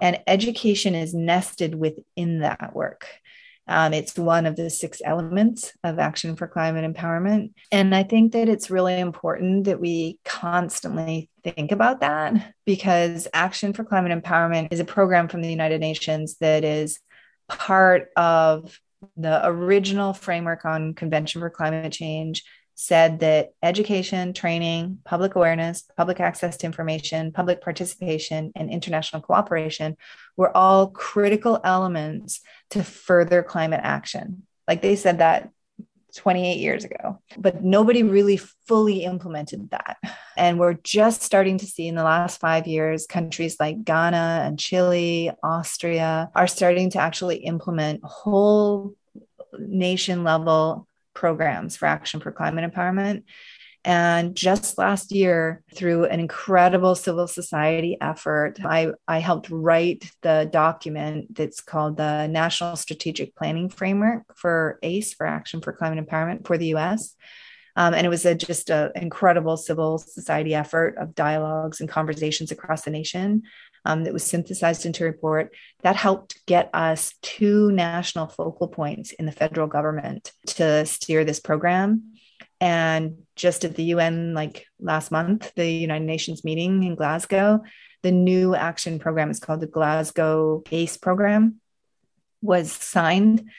And 0.00 0.20
education 0.26 0.94
is 0.94 1.14
nested 1.14 1.74
within 1.74 2.40
that 2.40 2.74
work. 2.74 3.06
Um, 3.68 3.92
it's 3.92 4.16
one 4.16 4.46
of 4.46 4.54
the 4.54 4.70
six 4.70 5.02
elements 5.04 5.72
of 5.82 5.98
Action 5.98 6.36
for 6.36 6.46
Climate 6.46 6.88
Empowerment. 6.94 7.52
And 7.72 7.94
I 7.94 8.04
think 8.04 8.32
that 8.32 8.48
it's 8.48 8.70
really 8.70 8.98
important 8.98 9.64
that 9.64 9.80
we 9.80 10.18
constantly 10.24 11.30
think 11.42 11.72
about 11.72 12.00
that 12.00 12.54
because 12.64 13.26
Action 13.34 13.72
for 13.72 13.82
Climate 13.82 14.22
Empowerment 14.22 14.68
is 14.70 14.78
a 14.78 14.84
program 14.84 15.26
from 15.28 15.42
the 15.42 15.50
United 15.50 15.80
Nations 15.80 16.36
that 16.36 16.62
is 16.62 17.00
part 17.48 18.10
of 18.16 18.78
the 19.16 19.46
original 19.46 20.12
framework 20.12 20.64
on 20.64 20.94
Convention 20.94 21.40
for 21.40 21.50
Climate 21.50 21.92
Change 21.92 22.44
said 22.74 23.20
that 23.20 23.54
education, 23.62 24.34
training, 24.34 24.98
public 25.04 25.34
awareness, 25.34 25.84
public 25.96 26.20
access 26.20 26.58
to 26.58 26.66
information, 26.66 27.32
public 27.32 27.62
participation, 27.62 28.52
and 28.54 28.70
international 28.70 29.22
cooperation 29.22 29.96
were 30.36 30.54
all 30.54 30.88
critical 30.88 31.58
elements 31.64 32.40
to 32.70 32.84
further 32.84 33.42
climate 33.42 33.80
action. 33.82 34.42
Like 34.68 34.82
they 34.82 34.94
said 34.94 35.18
that 35.18 35.50
28 36.16 36.58
years 36.58 36.84
ago, 36.84 37.20
but 37.38 37.62
nobody 37.62 38.02
really 38.02 38.40
fully 38.66 39.04
implemented 39.04 39.70
that. 39.70 39.96
And 40.36 40.58
we're 40.58 40.74
just 40.74 41.22
starting 41.22 41.58
to 41.58 41.66
see 41.66 41.86
in 41.86 41.94
the 41.94 42.04
last 42.04 42.40
five 42.40 42.66
years, 42.66 43.06
countries 43.06 43.56
like 43.60 43.84
Ghana 43.84 44.42
and 44.44 44.58
Chile, 44.58 45.30
Austria 45.42 46.30
are 46.34 46.46
starting 46.46 46.90
to 46.90 46.98
actually 46.98 47.36
implement 47.36 48.00
whole 48.02 48.94
nation 49.58 50.24
level 50.24 50.86
programs 51.14 51.76
for 51.76 51.86
Action 51.86 52.20
for 52.20 52.32
Climate 52.32 52.70
Empowerment. 52.70 53.22
And 53.86 54.34
just 54.34 54.78
last 54.78 55.12
year, 55.12 55.62
through 55.72 56.06
an 56.06 56.18
incredible 56.18 56.96
civil 56.96 57.28
society 57.28 57.96
effort, 58.00 58.58
I, 58.64 58.90
I 59.06 59.20
helped 59.20 59.48
write 59.48 60.10
the 60.22 60.50
document 60.52 61.32
that's 61.32 61.60
called 61.60 61.96
the 61.96 62.26
National 62.26 62.74
Strategic 62.74 63.36
Planning 63.36 63.68
Framework 63.68 64.24
for 64.34 64.80
ACE, 64.82 65.14
for 65.14 65.24
Action 65.24 65.60
for 65.60 65.72
Climate 65.72 66.04
Empowerment 66.04 66.48
for 66.48 66.58
the 66.58 66.74
US. 66.74 67.14
Um, 67.76 67.94
and 67.94 68.04
it 68.04 68.10
was 68.10 68.26
a, 68.26 68.34
just 68.34 68.70
an 68.70 68.90
incredible 68.96 69.56
civil 69.56 69.98
society 69.98 70.52
effort 70.52 70.96
of 70.98 71.14
dialogues 71.14 71.80
and 71.80 71.88
conversations 71.88 72.50
across 72.50 72.82
the 72.82 72.90
nation 72.90 73.42
um, 73.84 74.02
that 74.02 74.12
was 74.12 74.24
synthesized 74.24 74.84
into 74.84 75.04
a 75.04 75.06
report 75.06 75.54
that 75.82 75.94
helped 75.94 76.44
get 76.46 76.70
us 76.74 77.14
two 77.22 77.70
national 77.70 78.26
focal 78.26 78.66
points 78.66 79.12
in 79.12 79.26
the 79.26 79.32
federal 79.32 79.68
government 79.68 80.32
to 80.46 80.84
steer 80.86 81.24
this 81.24 81.38
program. 81.38 82.15
And 82.60 83.18
just 83.34 83.64
at 83.64 83.76
the 83.76 83.84
UN, 83.84 84.34
like 84.34 84.66
last 84.80 85.10
month, 85.10 85.52
the 85.54 85.70
United 85.70 86.06
Nations 86.06 86.44
meeting 86.44 86.82
in 86.82 86.94
Glasgow, 86.94 87.62
the 88.02 88.12
new 88.12 88.54
action 88.54 88.98
program 88.98 89.30
is 89.30 89.40
called 89.40 89.60
the 89.60 89.66
Glasgow 89.66 90.62
ACE 90.70 90.96
program, 90.96 91.60
was 92.40 92.72
signed. 92.72 93.50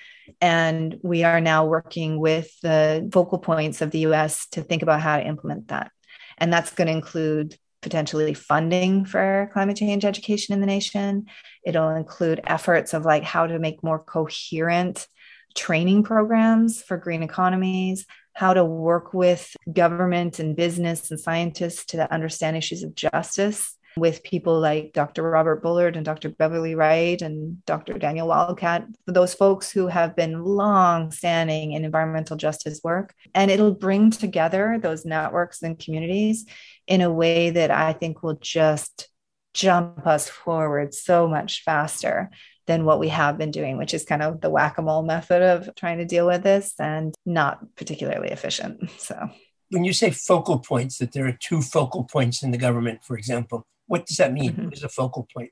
And 0.41 0.99
we 1.03 1.23
are 1.23 1.41
now 1.41 1.65
working 1.65 2.19
with 2.19 2.49
the 2.61 3.09
focal 3.13 3.39
points 3.39 3.81
of 3.81 3.91
the 3.91 3.99
US 3.99 4.47
to 4.49 4.61
think 4.61 4.81
about 4.81 5.01
how 5.01 5.17
to 5.17 5.25
implement 5.25 5.69
that. 5.69 5.91
And 6.37 6.51
that's 6.51 6.73
going 6.73 6.87
to 6.87 6.93
include 6.93 7.55
potentially 7.81 8.33
funding 8.33 9.05
for 9.05 9.49
climate 9.53 9.77
change 9.77 10.03
education 10.03 10.53
in 10.53 10.59
the 10.59 10.65
nation. 10.65 11.27
It'll 11.65 11.89
include 11.89 12.41
efforts 12.45 12.93
of 12.93 13.05
like 13.05 13.23
how 13.23 13.47
to 13.47 13.59
make 13.59 13.83
more 13.83 13.99
coherent 13.99 15.07
training 15.55 16.03
programs 16.03 16.81
for 16.81 16.97
green 16.97 17.23
economies, 17.23 18.05
how 18.38 18.53
to 18.53 18.63
work 18.63 19.15
with 19.15 19.51
government 19.73 20.38
and 20.38 20.55
business 20.55 21.09
and 21.09 21.19
scientists 21.19 21.85
to 21.85 22.13
understand 22.13 22.55
issues 22.55 22.83
of 22.83 22.93
justice 22.93 23.75
with 23.97 24.21
people 24.21 24.59
like 24.59 24.93
Dr. 24.93 25.23
Robert 25.23 25.63
Bullard 25.63 25.95
and 25.95 26.05
Dr. 26.05 26.29
Beverly 26.29 26.75
Wright 26.75 27.19
and 27.19 27.65
Dr. 27.65 27.97
Daniel 27.97 28.27
Wildcat, 28.27 28.85
those 29.07 29.33
folks 29.33 29.71
who 29.71 29.88
have 29.88 30.15
been 30.15 30.43
long 30.43 31.09
standing 31.09 31.71
in 31.71 31.83
environmental 31.83 32.38
justice 32.38 32.79
work. 32.83 33.15
And 33.33 33.49
it'll 33.49 33.73
bring 33.73 34.11
together 34.11 34.77
those 34.79 35.03
networks 35.03 35.63
and 35.63 35.79
communities 35.79 36.45
in 36.85 37.01
a 37.01 37.11
way 37.11 37.49
that 37.49 37.71
I 37.71 37.93
think 37.93 38.21
will 38.21 38.38
just 38.39 39.09
jump 39.55 40.05
us 40.05 40.29
forward 40.29 40.93
so 40.93 41.27
much 41.27 41.63
faster 41.63 42.29
than 42.68 42.86
what 42.86 42.99
we 42.99 43.07
have 43.07 43.38
been 43.38 43.51
doing, 43.51 43.78
which 43.78 43.93
is 43.93 44.05
kind 44.05 44.22
of 44.22 44.41
the 44.41 44.49
whack 44.49 44.78
a 44.78 44.82
mole 44.82 45.03
method 45.03 45.41
of 45.41 45.74
trying 45.76 45.97
to 45.97 46.05
deal 46.05 46.28
with 46.28 46.43
this 46.43 46.74
and 46.80 47.15
not 47.26 47.76
particularly 47.76 48.30
efficient. 48.30 48.89
So, 48.99 49.30
when 49.70 49.84
you 49.84 49.93
say 49.93 50.11
focal 50.11 50.59
points, 50.59 50.97
that 50.97 51.13
there 51.13 51.28
are 51.28 51.38
two 51.39 51.61
focal 51.61 52.03
points 52.03 52.43
in 52.43 52.51
the 52.51 52.57
government, 52.57 53.03
for 53.03 53.18
example, 53.18 53.65
what 53.86 54.05
does 54.05 54.18
that 54.18 54.34
mean? 54.34 54.51
Mm-hmm. 54.51 54.65
What 54.65 54.74
is 54.74 54.84
a 54.84 54.89
focal 54.89 55.28
point? 55.34 55.51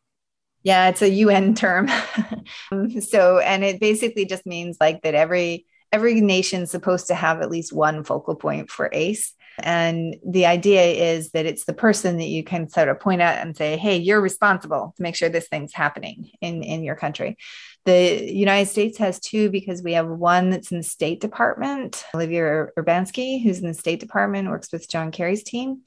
Yeah, 0.63 0.89
it's 0.89 1.01
a 1.01 1.09
UN 1.09 1.53
term. 1.53 1.89
so, 3.01 3.39
and 3.39 3.63
it 3.63 3.79
basically 3.79 4.25
just 4.25 4.45
means 4.45 4.77
like 4.79 5.03
that 5.03 5.15
every 5.15 5.65
every 5.91 6.19
nation's 6.21 6.71
supposed 6.71 7.07
to 7.07 7.15
have 7.15 7.41
at 7.41 7.51
least 7.51 7.71
one 7.71 8.03
focal 8.03 8.35
point 8.35 8.69
for 8.69 8.89
ACE. 8.91 9.33
And 9.59 10.15
the 10.25 10.45
idea 10.45 11.13
is 11.13 11.31
that 11.31 11.45
it's 11.45 11.65
the 11.65 11.73
person 11.73 12.17
that 12.17 12.27
you 12.27 12.43
can 12.43 12.67
sort 12.69 12.89
of 12.89 12.99
point 12.99 13.21
at 13.21 13.45
and 13.45 13.55
say, 13.55 13.77
hey, 13.77 13.97
you're 13.97 14.21
responsible 14.21 14.93
to 14.97 15.03
make 15.03 15.15
sure 15.15 15.29
this 15.29 15.47
thing's 15.47 15.73
happening 15.73 16.31
in, 16.41 16.63
in 16.63 16.83
your 16.83 16.95
country. 16.95 17.37
The 17.85 18.31
United 18.33 18.69
States 18.69 18.97
has 18.97 19.19
two 19.19 19.49
because 19.49 19.83
we 19.83 19.93
have 19.93 20.07
one 20.07 20.49
that's 20.49 20.71
in 20.71 20.77
the 20.77 20.83
State 20.83 21.21
Department. 21.21 22.03
Olivia 22.15 22.67
Urbanski, 22.77 23.43
who's 23.43 23.59
in 23.59 23.67
the 23.67 23.73
State 23.73 23.99
Department, 23.99 24.49
works 24.49 24.71
with 24.71 24.89
John 24.89 25.11
Kerry's 25.11 25.43
team. 25.43 25.81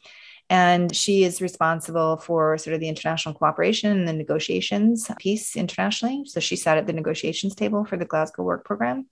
And 0.51 0.95
she 0.95 1.25
is 1.25 1.43
responsible 1.43 2.17
for 2.17 2.57
sort 2.57 2.73
of 2.73 2.81
the 2.81 2.89
international 2.89 3.35
cooperation 3.35 3.93
and 3.93 4.09
the 4.09 4.15
negotiations 4.15 5.11
piece 5.19 5.57
internationally. 5.57 6.23
So 6.25 6.41
she 6.41 6.57
sat 6.57 6.79
at 6.79 6.87
the 6.87 6.95
negotiations 6.95 7.55
table 7.55 7.85
for 7.85 7.99
the 7.99 8.07
Glasgow 8.07 8.45
Work 8.45 8.65
Program. 8.65 9.07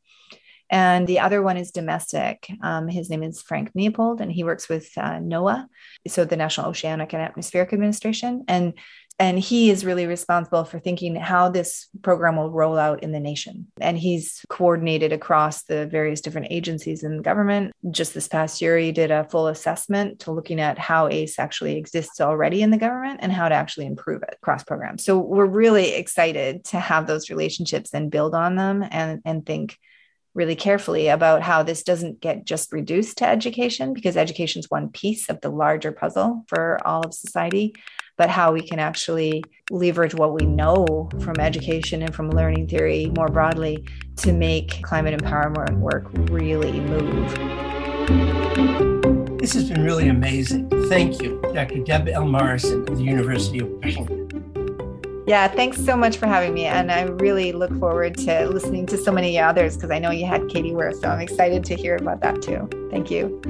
And 0.70 1.06
the 1.06 1.20
other 1.20 1.42
one 1.42 1.56
is 1.56 1.70
domestic. 1.70 2.48
Um, 2.62 2.88
his 2.88 3.08
name 3.08 3.22
is 3.22 3.42
Frank 3.42 3.70
Niepold, 3.74 4.20
and 4.20 4.32
he 4.32 4.44
works 4.44 4.68
with 4.68 4.90
uh, 4.96 5.18
NOAA, 5.18 5.66
so 6.08 6.24
the 6.24 6.36
National 6.36 6.68
Oceanic 6.68 7.12
and 7.12 7.22
Atmospheric 7.22 7.72
Administration. 7.72 8.44
And 8.48 8.74
and 9.18 9.38
he 9.38 9.70
is 9.70 9.84
really 9.84 10.06
responsible 10.06 10.64
for 10.64 10.78
thinking 10.78 11.16
how 11.16 11.48
this 11.48 11.88
program 12.02 12.36
will 12.36 12.50
roll 12.50 12.78
out 12.78 13.02
in 13.02 13.12
the 13.12 13.20
nation. 13.20 13.66
And 13.80 13.96
he's 13.96 14.44
coordinated 14.50 15.12
across 15.12 15.62
the 15.62 15.86
various 15.86 16.20
different 16.20 16.48
agencies 16.50 17.02
in 17.02 17.16
the 17.16 17.22
government. 17.22 17.72
Just 17.90 18.12
this 18.12 18.28
past 18.28 18.60
year, 18.60 18.76
he 18.76 18.92
did 18.92 19.10
a 19.10 19.24
full 19.24 19.46
assessment 19.46 20.20
to 20.20 20.32
looking 20.32 20.60
at 20.60 20.78
how 20.78 21.08
ACE 21.08 21.38
actually 21.38 21.78
exists 21.78 22.20
already 22.20 22.60
in 22.60 22.70
the 22.70 22.76
government 22.76 23.20
and 23.22 23.32
how 23.32 23.48
to 23.48 23.54
actually 23.54 23.86
improve 23.86 24.22
it 24.22 24.36
across 24.42 24.64
programs. 24.64 25.04
So 25.04 25.18
we're 25.18 25.46
really 25.46 25.94
excited 25.94 26.64
to 26.66 26.80
have 26.80 27.06
those 27.06 27.30
relationships 27.30 27.94
and 27.94 28.10
build 28.10 28.34
on 28.34 28.56
them 28.56 28.84
and, 28.90 29.22
and 29.24 29.46
think 29.46 29.78
really 30.36 30.54
carefully 30.54 31.08
about 31.08 31.42
how 31.42 31.62
this 31.62 31.82
doesn't 31.82 32.20
get 32.20 32.44
just 32.44 32.72
reduced 32.72 33.18
to 33.18 33.26
education 33.26 33.94
because 33.94 34.16
education 34.16 34.60
is 34.60 34.70
one 34.70 34.90
piece 34.90 35.28
of 35.30 35.40
the 35.40 35.48
larger 35.48 35.90
puzzle 35.90 36.44
for 36.46 36.78
all 36.86 37.00
of 37.00 37.14
society 37.14 37.74
but 38.16 38.30
how 38.30 38.52
we 38.52 38.60
can 38.62 38.78
actually 38.78 39.42
leverage 39.70 40.14
what 40.14 40.32
we 40.32 40.46
know 40.46 41.08
from 41.20 41.38
education 41.38 42.02
and 42.02 42.14
from 42.14 42.30
learning 42.30 42.68
theory 42.68 43.12
more 43.16 43.28
broadly 43.28 43.86
to 44.16 44.32
make 44.32 44.82
climate 44.82 45.18
empowerment 45.18 45.78
work 45.78 46.06
really 46.30 46.80
move. 46.80 47.30
This 49.38 49.52
has 49.52 49.68
been 49.68 49.84
really 49.84 50.08
amazing. 50.08 50.68
Thank 50.88 51.22
you, 51.22 51.40
Dr. 51.54 51.84
Deb 51.84 52.08
L. 52.08 52.26
Morrison 52.26 52.88
of 52.88 52.96
the 52.96 53.04
University 53.04 53.60
of 53.60 53.68
Washington. 53.68 54.25
Yeah, 55.26 55.48
thanks 55.48 55.84
so 55.84 55.96
much 55.96 56.18
for 56.18 56.26
having 56.26 56.54
me. 56.54 56.66
And 56.66 56.92
I 56.92 57.02
really 57.02 57.52
look 57.52 57.76
forward 57.80 58.16
to 58.18 58.48
listening 58.48 58.86
to 58.86 58.96
so 58.96 59.10
many 59.10 59.38
others 59.38 59.76
because 59.76 59.90
I 59.90 59.98
know 59.98 60.10
you 60.10 60.24
had 60.24 60.48
Katie 60.48 60.72
Worth. 60.72 61.00
So 61.00 61.08
I'm 61.08 61.20
excited 61.20 61.64
to 61.64 61.74
hear 61.74 61.96
about 61.96 62.20
that 62.20 62.42
too. 62.42 62.68
Thank 62.90 63.10
you. 63.10 63.40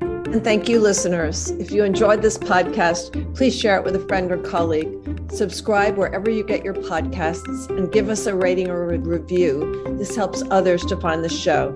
And 0.00 0.42
thank 0.42 0.66
you, 0.66 0.80
listeners. 0.80 1.50
If 1.50 1.70
you 1.70 1.84
enjoyed 1.84 2.22
this 2.22 2.38
podcast, 2.38 3.34
please 3.34 3.54
share 3.54 3.76
it 3.76 3.84
with 3.84 3.94
a 3.94 4.08
friend 4.08 4.32
or 4.32 4.38
colleague. 4.38 4.88
Subscribe 5.30 5.98
wherever 5.98 6.30
you 6.30 6.42
get 6.42 6.64
your 6.64 6.72
podcasts 6.72 7.68
and 7.68 7.92
give 7.92 8.08
us 8.08 8.24
a 8.24 8.34
rating 8.34 8.70
or 8.70 8.94
a 8.94 8.98
review. 8.98 9.94
This 9.98 10.16
helps 10.16 10.42
others 10.50 10.86
to 10.86 10.96
find 10.96 11.22
the 11.22 11.28
show. 11.28 11.74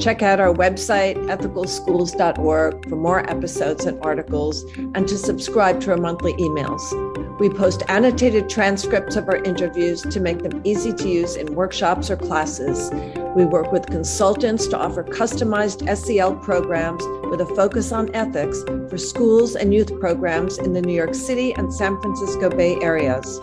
Check 0.00 0.22
out 0.22 0.40
our 0.40 0.52
website, 0.52 1.16
ethicalschools.org, 1.26 2.88
for 2.88 2.96
more 2.96 3.30
episodes 3.30 3.84
and 3.84 4.04
articles, 4.04 4.64
and 4.76 5.06
to 5.06 5.16
subscribe 5.16 5.80
to 5.82 5.92
our 5.92 5.96
monthly 5.96 6.32
emails. 6.34 7.11
We 7.42 7.50
post 7.50 7.82
annotated 7.88 8.48
transcripts 8.48 9.16
of 9.16 9.28
our 9.28 9.34
interviews 9.34 10.02
to 10.02 10.20
make 10.20 10.44
them 10.44 10.60
easy 10.62 10.92
to 10.92 11.08
use 11.08 11.34
in 11.34 11.56
workshops 11.56 12.08
or 12.08 12.16
classes. 12.16 12.92
We 13.34 13.44
work 13.44 13.72
with 13.72 13.86
consultants 13.86 14.68
to 14.68 14.78
offer 14.78 15.02
customized 15.02 15.82
SEL 15.96 16.36
programs 16.36 17.02
with 17.32 17.40
a 17.40 17.46
focus 17.56 17.90
on 17.90 18.14
ethics 18.14 18.62
for 18.88 18.96
schools 18.96 19.56
and 19.56 19.74
youth 19.74 19.98
programs 19.98 20.58
in 20.58 20.72
the 20.72 20.80
New 20.80 20.94
York 20.94 21.16
City 21.16 21.52
and 21.54 21.74
San 21.74 22.00
Francisco 22.00 22.48
Bay 22.48 22.76
areas. 22.76 23.40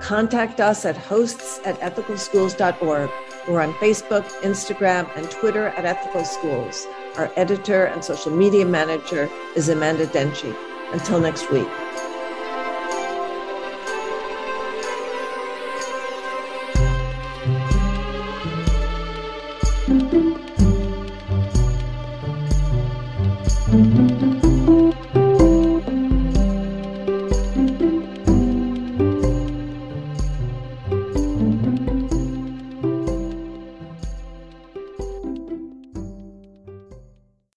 Contact 0.00 0.60
us 0.60 0.84
at 0.84 0.96
hosts 0.96 1.58
at 1.64 1.76
ethicalschools.org. 1.80 3.10
We're 3.48 3.60
on 3.60 3.72
Facebook, 3.74 4.24
Instagram, 4.42 5.10
and 5.16 5.28
Twitter 5.32 5.66
at 5.70 5.84
Ethical 5.84 6.24
Schools. 6.24 6.86
Our 7.16 7.28
editor 7.34 7.86
and 7.86 8.04
social 8.04 8.30
media 8.30 8.64
manager 8.64 9.28
is 9.56 9.68
Amanda 9.68 10.06
Denchi. 10.06 10.54
Until 10.92 11.18
next 11.18 11.50
week. 11.50 11.66